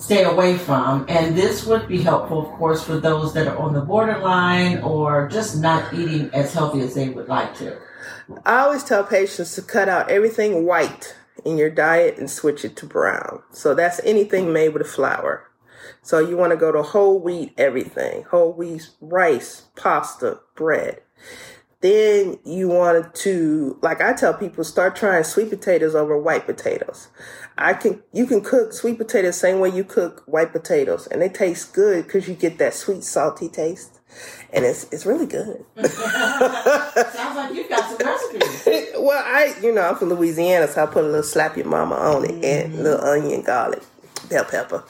stay 0.00 0.24
away 0.24 0.56
from. 0.56 1.04
And 1.08 1.36
this 1.36 1.66
would 1.66 1.86
be 1.86 2.02
helpful, 2.02 2.46
of 2.46 2.58
course, 2.58 2.82
for 2.82 2.98
those 2.98 3.32
that 3.34 3.46
are 3.46 3.58
on 3.58 3.74
the 3.74 3.82
borderline 3.82 4.78
or 4.78 5.28
just 5.28 5.60
not 5.60 5.92
eating 5.94 6.30
as 6.32 6.52
healthy 6.52 6.80
as 6.80 6.94
they 6.94 7.10
would 7.10 7.28
like 7.28 7.54
to. 7.58 7.78
I 8.46 8.60
always 8.60 8.82
tell 8.82 9.04
patients 9.04 9.54
to 9.54 9.62
cut 9.62 9.88
out 9.88 10.10
everything 10.10 10.64
white 10.64 11.14
in 11.44 11.58
your 11.58 11.70
diet 11.70 12.18
and 12.18 12.30
switch 12.30 12.64
it 12.64 12.76
to 12.76 12.86
brown. 12.86 13.42
So 13.52 13.74
that's 13.74 14.00
anything 14.04 14.52
made 14.52 14.70
with 14.70 14.86
flour. 14.86 15.46
So 16.02 16.18
you 16.18 16.36
want 16.36 16.52
to 16.52 16.56
go 16.56 16.72
to 16.72 16.82
whole 16.82 17.20
wheat 17.20 17.52
everything, 17.58 18.24
whole 18.30 18.52
wheat 18.52 18.88
rice, 19.00 19.64
pasta, 19.76 20.40
bread. 20.54 21.02
Then 21.80 22.38
you 22.44 22.68
want 22.68 23.14
to, 23.16 23.78
like 23.80 24.02
I 24.02 24.12
tell 24.12 24.34
people, 24.34 24.64
start 24.64 24.96
trying 24.96 25.24
sweet 25.24 25.48
potatoes 25.48 25.94
over 25.94 26.18
white 26.18 26.44
potatoes. 26.44 27.08
I 27.56 27.72
can, 27.72 28.02
you 28.12 28.26
can 28.26 28.42
cook 28.42 28.74
sweet 28.74 28.98
potatoes 28.98 29.38
same 29.38 29.60
way 29.60 29.70
you 29.70 29.84
cook 29.84 30.22
white 30.26 30.52
potatoes, 30.52 31.06
and 31.06 31.22
they 31.22 31.30
taste 31.30 31.72
good 31.72 32.04
because 32.04 32.28
you 32.28 32.34
get 32.34 32.58
that 32.58 32.74
sweet, 32.74 33.02
salty 33.02 33.48
taste, 33.48 33.98
and 34.52 34.64
it's 34.66 34.84
it's 34.92 35.06
really 35.06 35.26
good. 35.26 35.64
Sounds 35.76 37.36
like 37.36 37.54
you've 37.54 37.68
got 37.70 37.88
some 37.88 38.06
recipes. 38.06 38.92
well, 38.98 39.22
I, 39.24 39.54
you 39.62 39.74
know, 39.74 39.82
I'm 39.82 39.96
from 39.96 40.10
Louisiana, 40.10 40.68
so 40.68 40.82
I 40.82 40.86
put 40.86 41.04
a 41.04 41.06
little 41.06 41.22
slap 41.22 41.56
your 41.56 41.66
mama 41.66 41.94
on 41.94 42.24
it 42.24 42.44
and 42.44 42.74
a 42.74 42.82
little 42.82 43.04
onion, 43.06 43.42
garlic, 43.42 43.82
bell 44.28 44.44
pepper. 44.44 44.84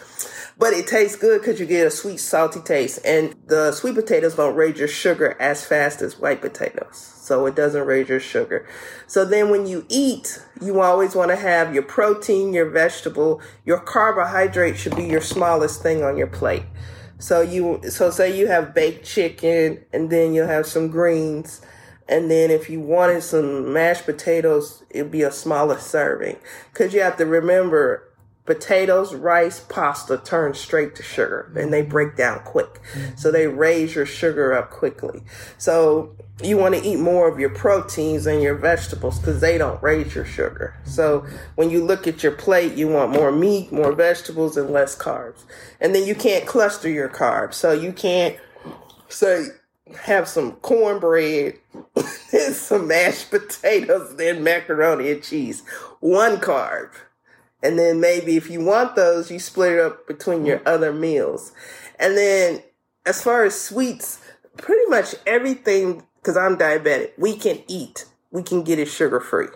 But 0.61 0.74
it 0.74 0.86
tastes 0.86 1.16
good 1.16 1.40
because 1.40 1.58
you 1.58 1.64
get 1.64 1.86
a 1.86 1.90
sweet, 1.90 2.20
salty 2.20 2.61
taste. 2.61 2.98
And 3.02 3.34
the 3.46 3.72
sweet 3.72 3.94
potatoes 3.94 4.34
don't 4.34 4.54
raise 4.54 4.78
your 4.78 4.88
sugar 4.88 5.34
as 5.40 5.64
fast 5.64 6.02
as 6.02 6.18
white 6.18 6.42
potatoes. 6.42 6.98
So 6.98 7.46
it 7.46 7.56
doesn't 7.56 7.86
raise 7.86 8.11
your 8.11 8.20
sugar. 8.20 8.68
So 9.06 9.24
then 9.24 9.48
when 9.48 9.66
you 9.66 9.86
eat, 9.88 10.44
you 10.61 10.82
always 10.82 11.14
want 11.14 11.30
to 11.30 11.36
have 11.36 11.72
your 11.72 11.84
protein, 11.84 12.52
your 12.52 12.68
vegetable, 12.68 13.40
your 13.64 13.80
carbohydrate 13.80 14.76
should 14.76 14.96
be 14.96 15.04
your 15.04 15.22
smallest 15.22 15.82
thing 15.82 16.02
on 16.02 16.18
your 16.18 16.26
plate. 16.26 16.64
So 17.18 17.40
you, 17.40 17.80
so 17.88 18.11
say 18.11 18.38
you 18.38 18.48
have 18.48 18.74
baked 18.74 19.06
chicken 19.06 19.82
and 19.94 20.11
then 20.11 20.34
you'll 20.34 20.46
have 20.46 20.66
some 20.66 20.88
greens. 20.88 21.62
And 22.06 22.30
then 22.30 22.50
if 22.50 22.68
you 22.68 22.80
wanted 22.80 23.22
some 23.22 23.72
mashed 23.72 24.04
potatoes, 24.04 24.84
it'd 24.90 25.11
be 25.11 25.22
a 25.22 25.32
smaller 25.32 25.78
serving. 25.78 26.36
Cause 26.74 26.92
you 26.92 27.00
have 27.00 27.16
to 27.16 27.24
remember 27.24 28.09
potatoes, 28.47 29.14
rice, 29.14 29.61
pasta 29.61 30.18
turn 30.18 30.55
straight 30.55 30.95
to 30.97 31.03
sugar 31.03 31.53
and 31.57 31.72
they 31.72 31.82
mm-hmm. 31.82 31.91
break 31.91 32.16
down 32.16 32.41
quick. 32.41 32.80
So 33.16 33.28
mm-hmm. 33.28 33.32
they 33.32 33.47
raise 33.47 33.95
your 33.95 34.07
sugar 34.07 34.53
up 34.53 34.70
quickly. 34.70 35.22
So 35.59 36.16
you 36.43 36.57
want 36.57 36.74
to 36.74 36.82
eat 36.82 36.97
more 36.97 37.28
of 37.28 37.38
your 37.38 37.51
proteins 37.51 38.26
and 38.26 38.43
your 38.43 38.55
vegetables 38.55 39.18
because 39.18 39.41
they 39.41 39.59
don't 39.59 39.82
raise 39.82 40.14
your 40.14 40.24
sugar. 40.24 40.74
So 40.84 41.20
mm-hmm. 41.20 41.36
when 41.57 41.70
you 41.70 41.84
look 41.84 42.07
at 42.07 42.22
your 42.22 42.32
plate, 42.32 42.74
you 42.74 42.88
want 42.88 43.12
more 43.12 43.30
meat, 43.30 43.72
more 43.72 43.93
vegetables, 43.93 44.57
and 44.57 44.70
less 44.70 44.97
carbs. 44.97 45.45
And 45.80 45.95
then 45.95 46.07
you 46.07 46.14
can't 46.14 46.47
cluster 46.47 46.88
your 46.88 47.09
carbs. 47.09 47.55
So 47.55 47.72
you 47.72 47.93
can't 47.93 48.36
say, 49.09 49.47
have 50.03 50.28
some 50.28 50.53
cornbread 50.53 51.59
and 51.97 52.07
some 52.55 52.86
mashed 52.86 53.30
potatoes, 53.30 54.16
then 54.16 54.43
macaroni 54.43 55.11
and 55.11 55.22
cheese. 55.22 55.62
One 56.01 56.38
carb. 56.38 56.91
And 57.62 57.78
then 57.78 58.00
maybe 58.00 58.36
if 58.36 58.50
you 58.50 58.64
want 58.64 58.96
those, 58.96 59.30
you 59.30 59.38
split 59.38 59.72
it 59.72 59.80
up 59.80 60.06
between 60.06 60.44
your 60.44 60.58
mm-hmm. 60.58 60.68
other 60.68 60.92
meals. 60.92 61.52
And 61.98 62.16
then 62.16 62.62
as 63.04 63.22
far 63.22 63.44
as 63.44 63.61
sweets, 63.61 64.20
pretty 64.56 64.86
much 64.88 65.14
everything, 65.26 66.04
because 66.20 66.36
I'm 66.36 66.56
diabetic, 66.56 67.12
we 67.18 67.36
can 67.36 67.62
eat. 67.68 68.06
We 68.30 68.42
can 68.42 68.62
get 68.62 68.78
it 68.78 68.86
sugar 68.86 69.20
free. 69.20 69.48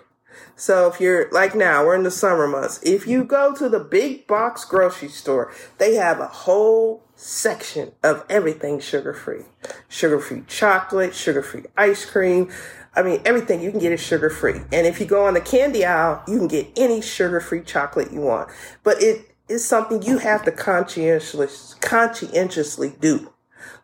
So 0.56 0.88
if 0.88 1.00
you're 1.00 1.30
like 1.30 1.54
now, 1.54 1.84
we're 1.84 1.96
in 1.96 2.02
the 2.02 2.10
summer 2.10 2.46
months. 2.46 2.80
If 2.82 3.06
you 3.06 3.20
mm-hmm. 3.20 3.28
go 3.28 3.54
to 3.54 3.68
the 3.68 3.80
big 3.80 4.26
box 4.26 4.64
grocery 4.64 5.08
store, 5.08 5.52
they 5.78 5.94
have 5.94 6.20
a 6.20 6.26
whole 6.26 7.02
section 7.16 7.92
of 8.02 8.24
everything 8.28 8.80
sugar 8.80 9.14
free. 9.14 9.44
Sugar 9.88 10.18
free 10.20 10.42
chocolate, 10.46 11.14
sugar 11.14 11.42
free 11.42 11.64
ice 11.76 12.04
cream, 12.04 12.50
I 12.96 13.02
mean, 13.02 13.20
everything 13.24 13.60
you 13.60 13.70
can 13.70 13.80
get 13.80 13.92
is 13.92 14.00
sugar 14.00 14.30
free. 14.30 14.60
And 14.72 14.86
if 14.86 15.00
you 15.00 15.06
go 15.06 15.26
on 15.26 15.34
the 15.34 15.40
candy 15.40 15.84
aisle, 15.84 16.22
you 16.28 16.38
can 16.38 16.48
get 16.48 16.68
any 16.76 17.00
sugar 17.00 17.40
free 17.40 17.62
chocolate 17.62 18.12
you 18.12 18.20
want. 18.20 18.50
But 18.82 19.02
it 19.02 19.34
is 19.48 19.66
something 19.66 20.02
you 20.02 20.18
have 20.18 20.44
to 20.44 20.52
conscientiously, 20.52 21.48
conscientiously 21.80 22.94
do. 23.00 23.30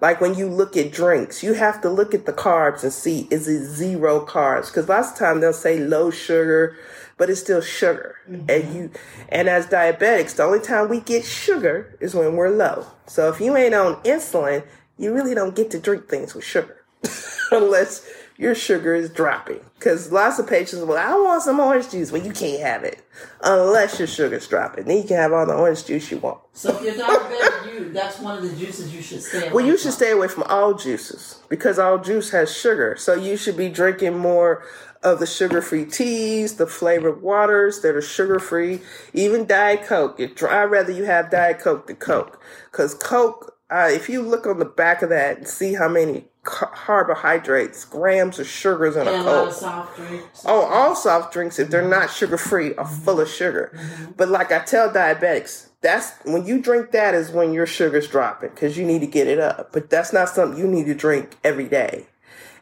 Like 0.00 0.20
when 0.20 0.34
you 0.34 0.48
look 0.48 0.76
at 0.76 0.92
drinks, 0.92 1.42
you 1.42 1.54
have 1.54 1.80
to 1.82 1.90
look 1.90 2.14
at 2.14 2.26
the 2.26 2.32
carbs 2.32 2.82
and 2.82 2.92
see 2.92 3.28
is 3.30 3.48
it 3.48 3.64
zero 3.64 4.24
carbs? 4.24 4.68
Because 4.68 4.88
lots 4.88 5.12
of 5.12 5.18
time 5.18 5.40
they'll 5.40 5.52
say 5.52 5.78
low 5.78 6.10
sugar, 6.10 6.76
but 7.18 7.28
it's 7.28 7.40
still 7.40 7.60
sugar. 7.60 8.16
Mm-hmm. 8.28 8.50
And 8.50 8.74
you, 8.74 8.90
and 9.28 9.48
as 9.48 9.66
diabetics, 9.66 10.36
the 10.36 10.44
only 10.44 10.60
time 10.60 10.88
we 10.88 11.00
get 11.00 11.24
sugar 11.24 11.96
is 12.00 12.14
when 12.14 12.36
we're 12.36 12.50
low. 12.50 12.86
So 13.06 13.30
if 13.30 13.40
you 13.40 13.56
ain't 13.56 13.74
on 13.74 13.96
insulin, 14.02 14.64
you 14.96 15.12
really 15.12 15.34
don't 15.34 15.54
get 15.54 15.70
to 15.72 15.78
drink 15.78 16.08
things 16.08 16.34
with 16.34 16.44
sugar 16.44 16.84
unless 17.50 18.06
your 18.40 18.54
sugar 18.54 18.94
is 18.94 19.10
dropping. 19.10 19.60
Because 19.78 20.10
lots 20.10 20.38
of 20.38 20.48
patients, 20.48 20.82
well, 20.84 20.96
I 20.98 21.14
want 21.22 21.42
some 21.42 21.60
orange 21.60 21.90
juice. 21.90 22.10
Well, 22.10 22.22
you 22.22 22.32
can't 22.32 22.62
have 22.62 22.84
it 22.84 23.02
unless 23.44 23.98
your 23.98 24.08
sugar's 24.08 24.48
dropping. 24.48 24.84
Then 24.84 24.96
you 24.98 25.04
can 25.04 25.16
have 25.18 25.32
all 25.32 25.46
the 25.46 25.54
orange 25.54 25.84
juice 25.84 26.10
you 26.10 26.18
want. 26.18 26.40
So 26.54 26.74
if 26.74 26.82
you're 26.82 26.94
diabetic, 26.94 27.72
you 27.72 27.92
that's 27.92 28.18
one 28.18 28.38
of 28.38 28.42
the 28.42 28.56
juices 28.56 28.94
you 28.94 29.02
should 29.02 29.22
stay 29.22 29.42
away 29.42 29.52
Well, 29.52 29.64
you 29.66 29.76
from. 29.76 29.82
should 29.82 29.92
stay 29.92 30.10
away 30.10 30.28
from 30.28 30.44
all 30.44 30.74
juices 30.74 31.40
because 31.50 31.78
all 31.78 31.98
juice 31.98 32.30
has 32.30 32.54
sugar. 32.54 32.96
So 32.98 33.14
you 33.14 33.36
should 33.36 33.58
be 33.58 33.68
drinking 33.68 34.16
more 34.16 34.64
of 35.02 35.18
the 35.18 35.26
sugar-free 35.26 35.86
teas, 35.86 36.56
the 36.56 36.66
flavored 36.66 37.22
waters 37.22 37.80
that 37.80 37.94
are 37.94 38.02
sugar-free, 38.02 38.80
even 39.14 39.46
Diet 39.46 39.82
Coke. 39.86 40.18
I'd 40.20 40.64
rather 40.64 40.92
you 40.92 41.04
have 41.04 41.30
Diet 41.30 41.58
Coke 41.58 41.86
than 41.86 41.96
Coke. 41.96 42.40
Because 42.70 42.94
Coke, 42.94 43.54
uh, 43.70 43.88
if 43.90 44.08
you 44.08 44.20
look 44.22 44.46
on 44.46 44.58
the 44.58 44.64
back 44.66 45.00
of 45.02 45.08
that 45.10 45.38
and 45.38 45.48
see 45.48 45.74
how 45.74 45.88
many 45.88 46.24
carbohydrates, 46.42 47.84
grams 47.84 48.38
of 48.38 48.46
sugars 48.46 48.96
in 48.96 49.06
and 49.06 49.10
a 49.10 49.20
a 49.20 49.22
lot 49.22 49.48
of 49.48 49.48
Coke. 49.48 49.60
soft 49.60 49.96
drinks. 49.96 50.44
Oh, 50.46 50.62
all 50.62 50.96
soft 50.96 51.32
drinks, 51.32 51.58
if 51.58 51.68
they're 51.68 51.86
not 51.86 52.10
sugar 52.10 52.38
free, 52.38 52.74
are 52.74 52.84
mm-hmm. 52.84 53.04
full 53.04 53.20
of 53.20 53.28
sugar. 53.28 53.72
Mm-hmm. 53.74 54.12
But 54.16 54.28
like 54.28 54.50
I 54.52 54.60
tell 54.60 54.88
diabetics, 54.88 55.68
that's 55.82 56.12
when 56.24 56.46
you 56.46 56.60
drink 56.60 56.92
that 56.92 57.14
is 57.14 57.30
when 57.30 57.52
your 57.52 57.66
sugar's 57.66 58.08
dropping 58.08 58.50
because 58.50 58.78
you 58.78 58.84
need 58.84 59.00
to 59.00 59.06
get 59.06 59.26
it 59.26 59.38
up. 59.38 59.72
But 59.72 59.90
that's 59.90 60.12
not 60.12 60.28
something 60.28 60.58
you 60.58 60.66
need 60.66 60.86
to 60.86 60.94
drink 60.94 61.36
every 61.44 61.68
day. 61.68 62.06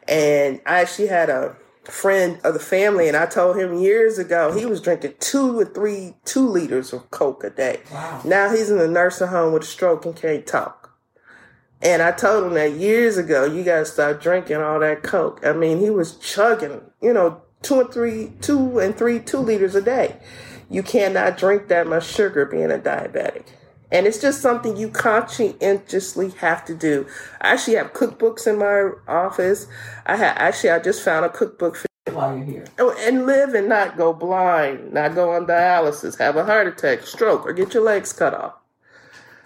And 0.07 0.61
I 0.65 0.81
actually 0.81 1.07
had 1.07 1.29
a 1.29 1.55
friend 1.83 2.39
of 2.43 2.53
the 2.53 2.59
family, 2.59 3.07
and 3.07 3.17
I 3.17 3.25
told 3.25 3.57
him 3.57 3.79
years 3.79 4.17
ago 4.17 4.51
he 4.51 4.65
was 4.65 4.81
drinking 4.81 5.15
two 5.19 5.59
or 5.59 5.65
three, 5.65 6.15
two 6.25 6.47
liters 6.47 6.93
of 6.93 7.09
Coke 7.11 7.43
a 7.43 7.49
day. 7.49 7.81
Wow. 7.91 8.21
Now 8.25 8.49
he's 8.49 8.69
in 8.69 8.79
a 8.79 8.87
nursing 8.87 9.27
home 9.27 9.53
with 9.53 9.63
a 9.63 9.67
stroke 9.67 10.05
and 10.05 10.15
can't 10.15 10.45
talk. 10.45 10.78
And 11.81 12.01
I 12.01 12.11
told 12.11 12.45
him 12.45 12.53
that 12.55 12.73
years 12.73 13.17
ago, 13.17 13.45
you 13.45 13.63
gotta 13.63 13.85
stop 13.85 14.21
drinking 14.21 14.57
all 14.57 14.79
that 14.79 15.03
Coke. 15.03 15.39
I 15.45 15.53
mean, 15.53 15.79
he 15.79 15.89
was 15.89 16.17
chugging, 16.17 16.81
you 17.01 17.13
know, 17.13 17.41
two 17.61 17.79
and 17.79 17.91
three, 17.91 18.33
two 18.41 18.79
and 18.79 18.97
three, 18.97 19.19
two 19.19 19.37
liters 19.37 19.75
a 19.75 19.81
day. 19.81 20.17
You 20.69 20.83
cannot 20.83 21.37
drink 21.37 21.67
that 21.69 21.87
much 21.87 22.05
sugar 22.05 22.45
being 22.45 22.71
a 22.71 22.77
diabetic. 22.77 23.45
And 23.91 24.05
it's 24.05 24.21
just 24.21 24.41
something 24.41 24.77
you 24.77 24.89
conscientiously 24.89 26.29
have 26.39 26.63
to 26.65 26.75
do. 26.75 27.07
I 27.41 27.53
actually 27.53 27.77
have 27.77 27.93
cookbooks 27.93 28.45
in 28.45 28.59
my 28.59 28.91
office. 29.11 29.65
I 30.05 30.15
have, 30.17 30.37
actually, 30.37 30.69
I 30.71 30.79
just 30.79 31.03
found 31.03 31.25
a 31.25 31.29
cookbook 31.29 31.75
for 31.75 31.87
while 32.11 32.35
you're 32.35 32.45
here. 32.45 32.65
Oh, 32.77 32.95
and 32.99 33.25
live 33.25 33.53
and 33.53 33.69
not 33.69 33.97
go 33.97 34.13
blind, 34.13 34.93
not 34.93 35.15
go 35.15 35.31
on 35.31 35.45
dialysis, 35.45 36.17
have 36.19 36.35
a 36.35 36.45
heart 36.45 36.67
attack, 36.67 37.03
stroke, 37.03 37.45
or 37.45 37.53
get 37.53 37.73
your 37.73 37.83
legs 37.83 38.13
cut 38.13 38.33
off. 38.33 38.53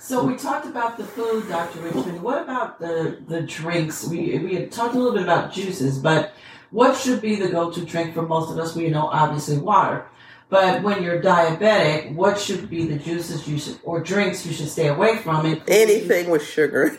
So 0.04 0.22
we 0.22 0.36
talked 0.36 0.66
about 0.66 0.98
the 0.98 1.06
food, 1.06 1.48
Dr. 1.48 1.80
Richmond. 1.80 2.22
What 2.22 2.42
about 2.42 2.78
the 2.78 3.20
the 3.26 3.42
drinks? 3.42 4.06
We 4.06 4.38
we 4.40 4.54
had 4.54 4.70
talked 4.70 4.96
a 4.96 4.98
little 4.98 5.14
bit 5.14 5.24
about 5.24 5.54
juices, 5.54 5.98
but 5.98 6.34
what 6.72 6.98
should 6.98 7.22
be 7.22 7.38
the 7.38 7.48
go-to 7.48 7.86
drink 7.86 8.14
for 8.14 8.24
most 8.24 8.52
of 8.52 8.60
us? 8.60 8.76
We 8.76 8.90
know 8.90 9.08
obviously 9.08 9.60
water. 9.60 10.06
But 10.50 10.84
when 10.84 11.04
you're 11.04 11.22
diabetic, 11.22 12.14
what 12.16 12.38
should 12.38 12.70
be 12.70 12.86
the 12.86 12.98
juices 12.98 13.48
you 13.48 13.58
should 13.58 13.80
or 13.84 14.02
drinks 14.02 14.46
you 14.46 14.52
should 14.52 14.68
stay 14.68 14.90
away 14.90 15.20
from? 15.20 15.46
It 15.46 15.64
anything 15.70 16.30
with 16.30 16.46
sugar. 16.46 16.98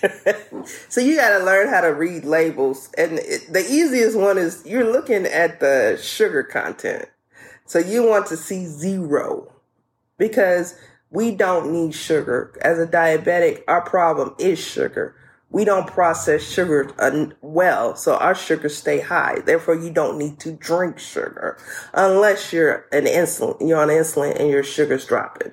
so 0.88 1.02
you 1.02 1.16
got 1.16 1.36
to 1.36 1.44
learn 1.44 1.68
how 1.68 1.82
to 1.82 1.92
read 1.92 2.24
labels, 2.24 2.88
and 2.96 3.18
it, 3.18 3.52
the 3.52 3.66
easiest 3.70 4.16
one 4.18 4.38
is 4.38 4.62
you're 4.64 4.90
looking 4.90 5.26
at 5.26 5.60
the 5.60 5.98
sugar 6.02 6.42
content. 6.42 7.04
So 7.66 7.78
you 7.78 8.02
want 8.02 8.28
to 8.28 8.36
see 8.38 8.64
zero 8.64 9.52
because 10.16 10.74
we 11.16 11.30
don't 11.30 11.72
need 11.72 11.94
sugar. 11.94 12.52
As 12.60 12.78
a 12.78 12.86
diabetic, 12.86 13.62
our 13.66 13.80
problem 13.80 14.34
is 14.38 14.58
sugar. 14.58 15.16
We 15.48 15.64
don't 15.64 15.86
process 15.86 16.42
sugar 16.42 16.92
uh, 16.98 17.28
well, 17.40 17.96
so 17.96 18.16
our 18.16 18.34
sugars 18.34 18.76
stay 18.76 19.00
high. 19.00 19.38
Therefore, 19.40 19.76
you 19.76 19.90
don't 19.90 20.18
need 20.18 20.38
to 20.40 20.52
drink 20.52 20.98
sugar 20.98 21.56
unless 21.94 22.52
you're 22.52 22.84
an 22.92 23.06
insulin. 23.06 23.66
You're 23.66 23.80
on 23.80 23.88
insulin 23.88 24.38
and 24.38 24.50
your 24.50 24.62
sugar's 24.62 25.06
dropping. 25.06 25.52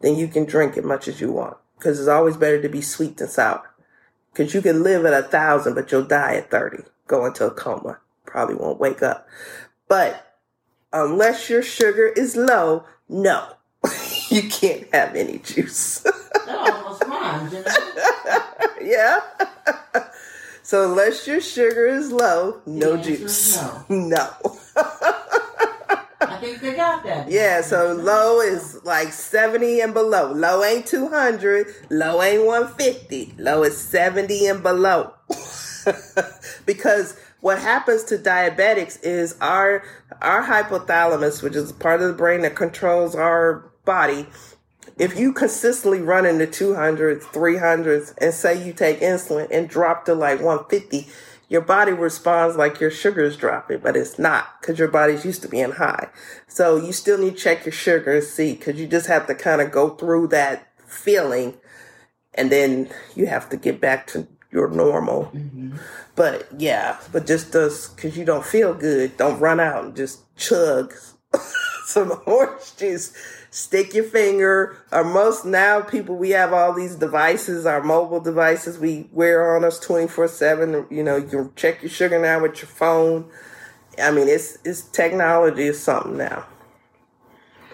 Then 0.00 0.16
you 0.16 0.28
can 0.28 0.46
drink 0.46 0.78
as 0.78 0.84
much 0.84 1.06
as 1.08 1.20
you 1.20 1.30
want 1.30 1.58
because 1.76 2.00
it's 2.00 2.08
always 2.08 2.38
better 2.38 2.62
to 2.62 2.68
be 2.70 2.80
sweet 2.80 3.18
than 3.18 3.28
sour. 3.28 3.70
Because 4.32 4.54
you 4.54 4.62
can 4.62 4.82
live 4.82 5.04
at 5.04 5.12
a 5.12 5.28
thousand, 5.28 5.74
but 5.74 5.92
you'll 5.92 6.04
die 6.04 6.36
at 6.36 6.50
thirty. 6.50 6.84
Go 7.06 7.26
into 7.26 7.44
a 7.44 7.50
coma. 7.50 7.98
Probably 8.24 8.54
won't 8.54 8.80
wake 8.80 9.02
up. 9.02 9.28
But 9.88 10.38
unless 10.90 11.50
your 11.50 11.62
sugar 11.62 12.06
is 12.06 12.34
low, 12.34 12.86
no, 13.10 13.56
you 14.30 14.48
can't 14.48 14.92
have 14.94 15.14
any 15.16 15.38
juice. 15.38 15.98
that 16.00 16.14
almost 16.48 17.04
rhymes, 17.04 17.52
you 17.52 17.62
know. 17.62 18.94
yeah. 18.94 19.20
so 20.62 20.90
unless 20.90 21.26
your 21.26 21.40
sugar 21.40 21.86
is 21.86 22.12
low, 22.12 22.60
no 22.66 22.96
juice. 22.96 23.56
no. 23.56 23.84
No. 23.88 24.28
I 26.20 26.36
think 26.40 26.60
they 26.60 26.74
got 26.74 27.04
that. 27.04 27.30
Yeah, 27.30 27.60
so 27.62 27.92
low 27.92 28.40
is 28.40 28.82
like 28.84 29.12
70 29.12 29.80
and 29.80 29.92
below. 29.92 30.32
Low 30.32 30.62
ain't 30.62 30.86
200, 30.86 31.66
low 31.90 32.22
ain't 32.22 32.44
150. 32.46 33.34
Low 33.38 33.62
is 33.64 33.76
70 33.76 34.46
and 34.46 34.62
below. 34.62 35.14
because 36.66 37.16
what 37.40 37.58
happens 37.58 38.04
to 38.04 38.16
diabetics 38.18 39.02
is 39.02 39.36
our 39.40 39.82
our 40.20 40.44
hypothalamus, 40.44 41.42
which 41.42 41.56
is 41.56 41.72
part 41.72 42.00
of 42.00 42.08
the 42.08 42.14
brain 42.14 42.42
that 42.42 42.54
controls 42.54 43.14
our 43.16 43.71
body, 43.84 44.26
if 44.98 45.18
you 45.18 45.32
consistently 45.32 46.00
run 46.00 46.26
in 46.26 46.38
the 46.38 46.46
200s, 46.46 47.22
300s, 47.22 48.14
and 48.18 48.34
say 48.34 48.64
you 48.64 48.72
take 48.72 49.00
insulin 49.00 49.48
and 49.50 49.68
drop 49.68 50.04
to 50.04 50.14
like 50.14 50.40
150, 50.40 51.08
your 51.48 51.60
body 51.60 51.92
responds 51.92 52.56
like 52.56 52.80
your 52.80 52.90
sugar 52.90 53.22
is 53.22 53.36
dropping, 53.36 53.80
but 53.80 53.96
it's 53.96 54.18
not 54.18 54.60
because 54.60 54.78
your 54.78 54.88
body's 54.88 55.24
used 55.24 55.42
to 55.42 55.48
being 55.48 55.72
high. 55.72 56.08
So 56.46 56.76
you 56.76 56.92
still 56.92 57.18
need 57.18 57.36
to 57.36 57.42
check 57.42 57.66
your 57.66 57.72
sugar 57.72 58.12
and 58.12 58.24
see 58.24 58.54
because 58.54 58.80
you 58.80 58.86
just 58.86 59.06
have 59.06 59.26
to 59.26 59.34
kind 59.34 59.60
of 59.60 59.70
go 59.70 59.90
through 59.90 60.28
that 60.28 60.68
feeling 60.86 61.54
and 62.34 62.50
then 62.50 62.88
you 63.14 63.26
have 63.26 63.50
to 63.50 63.56
get 63.56 63.80
back 63.80 64.06
to 64.08 64.26
your 64.50 64.68
normal. 64.68 65.24
Mm-hmm. 65.34 65.76
But 66.16 66.48
yeah, 66.56 66.98
but 67.12 67.26
just 67.26 67.52
does 67.52 67.88
because 67.88 68.16
you 68.16 68.24
don't 68.24 68.44
feel 68.44 68.74
good, 68.74 69.16
don't 69.16 69.38
run 69.38 69.60
out 69.60 69.84
and 69.84 69.96
just 69.96 70.20
chug 70.36 70.94
some 71.84 72.18
orange 72.26 72.76
juice 72.76 73.14
stick 73.52 73.94
your 73.94 74.04
finger. 74.04 74.76
Or 74.90 75.04
most 75.04 75.44
now 75.44 75.80
people 75.82 76.16
we 76.16 76.30
have 76.30 76.52
all 76.52 76.72
these 76.72 76.96
devices 76.96 77.66
our 77.66 77.82
mobile 77.82 78.20
devices 78.20 78.78
we 78.78 79.08
wear 79.12 79.54
on 79.54 79.64
us 79.64 79.78
24 79.78 80.26
7 80.26 80.86
you 80.90 81.04
know 81.04 81.16
you 81.16 81.28
can 81.28 81.52
check 81.54 81.82
your 81.82 81.90
sugar 81.90 82.20
now 82.20 82.40
with 82.40 82.56
your 82.56 82.68
phone. 82.68 83.30
I 84.02 84.10
mean 84.10 84.26
it's 84.26 84.58
it's 84.64 84.82
technology 84.82 85.66
is 85.66 85.80
something 85.80 86.16
now 86.16 86.46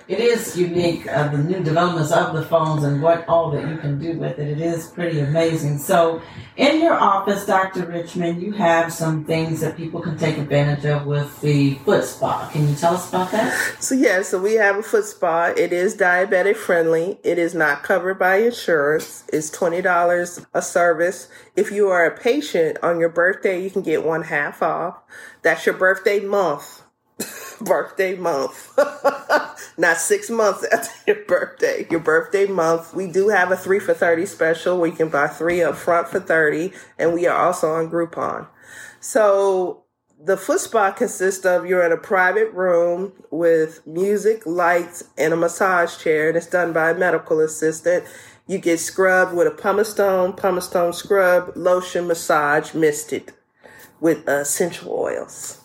it 0.09 0.21
is 0.21 0.57
unique, 0.57 1.07
uh, 1.07 1.29
the 1.29 1.37
new 1.37 1.63
developments 1.63 2.13
of 2.13 2.35
the 2.35 2.43
phones 2.43 2.83
and 2.83 3.03
what 3.03 3.29
all 3.29 3.51
that 3.51 3.69
you 3.69 3.77
can 3.77 3.99
do 3.99 4.19
with 4.19 4.39
it. 4.39 4.49
It 4.49 4.61
is 4.61 4.87
pretty 4.87 5.21
amazing. 5.21 5.77
So, 5.77 6.23
in 6.57 6.81
your 6.81 6.95
office, 6.95 7.45
Dr. 7.45 7.85
Richmond, 7.85 8.41
you 8.41 8.53
have 8.53 8.91
some 8.91 9.27
things 9.27 9.61
that 9.61 9.77
people 9.77 10.01
can 10.01 10.17
take 10.17 10.39
advantage 10.39 10.87
of 10.87 11.05
with 11.05 11.39
the 11.43 11.75
foot 11.85 12.05
spa. 12.05 12.49
Can 12.51 12.67
you 12.67 12.75
tell 12.75 12.95
us 12.95 13.11
about 13.11 13.31
that? 13.33 13.53
So, 13.83 13.95
yeah, 13.95 14.23
so 14.23 14.41
we 14.41 14.55
have 14.55 14.77
a 14.77 14.83
foot 14.83 15.05
spa. 15.05 15.53
It 15.55 15.75
is 15.75 15.95
diabetic 15.95 16.57
friendly. 16.57 17.19
It 17.23 17.39
is 17.39 17.55
not 17.55 17.83
covered 17.83 18.19
by 18.19 18.37
insurance. 18.37 19.25
It's 19.31 19.51
$20 19.51 20.47
a 20.55 20.63
service. 20.63 21.29
If 21.55 21.71
you 21.71 21.89
are 21.89 22.07
a 22.07 22.19
patient 22.19 22.79
on 22.83 22.99
your 22.99 23.11
birthday, 23.11 23.63
you 23.63 23.71
can 23.71 23.83
get 23.83 24.07
one 24.07 24.23
half 24.23 24.63
off. 24.63 25.03
That's 25.43 25.67
your 25.67 25.77
birthday 25.77 26.21
month 26.21 26.83
birthday 27.61 28.17
month. 28.17 28.77
Not 29.79 29.99
six 29.99 30.31
months 30.31 30.65
after 30.73 30.91
your 31.07 31.25
birthday. 31.25 31.87
Your 31.91 32.01
birthday 32.01 32.47
month. 32.47 32.95
We 32.95 33.07
do 33.11 33.29
have 33.29 33.51
a 33.51 33.57
three 33.57 33.79
for 33.79 33.95
30 33.95 34.27
special 34.27 34.79
where 34.79 34.91
you 34.91 34.97
can 34.97 35.09
buy 35.09 35.29
three 35.29 35.63
up 35.63 35.77
front 35.77 36.09
for 36.09 36.21
30 36.21 36.73
and 36.99 37.15
we 37.15 37.27
are 37.27 37.47
also 37.47 37.73
on 37.73 37.91
Groupon. 37.91 38.47
So 39.01 39.85
the 40.21 40.37
foot 40.37 40.61
spa 40.61 40.91
consists 40.91 41.45
of 41.45 41.67
you're 41.67 41.85
in 41.85 41.93
a 41.93 41.97
private 41.97 42.53
room 42.53 43.13
with 43.31 43.87
music, 43.87 44.45
lights, 44.47 45.05
and 45.17 45.33
a 45.33 45.37
massage 45.37 45.97
chair, 45.99 46.29
and 46.29 46.37
it's 46.37 46.47
done 46.47 46.73
by 46.73 46.91
a 46.91 46.95
medical 46.99 47.41
assistant. 47.41 48.05
You 48.47 48.59
get 48.59 48.81
scrubbed 48.81 49.35
with 49.35 49.47
a 49.47 49.51
pumice 49.51 49.91
stone, 49.91 50.33
pumice 50.33 50.67
stone 50.67 50.93
scrub, 50.93 51.53
lotion, 51.55 52.09
massage, 52.09 52.75
misted 52.75 53.33
with 54.01 54.29
uh, 54.29 54.39
essential 54.39 54.93
oils. 54.93 55.61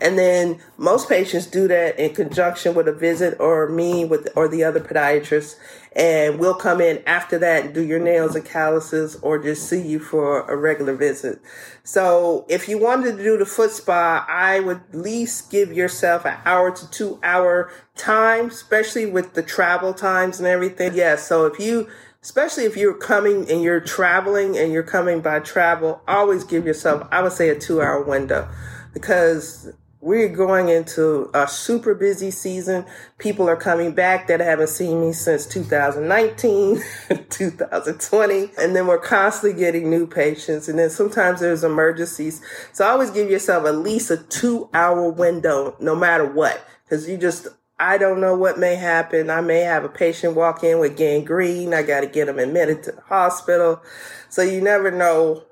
And 0.00 0.18
then 0.18 0.60
most 0.76 1.08
patients 1.08 1.46
do 1.46 1.68
that 1.68 1.98
in 1.98 2.14
conjunction 2.14 2.74
with 2.74 2.88
a 2.88 2.92
visit 2.92 3.38
or 3.40 3.68
me 3.68 4.04
with 4.04 4.28
or 4.36 4.48
the 4.48 4.64
other 4.64 4.80
podiatrist. 4.80 5.56
And 5.94 6.38
we'll 6.38 6.54
come 6.54 6.80
in 6.80 7.02
after 7.06 7.38
that 7.38 7.64
and 7.66 7.74
do 7.74 7.82
your 7.82 7.98
nails 7.98 8.36
and 8.36 8.44
calluses 8.44 9.16
or 9.16 9.38
just 9.38 9.68
see 9.68 9.80
you 9.80 9.98
for 9.98 10.42
a 10.42 10.56
regular 10.56 10.94
visit. 10.94 11.40
So 11.82 12.44
if 12.48 12.68
you 12.68 12.78
wanted 12.78 13.16
to 13.16 13.22
do 13.22 13.36
the 13.36 13.46
foot 13.46 13.70
spa, 13.72 14.24
I 14.28 14.60
would 14.60 14.82
at 14.90 14.94
least 14.94 15.50
give 15.50 15.72
yourself 15.72 16.24
an 16.24 16.36
hour 16.44 16.70
to 16.70 16.90
two 16.90 17.18
hour 17.22 17.72
time, 17.96 18.46
especially 18.46 19.06
with 19.06 19.34
the 19.34 19.42
travel 19.42 19.92
times 19.94 20.38
and 20.38 20.46
everything. 20.46 20.94
Yeah. 20.94 21.16
So 21.16 21.46
if 21.46 21.58
you 21.58 21.88
especially 22.22 22.64
if 22.64 22.76
you're 22.76 22.94
coming 22.94 23.50
and 23.50 23.62
you're 23.62 23.80
traveling 23.80 24.56
and 24.58 24.72
you're 24.72 24.82
coming 24.82 25.20
by 25.20 25.40
travel, 25.40 26.02
always 26.06 26.44
give 26.44 26.66
yourself, 26.66 27.06
I 27.10 27.22
would 27.22 27.32
say, 27.32 27.48
a 27.48 27.58
two 27.58 27.80
hour 27.80 28.02
window 28.02 28.48
because 28.92 29.72
we're 30.00 30.28
going 30.28 30.68
into 30.68 31.28
a 31.34 31.48
super 31.48 31.94
busy 31.94 32.30
season. 32.30 32.84
People 33.18 33.48
are 33.48 33.56
coming 33.56 33.92
back 33.92 34.28
that 34.28 34.38
haven't 34.38 34.68
seen 34.68 35.00
me 35.00 35.12
since 35.12 35.44
2019, 35.46 36.80
2020. 37.30 38.50
And 38.58 38.76
then 38.76 38.86
we're 38.86 38.98
constantly 38.98 39.58
getting 39.58 39.90
new 39.90 40.06
patients. 40.06 40.68
And 40.68 40.78
then 40.78 40.90
sometimes 40.90 41.40
there's 41.40 41.64
emergencies. 41.64 42.40
So 42.72 42.86
always 42.86 43.10
give 43.10 43.28
yourself 43.28 43.66
at 43.66 43.76
least 43.76 44.10
a 44.10 44.18
two 44.18 44.70
hour 44.72 45.10
window, 45.10 45.76
no 45.80 45.96
matter 45.96 46.24
what. 46.24 46.64
Cause 46.88 47.08
you 47.08 47.18
just, 47.18 47.48
I 47.80 47.98
don't 47.98 48.20
know 48.20 48.36
what 48.36 48.58
may 48.58 48.76
happen. 48.76 49.30
I 49.30 49.40
may 49.40 49.60
have 49.60 49.84
a 49.84 49.88
patient 49.88 50.36
walk 50.36 50.62
in 50.62 50.78
with 50.78 50.96
gangrene. 50.96 51.74
I 51.74 51.82
got 51.82 52.00
to 52.00 52.06
get 52.06 52.26
them 52.26 52.38
admitted 52.38 52.84
to 52.84 52.92
the 52.92 53.00
hospital. 53.02 53.82
So 54.28 54.42
you 54.42 54.60
never 54.60 54.90
know 54.90 55.44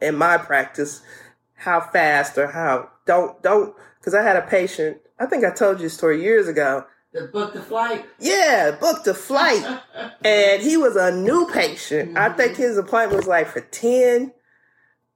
in 0.00 0.16
my 0.16 0.38
practice 0.38 1.02
how 1.62 1.80
fast 1.80 2.36
or 2.38 2.48
how 2.48 2.90
don't 3.06 3.40
don't 3.42 3.74
because 3.98 4.14
I 4.14 4.22
had 4.22 4.36
a 4.36 4.42
patient. 4.42 4.98
I 5.18 5.26
think 5.26 5.44
I 5.44 5.50
told 5.50 5.80
you 5.80 5.86
a 5.86 5.90
story 5.90 6.22
years 6.22 6.48
ago. 6.48 6.84
The 7.12 7.28
book 7.32 7.52
the 7.52 7.62
flight. 7.62 8.04
Yeah, 8.18 8.76
booked 8.80 9.06
a 9.06 9.14
flight, 9.14 9.64
and 10.24 10.62
he 10.62 10.76
was 10.76 10.96
a 10.96 11.14
new 11.14 11.48
patient. 11.52 12.10
Mm-hmm. 12.10 12.18
I 12.18 12.30
think 12.30 12.56
his 12.56 12.76
appointment 12.78 13.18
was 13.18 13.28
like 13.28 13.48
for 13.48 13.60
ten, 13.60 14.32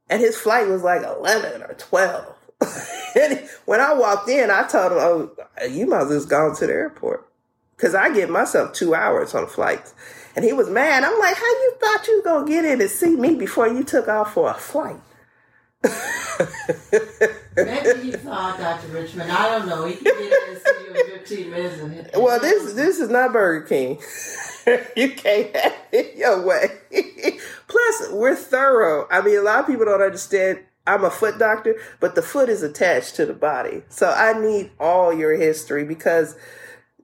and 0.09 0.21
his 0.21 0.37
flight 0.37 0.69
was 0.69 0.83
like 0.83 1.03
eleven 1.03 1.63
or 1.63 1.75
twelve. 1.75 2.35
and 3.17 3.49
when 3.65 3.81
I 3.81 3.95
walked 3.95 4.29
in, 4.29 4.51
I 4.51 4.67
told 4.69 4.93
him, 4.93 4.99
"Oh, 5.01 5.31
you 5.69 5.87
might 5.87 6.03
as 6.03 6.09
well 6.09 6.19
just 6.19 6.31
gone 6.31 6.55
to 6.57 6.67
the 6.67 6.73
airport." 6.73 7.29
Because 7.77 7.95
I 7.95 8.15
give 8.15 8.31
myself 8.31 8.73
two 8.73 8.95
hours 8.95 9.35
on 9.35 9.49
flights. 9.49 9.93
And 10.35 10.45
he 10.45 10.53
was 10.55 10.71
mad. 10.71 11.05
I'm 11.05 11.19
like, 11.19 11.35
how 11.35 11.45
you 11.45 11.75
thought 11.79 12.07
you 12.07 12.15
was 12.17 12.25
going 12.25 12.47
to 12.47 12.53
get 12.53 12.65
in 12.65 12.81
and 12.81 12.91
see 12.91 13.17
me 13.17 13.35
before 13.35 13.69
you 13.69 13.85
took 13.85 14.09
off 14.09 14.33
for 14.33 14.51
a 14.51 14.55
flight? 14.55 14.97
Maybe 17.57 18.11
he 18.11 18.13
saw 18.13 18.57
Dr. 18.57 18.89
Richmond. 18.89 19.31
I 19.31 19.59
don't 19.59 19.69
know. 19.69 19.87
He 19.87 19.95
can 19.95 20.05
get 20.05 20.21
in 20.21 20.33
and 20.51 20.63
see 20.63 20.85
you 20.85 20.91
in 20.95 21.19
15 21.19 21.51
minutes. 21.51 21.81
And, 22.15 22.23
well, 22.23 22.39
this 22.41 22.75
this 22.75 22.99
is 22.99 23.09
not 23.09 23.33
Burger 23.33 23.67
King. 23.67 23.99
you 24.97 25.13
can't 25.13 25.57
have 25.57 25.75
it 25.93 26.17
your 26.17 26.45
way. 26.45 26.69
Plus, 27.69 28.11
we're 28.11 28.37
thorough. 28.37 29.07
I 29.11 29.23
mean, 29.23 29.39
a 29.39 29.43
lot 29.43 29.61
of 29.61 29.67
people 29.67 29.87
don't 29.87 30.03
understand. 30.03 30.61
I'm 30.87 31.05
a 31.05 31.11
foot 31.11 31.39
doctor, 31.39 31.75
but 31.99 32.15
the 32.15 32.23
foot 32.23 32.49
is 32.49 32.63
attached 32.63 33.17
to 33.17 33.27
the 33.27 33.35
body. 33.35 33.83
So 33.89 34.11
I 34.11 34.39
need 34.39 34.71
all 34.79 35.13
your 35.13 35.35
history 35.35 35.85
because 35.85 36.37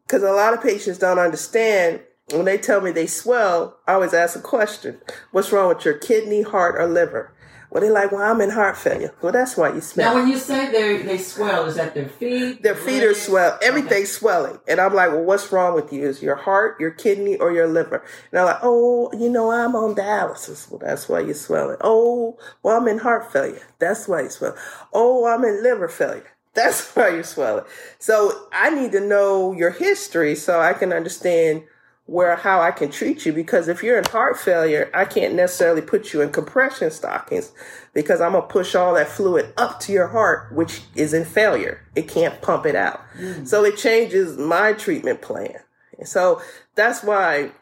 because 0.06 0.22
a 0.22 0.32
lot 0.32 0.54
of 0.54 0.62
patients 0.62 0.98
don't 0.98 1.18
understand 1.18 2.00
when 2.30 2.44
they 2.44 2.58
tell 2.58 2.80
me 2.80 2.90
they 2.90 3.06
swell, 3.06 3.78
I 3.86 3.94
always 3.94 4.14
ask 4.14 4.36
a 4.36 4.40
question. 4.40 5.00
What's 5.32 5.52
wrong 5.52 5.68
with 5.68 5.84
your 5.84 5.94
kidney, 5.94 6.42
heart, 6.42 6.76
or 6.76 6.86
liver? 6.86 7.32
Well, 7.72 7.80
they're 7.80 7.90
like, 7.90 8.12
well, 8.12 8.20
I'm 8.20 8.42
in 8.42 8.50
heart 8.50 8.76
failure. 8.76 9.14
Well, 9.22 9.32
that's 9.32 9.56
why 9.56 9.72
you 9.72 9.80
smell. 9.80 10.12
Now, 10.12 10.20
when 10.20 10.28
you 10.28 10.36
say 10.36 10.70
they 10.70 11.02
they 11.04 11.16
swell, 11.16 11.64
is 11.64 11.76
that 11.76 11.94
their 11.94 12.06
feet? 12.06 12.62
Their 12.62 12.74
feet 12.74 13.02
are 13.02 13.14
swell. 13.14 13.58
Everything's 13.62 13.92
okay. 13.92 14.04
swelling. 14.04 14.58
And 14.68 14.78
I'm 14.78 14.92
like, 14.92 15.10
well, 15.10 15.22
what's 15.22 15.50
wrong 15.50 15.74
with 15.74 15.90
you? 15.90 16.06
Is 16.06 16.22
your 16.22 16.34
heart, 16.34 16.78
your 16.78 16.90
kidney, 16.90 17.38
or 17.38 17.50
your 17.50 17.66
liver? 17.66 17.96
And 17.96 18.32
they're 18.32 18.44
like, 18.44 18.58
oh, 18.62 19.10
you 19.14 19.30
know, 19.30 19.50
I'm 19.50 19.74
on 19.74 19.94
dialysis. 19.94 20.70
Well, 20.70 20.80
that's 20.80 21.08
why 21.08 21.20
you're 21.20 21.32
swelling. 21.32 21.78
Oh, 21.80 22.36
well, 22.62 22.76
I'm 22.76 22.88
in 22.88 22.98
heart 22.98 23.32
failure. 23.32 23.62
That's 23.78 24.06
why 24.06 24.20
you 24.20 24.28
swell. 24.28 24.54
Oh, 24.92 25.24
I'm 25.24 25.42
in 25.42 25.62
liver 25.62 25.88
failure. 25.88 26.26
That's 26.54 26.94
why 26.94 27.08
you're 27.08 27.22
swelling. 27.22 27.64
So 27.98 28.48
I 28.52 28.68
need 28.68 28.92
to 28.92 29.00
know 29.00 29.54
your 29.54 29.70
history 29.70 30.34
so 30.34 30.60
I 30.60 30.74
can 30.74 30.92
understand 30.92 31.62
where 32.06 32.36
how 32.36 32.60
I 32.60 32.72
can 32.72 32.90
treat 32.90 33.24
you 33.24 33.32
because 33.32 33.68
if 33.68 33.82
you're 33.82 33.98
in 33.98 34.04
heart 34.04 34.38
failure, 34.38 34.90
I 34.92 35.04
can't 35.04 35.34
necessarily 35.34 35.82
put 35.82 36.12
you 36.12 36.20
in 36.20 36.30
compression 36.30 36.90
stockings 36.90 37.52
because 37.94 38.20
I'm 38.20 38.32
gonna 38.32 38.46
push 38.46 38.74
all 38.74 38.94
that 38.94 39.08
fluid 39.08 39.52
up 39.56 39.80
to 39.80 39.92
your 39.92 40.08
heart, 40.08 40.52
which 40.52 40.82
is 40.94 41.14
in 41.14 41.24
failure. 41.24 41.80
It 41.94 42.08
can't 42.08 42.42
pump 42.42 42.66
it 42.66 42.74
out. 42.74 43.00
Mm. 43.18 43.46
So 43.46 43.64
it 43.64 43.76
changes 43.76 44.36
my 44.36 44.72
treatment 44.72 45.22
plan. 45.22 45.56
So 46.04 46.42
that's 46.74 47.04
why 47.04 47.52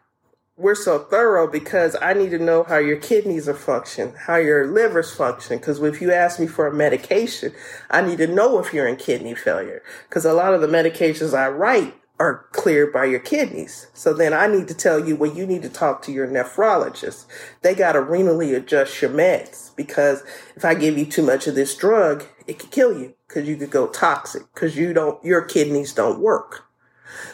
we're 0.56 0.74
so 0.74 0.98
thorough 0.98 1.50
because 1.50 1.96
I 2.00 2.12
need 2.12 2.30
to 2.30 2.38
know 2.38 2.62
how 2.62 2.78
your 2.78 2.96
kidneys 2.96 3.48
are 3.48 3.54
functioning, 3.54 4.14
how 4.14 4.36
your 4.36 4.66
liver's 4.66 5.12
function. 5.12 5.58
Because 5.58 5.80
if 5.80 6.00
you 6.00 6.12
ask 6.12 6.38
me 6.38 6.46
for 6.46 6.66
a 6.66 6.72
medication, 6.72 7.52
I 7.90 8.02
need 8.02 8.18
to 8.18 8.26
know 8.26 8.58
if 8.58 8.72
you're 8.72 8.86
in 8.86 8.96
kidney 8.96 9.34
failure. 9.34 9.82
Because 10.08 10.24
a 10.24 10.34
lot 10.34 10.54
of 10.54 10.60
the 10.60 10.66
medications 10.66 11.36
I 11.36 11.48
write 11.48 11.94
are 12.20 12.44
cleared 12.52 12.92
by 12.92 13.06
your 13.06 13.18
kidneys. 13.18 13.86
So 13.94 14.12
then 14.12 14.34
I 14.34 14.46
need 14.46 14.68
to 14.68 14.74
tell 14.74 15.04
you, 15.04 15.16
well, 15.16 15.32
you 15.34 15.46
need 15.46 15.62
to 15.62 15.70
talk 15.70 16.02
to 16.02 16.12
your 16.12 16.28
nephrologist. 16.28 17.24
They 17.62 17.74
got 17.74 17.92
to 17.92 18.00
renally 18.00 18.54
adjust 18.54 19.00
your 19.00 19.10
meds 19.10 19.74
because 19.74 20.22
if 20.54 20.62
I 20.62 20.74
give 20.74 20.98
you 20.98 21.06
too 21.06 21.22
much 21.22 21.46
of 21.46 21.54
this 21.54 21.74
drug, 21.74 22.26
it 22.46 22.58
could 22.58 22.70
kill 22.70 23.00
you 23.00 23.14
because 23.26 23.48
you 23.48 23.56
could 23.56 23.70
go 23.70 23.86
toxic 23.86 24.42
because 24.52 24.76
you 24.76 24.92
don't, 24.92 25.24
your 25.24 25.40
kidneys 25.40 25.94
don't 25.94 26.20
work. 26.20 26.66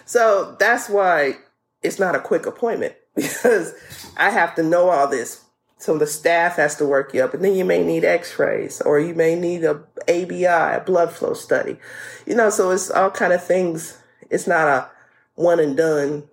So 0.04 0.56
that's 0.60 0.88
why 0.88 1.38
it's 1.82 1.98
not 1.98 2.14
a 2.14 2.20
quick 2.20 2.46
appointment 2.46 2.94
because 3.16 3.74
I 4.16 4.30
have 4.30 4.54
to 4.54 4.62
know 4.62 4.88
all 4.90 5.08
this. 5.08 5.42
So 5.78 5.98
the 5.98 6.06
staff 6.06 6.56
has 6.56 6.76
to 6.76 6.86
work 6.86 7.12
you 7.12 7.24
up 7.24 7.34
and 7.34 7.44
then 7.44 7.56
you 7.56 7.64
may 7.64 7.82
need 7.82 8.04
x-rays 8.04 8.80
or 8.82 9.00
you 9.00 9.14
may 9.16 9.34
need 9.34 9.64
a 9.64 9.82
ABI, 10.08 10.44
a 10.44 10.82
blood 10.86 11.10
flow 11.10 11.34
study. 11.34 11.76
You 12.24 12.36
know, 12.36 12.50
so 12.50 12.70
it's 12.70 12.88
all 12.88 13.10
kind 13.10 13.32
of 13.32 13.44
things. 13.44 13.98
It's 14.30 14.46
not 14.46 14.68
a 14.68 14.90
one 15.34 15.60
and 15.60 15.76
done 15.76 16.24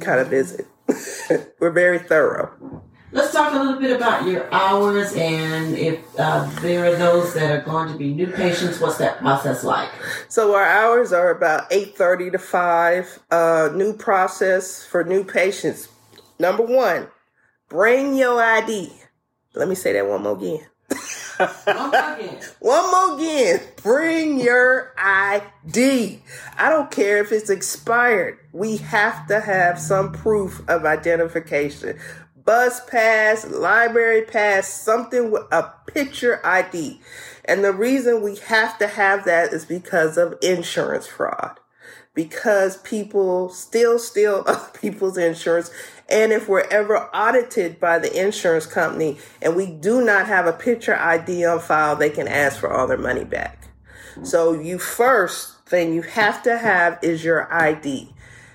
kind 0.00 0.20
of 0.20 0.28
visit. 0.28 0.66
We're 1.60 1.70
very 1.70 1.98
thorough. 1.98 2.82
Let's 3.14 3.30
talk 3.30 3.52
a 3.52 3.58
little 3.58 3.78
bit 3.78 3.94
about 3.94 4.26
your 4.26 4.50
hours 4.54 5.14
and 5.14 5.76
if 5.76 6.00
uh, 6.18 6.48
there 6.62 6.86
are 6.86 6.96
those 6.96 7.34
that 7.34 7.50
are 7.50 7.60
going 7.60 7.92
to 7.92 7.98
be 7.98 8.14
new 8.14 8.26
patients, 8.26 8.80
what's 8.80 8.96
that 8.98 9.18
process 9.18 9.62
like? 9.64 9.90
So 10.28 10.54
our 10.54 10.64
hours 10.64 11.12
are 11.12 11.30
about 11.30 11.70
8.30 11.70 12.32
to 12.32 12.38
5. 12.38 13.18
Uh, 13.30 13.68
new 13.74 13.92
process 13.92 14.82
for 14.86 15.04
new 15.04 15.24
patients. 15.24 15.88
Number 16.38 16.64
one, 16.64 17.08
bring 17.68 18.16
your 18.16 18.42
ID. 18.42 18.90
Let 19.54 19.68
me 19.68 19.74
say 19.74 19.92
that 19.92 20.08
one 20.08 20.22
more 20.22 20.36
again. 20.36 20.66
One 21.64 21.90
more 21.90 22.14
again. 22.14 22.40
One 22.60 22.90
more 22.90 23.14
again. 23.16 23.60
Bring 23.82 24.40
your 24.40 24.94
ID. 24.98 26.20
I 26.56 26.68
don't 26.68 26.90
care 26.90 27.18
if 27.18 27.32
it's 27.32 27.50
expired. 27.50 28.38
We 28.52 28.78
have 28.78 29.26
to 29.28 29.40
have 29.40 29.78
some 29.78 30.12
proof 30.12 30.62
of 30.68 30.84
identification. 30.84 31.98
Bus 32.44 32.84
pass, 32.86 33.46
library 33.48 34.22
pass, 34.22 34.68
something 34.68 35.30
with 35.30 35.44
a 35.52 35.72
picture 35.86 36.44
ID. 36.44 37.00
And 37.44 37.64
the 37.64 37.72
reason 37.72 38.22
we 38.22 38.36
have 38.36 38.78
to 38.78 38.86
have 38.86 39.24
that 39.24 39.52
is 39.52 39.64
because 39.64 40.16
of 40.16 40.38
insurance 40.42 41.06
fraud. 41.06 41.58
Because 42.14 42.76
people 42.78 43.48
still 43.48 43.98
steal 43.98 44.44
other 44.46 44.70
people's 44.74 45.16
insurance. 45.16 45.70
And 46.12 46.30
if 46.30 46.46
we're 46.46 46.68
ever 46.70 47.08
audited 47.14 47.80
by 47.80 47.98
the 47.98 48.14
insurance 48.14 48.66
company 48.66 49.16
and 49.40 49.56
we 49.56 49.66
do 49.66 50.04
not 50.04 50.26
have 50.26 50.46
a 50.46 50.52
picture 50.52 50.94
ID 50.94 51.46
on 51.46 51.58
file, 51.58 51.96
they 51.96 52.10
can 52.10 52.28
ask 52.28 52.60
for 52.60 52.70
all 52.70 52.86
their 52.86 52.98
money 52.98 53.24
back. 53.24 53.68
So 54.22 54.52
you 54.52 54.78
first 54.78 55.64
thing 55.64 55.94
you 55.94 56.02
have 56.02 56.42
to 56.42 56.58
have 56.58 56.98
is 57.00 57.24
your 57.24 57.50
ID. 57.50 58.12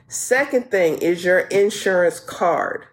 Second 0.07 0.69
thing 0.69 0.99
is 0.99 1.25
your 1.25 1.39
insurance 1.39 2.19
card. 2.19 2.85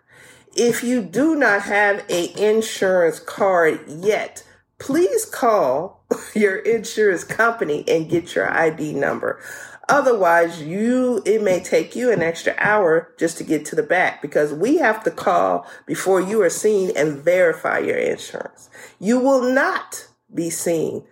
If 0.57 0.83
you 0.83 1.03
do 1.03 1.35
not 1.35 1.63
have 1.63 2.03
a 2.09 2.33
insurance 2.43 3.21
card 3.21 3.81
yet, 3.87 4.45
please 4.79 5.27
call 5.27 6.05
your 6.35 6.57
insurance 6.57 7.23
company 7.23 7.85
and 7.87 8.09
get 8.09 8.35
your 8.35 8.51
ID 8.51 8.95
number. 8.95 9.41
Otherwise, 9.89 10.63
you 10.63 11.23
it 11.27 11.43
may 11.43 11.61
take 11.61 11.95
you 11.95 12.11
an 12.11 12.23
extra 12.23 12.55
hour 12.59 13.13
just 13.19 13.37
to 13.39 13.45
get 13.45 13.65
to 13.67 13.77
the 13.77 13.83
back 13.83 14.23
because 14.23 14.53
we 14.53 14.79
have 14.79 15.03
to 15.05 15.11
call 15.11 15.67
before 15.87 16.21
you 16.21 16.41
are 16.43 16.51
seen 16.51 16.91
and 16.97 17.19
verify 17.19 17.79
your 17.79 17.99
insurance. 17.99 18.71
You 18.99 19.19
will 19.19 19.53
not 19.53 20.09
be 20.33 20.51
seen 20.51 21.05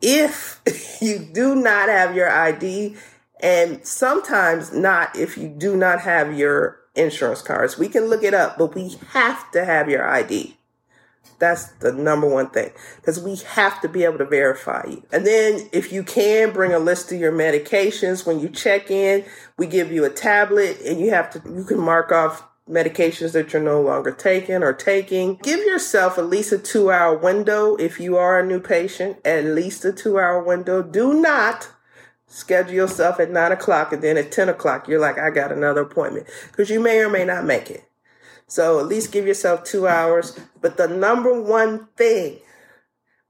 if 0.00 0.60
you 1.00 1.18
do 1.18 1.54
not 1.54 1.88
have 1.88 2.14
your 2.14 2.30
ID 2.30 2.96
and 3.40 3.86
sometimes 3.86 4.72
not 4.72 5.16
if 5.18 5.36
you 5.36 5.48
do 5.48 5.76
not 5.76 6.00
have 6.00 6.36
your 6.36 6.80
insurance 6.94 7.42
cards. 7.42 7.76
We 7.76 7.88
can 7.88 8.06
look 8.06 8.22
it 8.22 8.34
up, 8.34 8.56
but 8.56 8.74
we 8.74 8.96
have 9.10 9.50
to 9.50 9.64
have 9.64 9.88
your 9.90 10.08
ID. 10.08 10.56
That's 11.38 11.66
the 11.80 11.92
number 11.92 12.28
one 12.28 12.50
thing 12.50 12.70
because 12.96 13.20
we 13.20 13.36
have 13.36 13.80
to 13.82 13.88
be 13.88 14.04
able 14.04 14.18
to 14.18 14.24
verify 14.24 14.84
you. 14.88 15.02
And 15.12 15.26
then 15.26 15.68
if 15.72 15.92
you 15.92 16.02
can 16.02 16.52
bring 16.52 16.72
a 16.72 16.78
list 16.78 17.12
of 17.12 17.18
your 17.18 17.32
medications 17.32 18.26
when 18.26 18.40
you 18.40 18.48
check 18.48 18.90
in, 18.90 19.24
we 19.58 19.66
give 19.66 19.92
you 19.92 20.04
a 20.04 20.10
tablet 20.10 20.80
and 20.86 21.00
you 21.00 21.10
have 21.10 21.30
to, 21.30 21.42
you 21.50 21.64
can 21.64 21.80
mark 21.80 22.12
off 22.12 22.44
medications 22.68 23.32
that 23.32 23.52
you're 23.52 23.62
no 23.62 23.80
longer 23.80 24.10
taking 24.10 24.62
or 24.62 24.72
taking. 24.72 25.36
Give 25.42 25.60
yourself 25.60 26.16
at 26.18 26.26
least 26.26 26.52
a 26.52 26.58
two 26.58 26.90
hour 26.90 27.16
window 27.16 27.76
if 27.76 28.00
you 28.00 28.16
are 28.16 28.38
a 28.38 28.46
new 28.46 28.60
patient, 28.60 29.18
at 29.24 29.44
least 29.44 29.84
a 29.84 29.92
two 29.92 30.18
hour 30.18 30.42
window. 30.42 30.82
Do 30.82 31.20
not 31.20 31.68
schedule 32.26 32.74
yourself 32.74 33.20
at 33.20 33.30
nine 33.30 33.52
o'clock 33.52 33.92
and 33.92 34.02
then 34.02 34.16
at 34.16 34.32
10 34.32 34.48
o'clock, 34.48 34.88
you're 34.88 35.00
like, 35.00 35.18
I 35.18 35.30
got 35.30 35.52
another 35.52 35.82
appointment 35.82 36.26
because 36.50 36.70
you 36.70 36.80
may 36.80 36.98
or 36.98 37.08
may 37.08 37.24
not 37.24 37.44
make 37.44 37.70
it. 37.70 37.88
So 38.46 38.78
at 38.80 38.86
least 38.86 39.12
give 39.12 39.26
yourself 39.26 39.64
two 39.64 39.86
hours. 39.86 40.38
But 40.60 40.76
the 40.76 40.88
number 40.88 41.40
one 41.40 41.88
thing, 41.96 42.38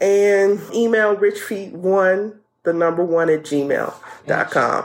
And 0.00 0.60
email 0.72 1.16
richfeet1 1.16 2.38
the 2.64 2.72
number 2.72 3.04
one 3.04 3.30
at 3.30 3.42
gmail.com. 3.42 4.84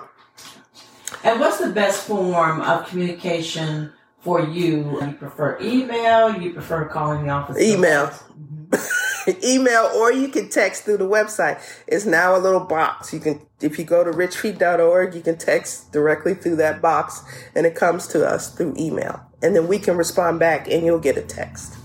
And 1.24 1.40
what's 1.40 1.58
the 1.58 1.70
best 1.70 2.08
form 2.08 2.62
of 2.62 2.88
communication 2.88 3.92
for 4.20 4.42
you? 4.42 5.02
You 5.02 5.14
prefer 5.14 5.58
email? 5.60 6.40
You 6.40 6.54
prefer 6.54 6.86
calling 6.86 7.26
the 7.26 7.32
office? 7.32 7.60
Email. 7.60 8.08
Mm-hmm. 8.08 9.00
email 9.44 9.92
or 9.96 10.12
you 10.12 10.28
can 10.30 10.50
text 10.50 10.84
through 10.84 10.98
the 10.98 11.08
website. 11.08 11.62
It's 11.88 12.06
now 12.06 12.36
a 12.36 12.40
little 12.40 12.62
box. 12.62 13.14
You 13.14 13.20
can 13.20 13.42
if 13.62 13.78
you 13.78 13.84
go 13.84 14.04
to 14.04 14.12
richfeet.org, 14.12 15.14
you 15.16 15.22
can 15.22 15.38
text 15.38 15.92
directly 15.92 16.34
through 16.34 16.56
that 16.58 16.82
box 16.82 17.24
and 17.56 17.66
it 17.66 17.76
comes 17.76 18.08
to 18.08 18.26
us 18.26 18.54
through 18.54 18.76
email. 18.78 19.22
And 19.42 19.56
then 19.56 19.68
we 19.68 19.80
can 19.80 19.98
respond 19.98 20.40
back 20.40 20.70
and 20.70 20.86
you'll 20.86 21.00
get 21.00 21.18
a 21.18 21.22
text. 21.22 21.76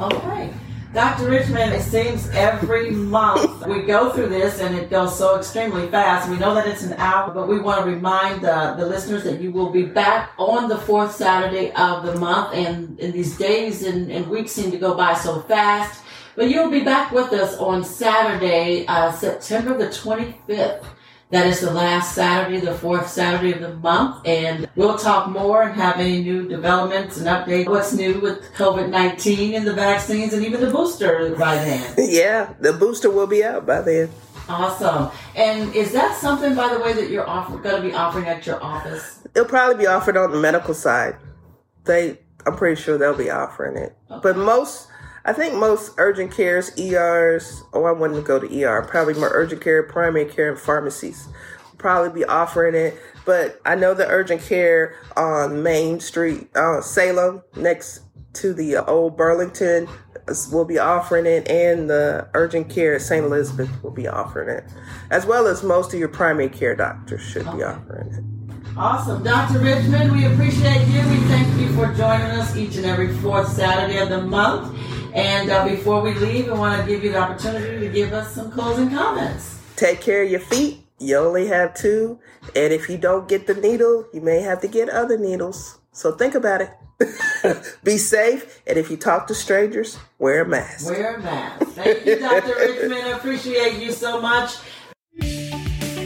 Okay. 0.00 0.52
Dr. 0.96 1.28
Richmond, 1.28 1.74
it 1.74 1.82
seems 1.82 2.26
every 2.30 2.90
month 2.90 3.66
we 3.68 3.82
go 3.82 4.10
through 4.12 4.30
this 4.30 4.60
and 4.60 4.74
it 4.74 4.88
goes 4.88 5.18
so 5.18 5.36
extremely 5.36 5.88
fast. 5.88 6.26
We 6.26 6.38
know 6.38 6.54
that 6.54 6.66
it's 6.66 6.84
an 6.84 6.94
hour, 6.94 7.34
but 7.34 7.48
we 7.48 7.58
want 7.58 7.84
to 7.84 7.90
remind 7.90 8.40
the, 8.40 8.74
the 8.78 8.86
listeners 8.86 9.22
that 9.24 9.38
you 9.38 9.50
will 9.50 9.68
be 9.68 9.82
back 9.82 10.30
on 10.38 10.70
the 10.70 10.78
fourth 10.78 11.14
Saturday 11.14 11.70
of 11.72 12.06
the 12.06 12.16
month. 12.18 12.54
And, 12.54 12.98
and 12.98 13.12
these 13.12 13.36
days 13.36 13.82
and, 13.82 14.10
and 14.10 14.26
weeks 14.26 14.52
seem 14.52 14.70
to 14.70 14.78
go 14.78 14.94
by 14.94 15.12
so 15.12 15.42
fast. 15.42 16.02
But 16.34 16.48
you'll 16.48 16.70
be 16.70 16.80
back 16.82 17.12
with 17.12 17.30
us 17.34 17.58
on 17.58 17.84
Saturday, 17.84 18.86
uh, 18.86 19.12
September 19.12 19.76
the 19.76 19.88
25th. 19.88 20.82
That 21.30 21.48
is 21.48 21.60
the 21.60 21.72
last 21.72 22.14
Saturday, 22.14 22.60
the 22.60 22.74
fourth 22.74 23.08
Saturday 23.08 23.52
of 23.52 23.60
the 23.60 23.74
month, 23.74 24.24
and 24.24 24.68
we'll 24.76 24.96
talk 24.96 25.28
more 25.28 25.62
and 25.64 25.74
have 25.74 25.96
any 25.98 26.22
new 26.22 26.48
developments 26.48 27.16
and 27.16 27.26
update 27.26 27.68
what's 27.68 27.92
new 27.92 28.20
with 28.20 28.54
COVID-19 28.54 29.56
and 29.56 29.66
the 29.66 29.74
vaccines 29.74 30.32
and 30.32 30.46
even 30.46 30.60
the 30.60 30.70
booster 30.70 31.34
by 31.36 31.56
then. 31.56 31.94
yeah, 31.98 32.54
the 32.60 32.72
booster 32.72 33.10
will 33.10 33.26
be 33.26 33.42
out 33.42 33.66
by 33.66 33.80
then. 33.80 34.08
Awesome. 34.48 35.10
And 35.34 35.74
is 35.74 35.90
that 35.92 36.16
something, 36.16 36.54
by 36.54 36.72
the 36.72 36.78
way, 36.78 36.92
that 36.92 37.10
you're 37.10 37.28
offer, 37.28 37.58
going 37.58 37.82
to 37.82 37.88
be 37.88 37.92
offering 37.92 38.26
at 38.26 38.46
your 38.46 38.62
office? 38.62 39.18
It'll 39.34 39.48
probably 39.48 39.82
be 39.82 39.88
offered 39.88 40.16
on 40.16 40.30
the 40.30 40.38
medical 40.38 40.74
side. 40.74 41.16
they, 41.86 42.18
I'm 42.46 42.56
pretty 42.56 42.80
sure 42.80 42.96
they'll 42.98 43.16
be 43.16 43.30
offering 43.30 43.76
it. 43.76 43.96
Okay. 44.12 44.20
But 44.22 44.36
most, 44.36 44.86
I 45.26 45.32
think 45.32 45.54
most 45.54 45.92
urgent 45.98 46.30
cares, 46.30 46.70
ERs, 46.78 47.64
oh, 47.72 47.84
I 47.84 47.90
wouldn't 47.90 48.24
go 48.24 48.38
to 48.38 48.62
ER, 48.62 48.82
probably 48.82 49.14
more 49.14 49.30
urgent 49.32 49.60
care, 49.60 49.82
primary 49.82 50.24
care, 50.24 50.52
and 50.52 50.58
pharmacies 50.58 51.26
will 51.26 51.78
probably 51.78 52.20
be 52.20 52.24
offering 52.24 52.76
it. 52.76 52.96
But 53.24 53.60
I 53.66 53.74
know 53.74 53.92
the 53.92 54.06
urgent 54.06 54.40
care 54.42 54.94
on 55.16 55.64
Main 55.64 55.98
Street, 55.98 56.48
uh, 56.54 56.80
Salem, 56.80 57.42
next 57.56 58.02
to 58.34 58.54
the 58.54 58.76
old 58.86 59.16
Burlington, 59.16 59.88
will 60.52 60.64
be 60.64 60.78
offering 60.78 61.26
it, 61.26 61.48
and 61.50 61.90
the 61.90 62.28
urgent 62.34 62.70
care 62.70 62.94
at 62.94 63.02
St. 63.02 63.24
Elizabeth 63.24 63.82
will 63.82 63.90
be 63.90 64.06
offering 64.06 64.48
it, 64.48 64.64
as 65.10 65.26
well 65.26 65.48
as 65.48 65.64
most 65.64 65.92
of 65.92 65.98
your 65.98 66.08
primary 66.08 66.48
care 66.48 66.76
doctors 66.76 67.22
should 67.22 67.48
okay. 67.48 67.56
be 67.56 67.62
offering 67.64 68.14
it. 68.14 68.76
Awesome. 68.76 69.24
Dr. 69.24 69.58
Richmond, 69.58 70.12
we 70.12 70.26
appreciate 70.26 70.86
you. 70.88 71.00
We 71.08 71.16
thank 71.28 71.58
you 71.58 71.72
for 71.74 71.92
joining 71.94 72.26
us 72.26 72.54
each 72.56 72.76
and 72.76 72.84
every 72.84 73.12
fourth 73.16 73.48
Saturday 73.48 73.98
of 73.98 74.10
the 74.10 74.20
month. 74.20 74.78
And 75.16 75.50
uh, 75.50 75.66
before 75.66 76.02
we 76.02 76.12
leave, 76.12 76.50
I 76.50 76.54
want 76.54 76.78
to 76.80 76.86
give 76.86 77.02
you 77.02 77.12
the 77.12 77.18
opportunity 77.18 77.86
to 77.86 77.92
give 77.92 78.12
us 78.12 78.34
some 78.34 78.50
closing 78.50 78.90
comments. 78.90 79.58
Take 79.74 80.02
care 80.02 80.22
of 80.22 80.30
your 80.30 80.40
feet. 80.40 80.80
You 80.98 81.16
only 81.16 81.46
have 81.46 81.72
two. 81.74 82.18
And 82.54 82.70
if 82.70 82.90
you 82.90 82.98
don't 82.98 83.26
get 83.26 83.46
the 83.46 83.54
needle, 83.54 84.06
you 84.12 84.20
may 84.20 84.42
have 84.42 84.60
to 84.60 84.68
get 84.68 84.90
other 84.90 85.16
needles. 85.16 85.78
So 85.92 86.12
think 86.12 86.34
about 86.34 86.60
it. 86.60 86.70
Be 87.84 87.96
safe. 87.96 88.62
And 88.66 88.78
if 88.78 88.90
you 88.90 88.98
talk 88.98 89.26
to 89.28 89.34
strangers, 89.34 89.98
wear 90.18 90.42
a 90.42 90.48
mask. 90.48 90.86
Wear 90.86 91.16
a 91.16 91.22
mask. 91.22 91.66
Thank 91.68 92.04
you, 92.04 92.18
Dr. 92.18 92.54
Richmond. 92.58 92.94
I 92.94 93.16
appreciate 93.16 93.82
you 93.82 93.92
so 93.92 94.20
much. 94.20 94.56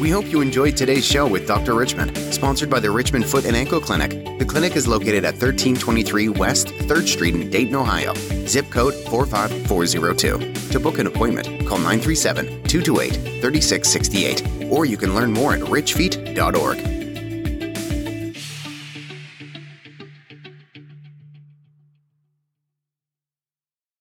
We 0.00 0.08
hope 0.08 0.32
you 0.32 0.40
enjoyed 0.40 0.78
today's 0.78 1.04
show 1.04 1.26
with 1.26 1.46
Dr. 1.46 1.74
Richmond, 1.74 2.16
sponsored 2.32 2.70
by 2.70 2.80
the 2.80 2.90
Richmond 2.90 3.26
Foot 3.26 3.44
and 3.44 3.54
Ankle 3.54 3.80
Clinic. 3.80 4.38
The 4.38 4.46
clinic 4.46 4.74
is 4.74 4.88
located 4.88 5.26
at 5.26 5.34
1323 5.34 6.30
West 6.30 6.68
3rd 6.68 7.06
Street 7.06 7.34
in 7.34 7.50
Dayton, 7.50 7.74
Ohio. 7.74 8.14
Zip 8.46 8.70
code 8.70 8.94
45402. 8.94 10.70
To 10.70 10.80
book 10.80 10.98
an 10.98 11.06
appointment, 11.06 11.48
call 11.66 11.76
937 11.76 12.46
228 12.62 13.12
3668, 13.42 14.72
or 14.72 14.86
you 14.86 14.96
can 14.96 15.14
learn 15.14 15.34
more 15.34 15.52
at 15.52 15.60
richfeet.org. 15.60 16.99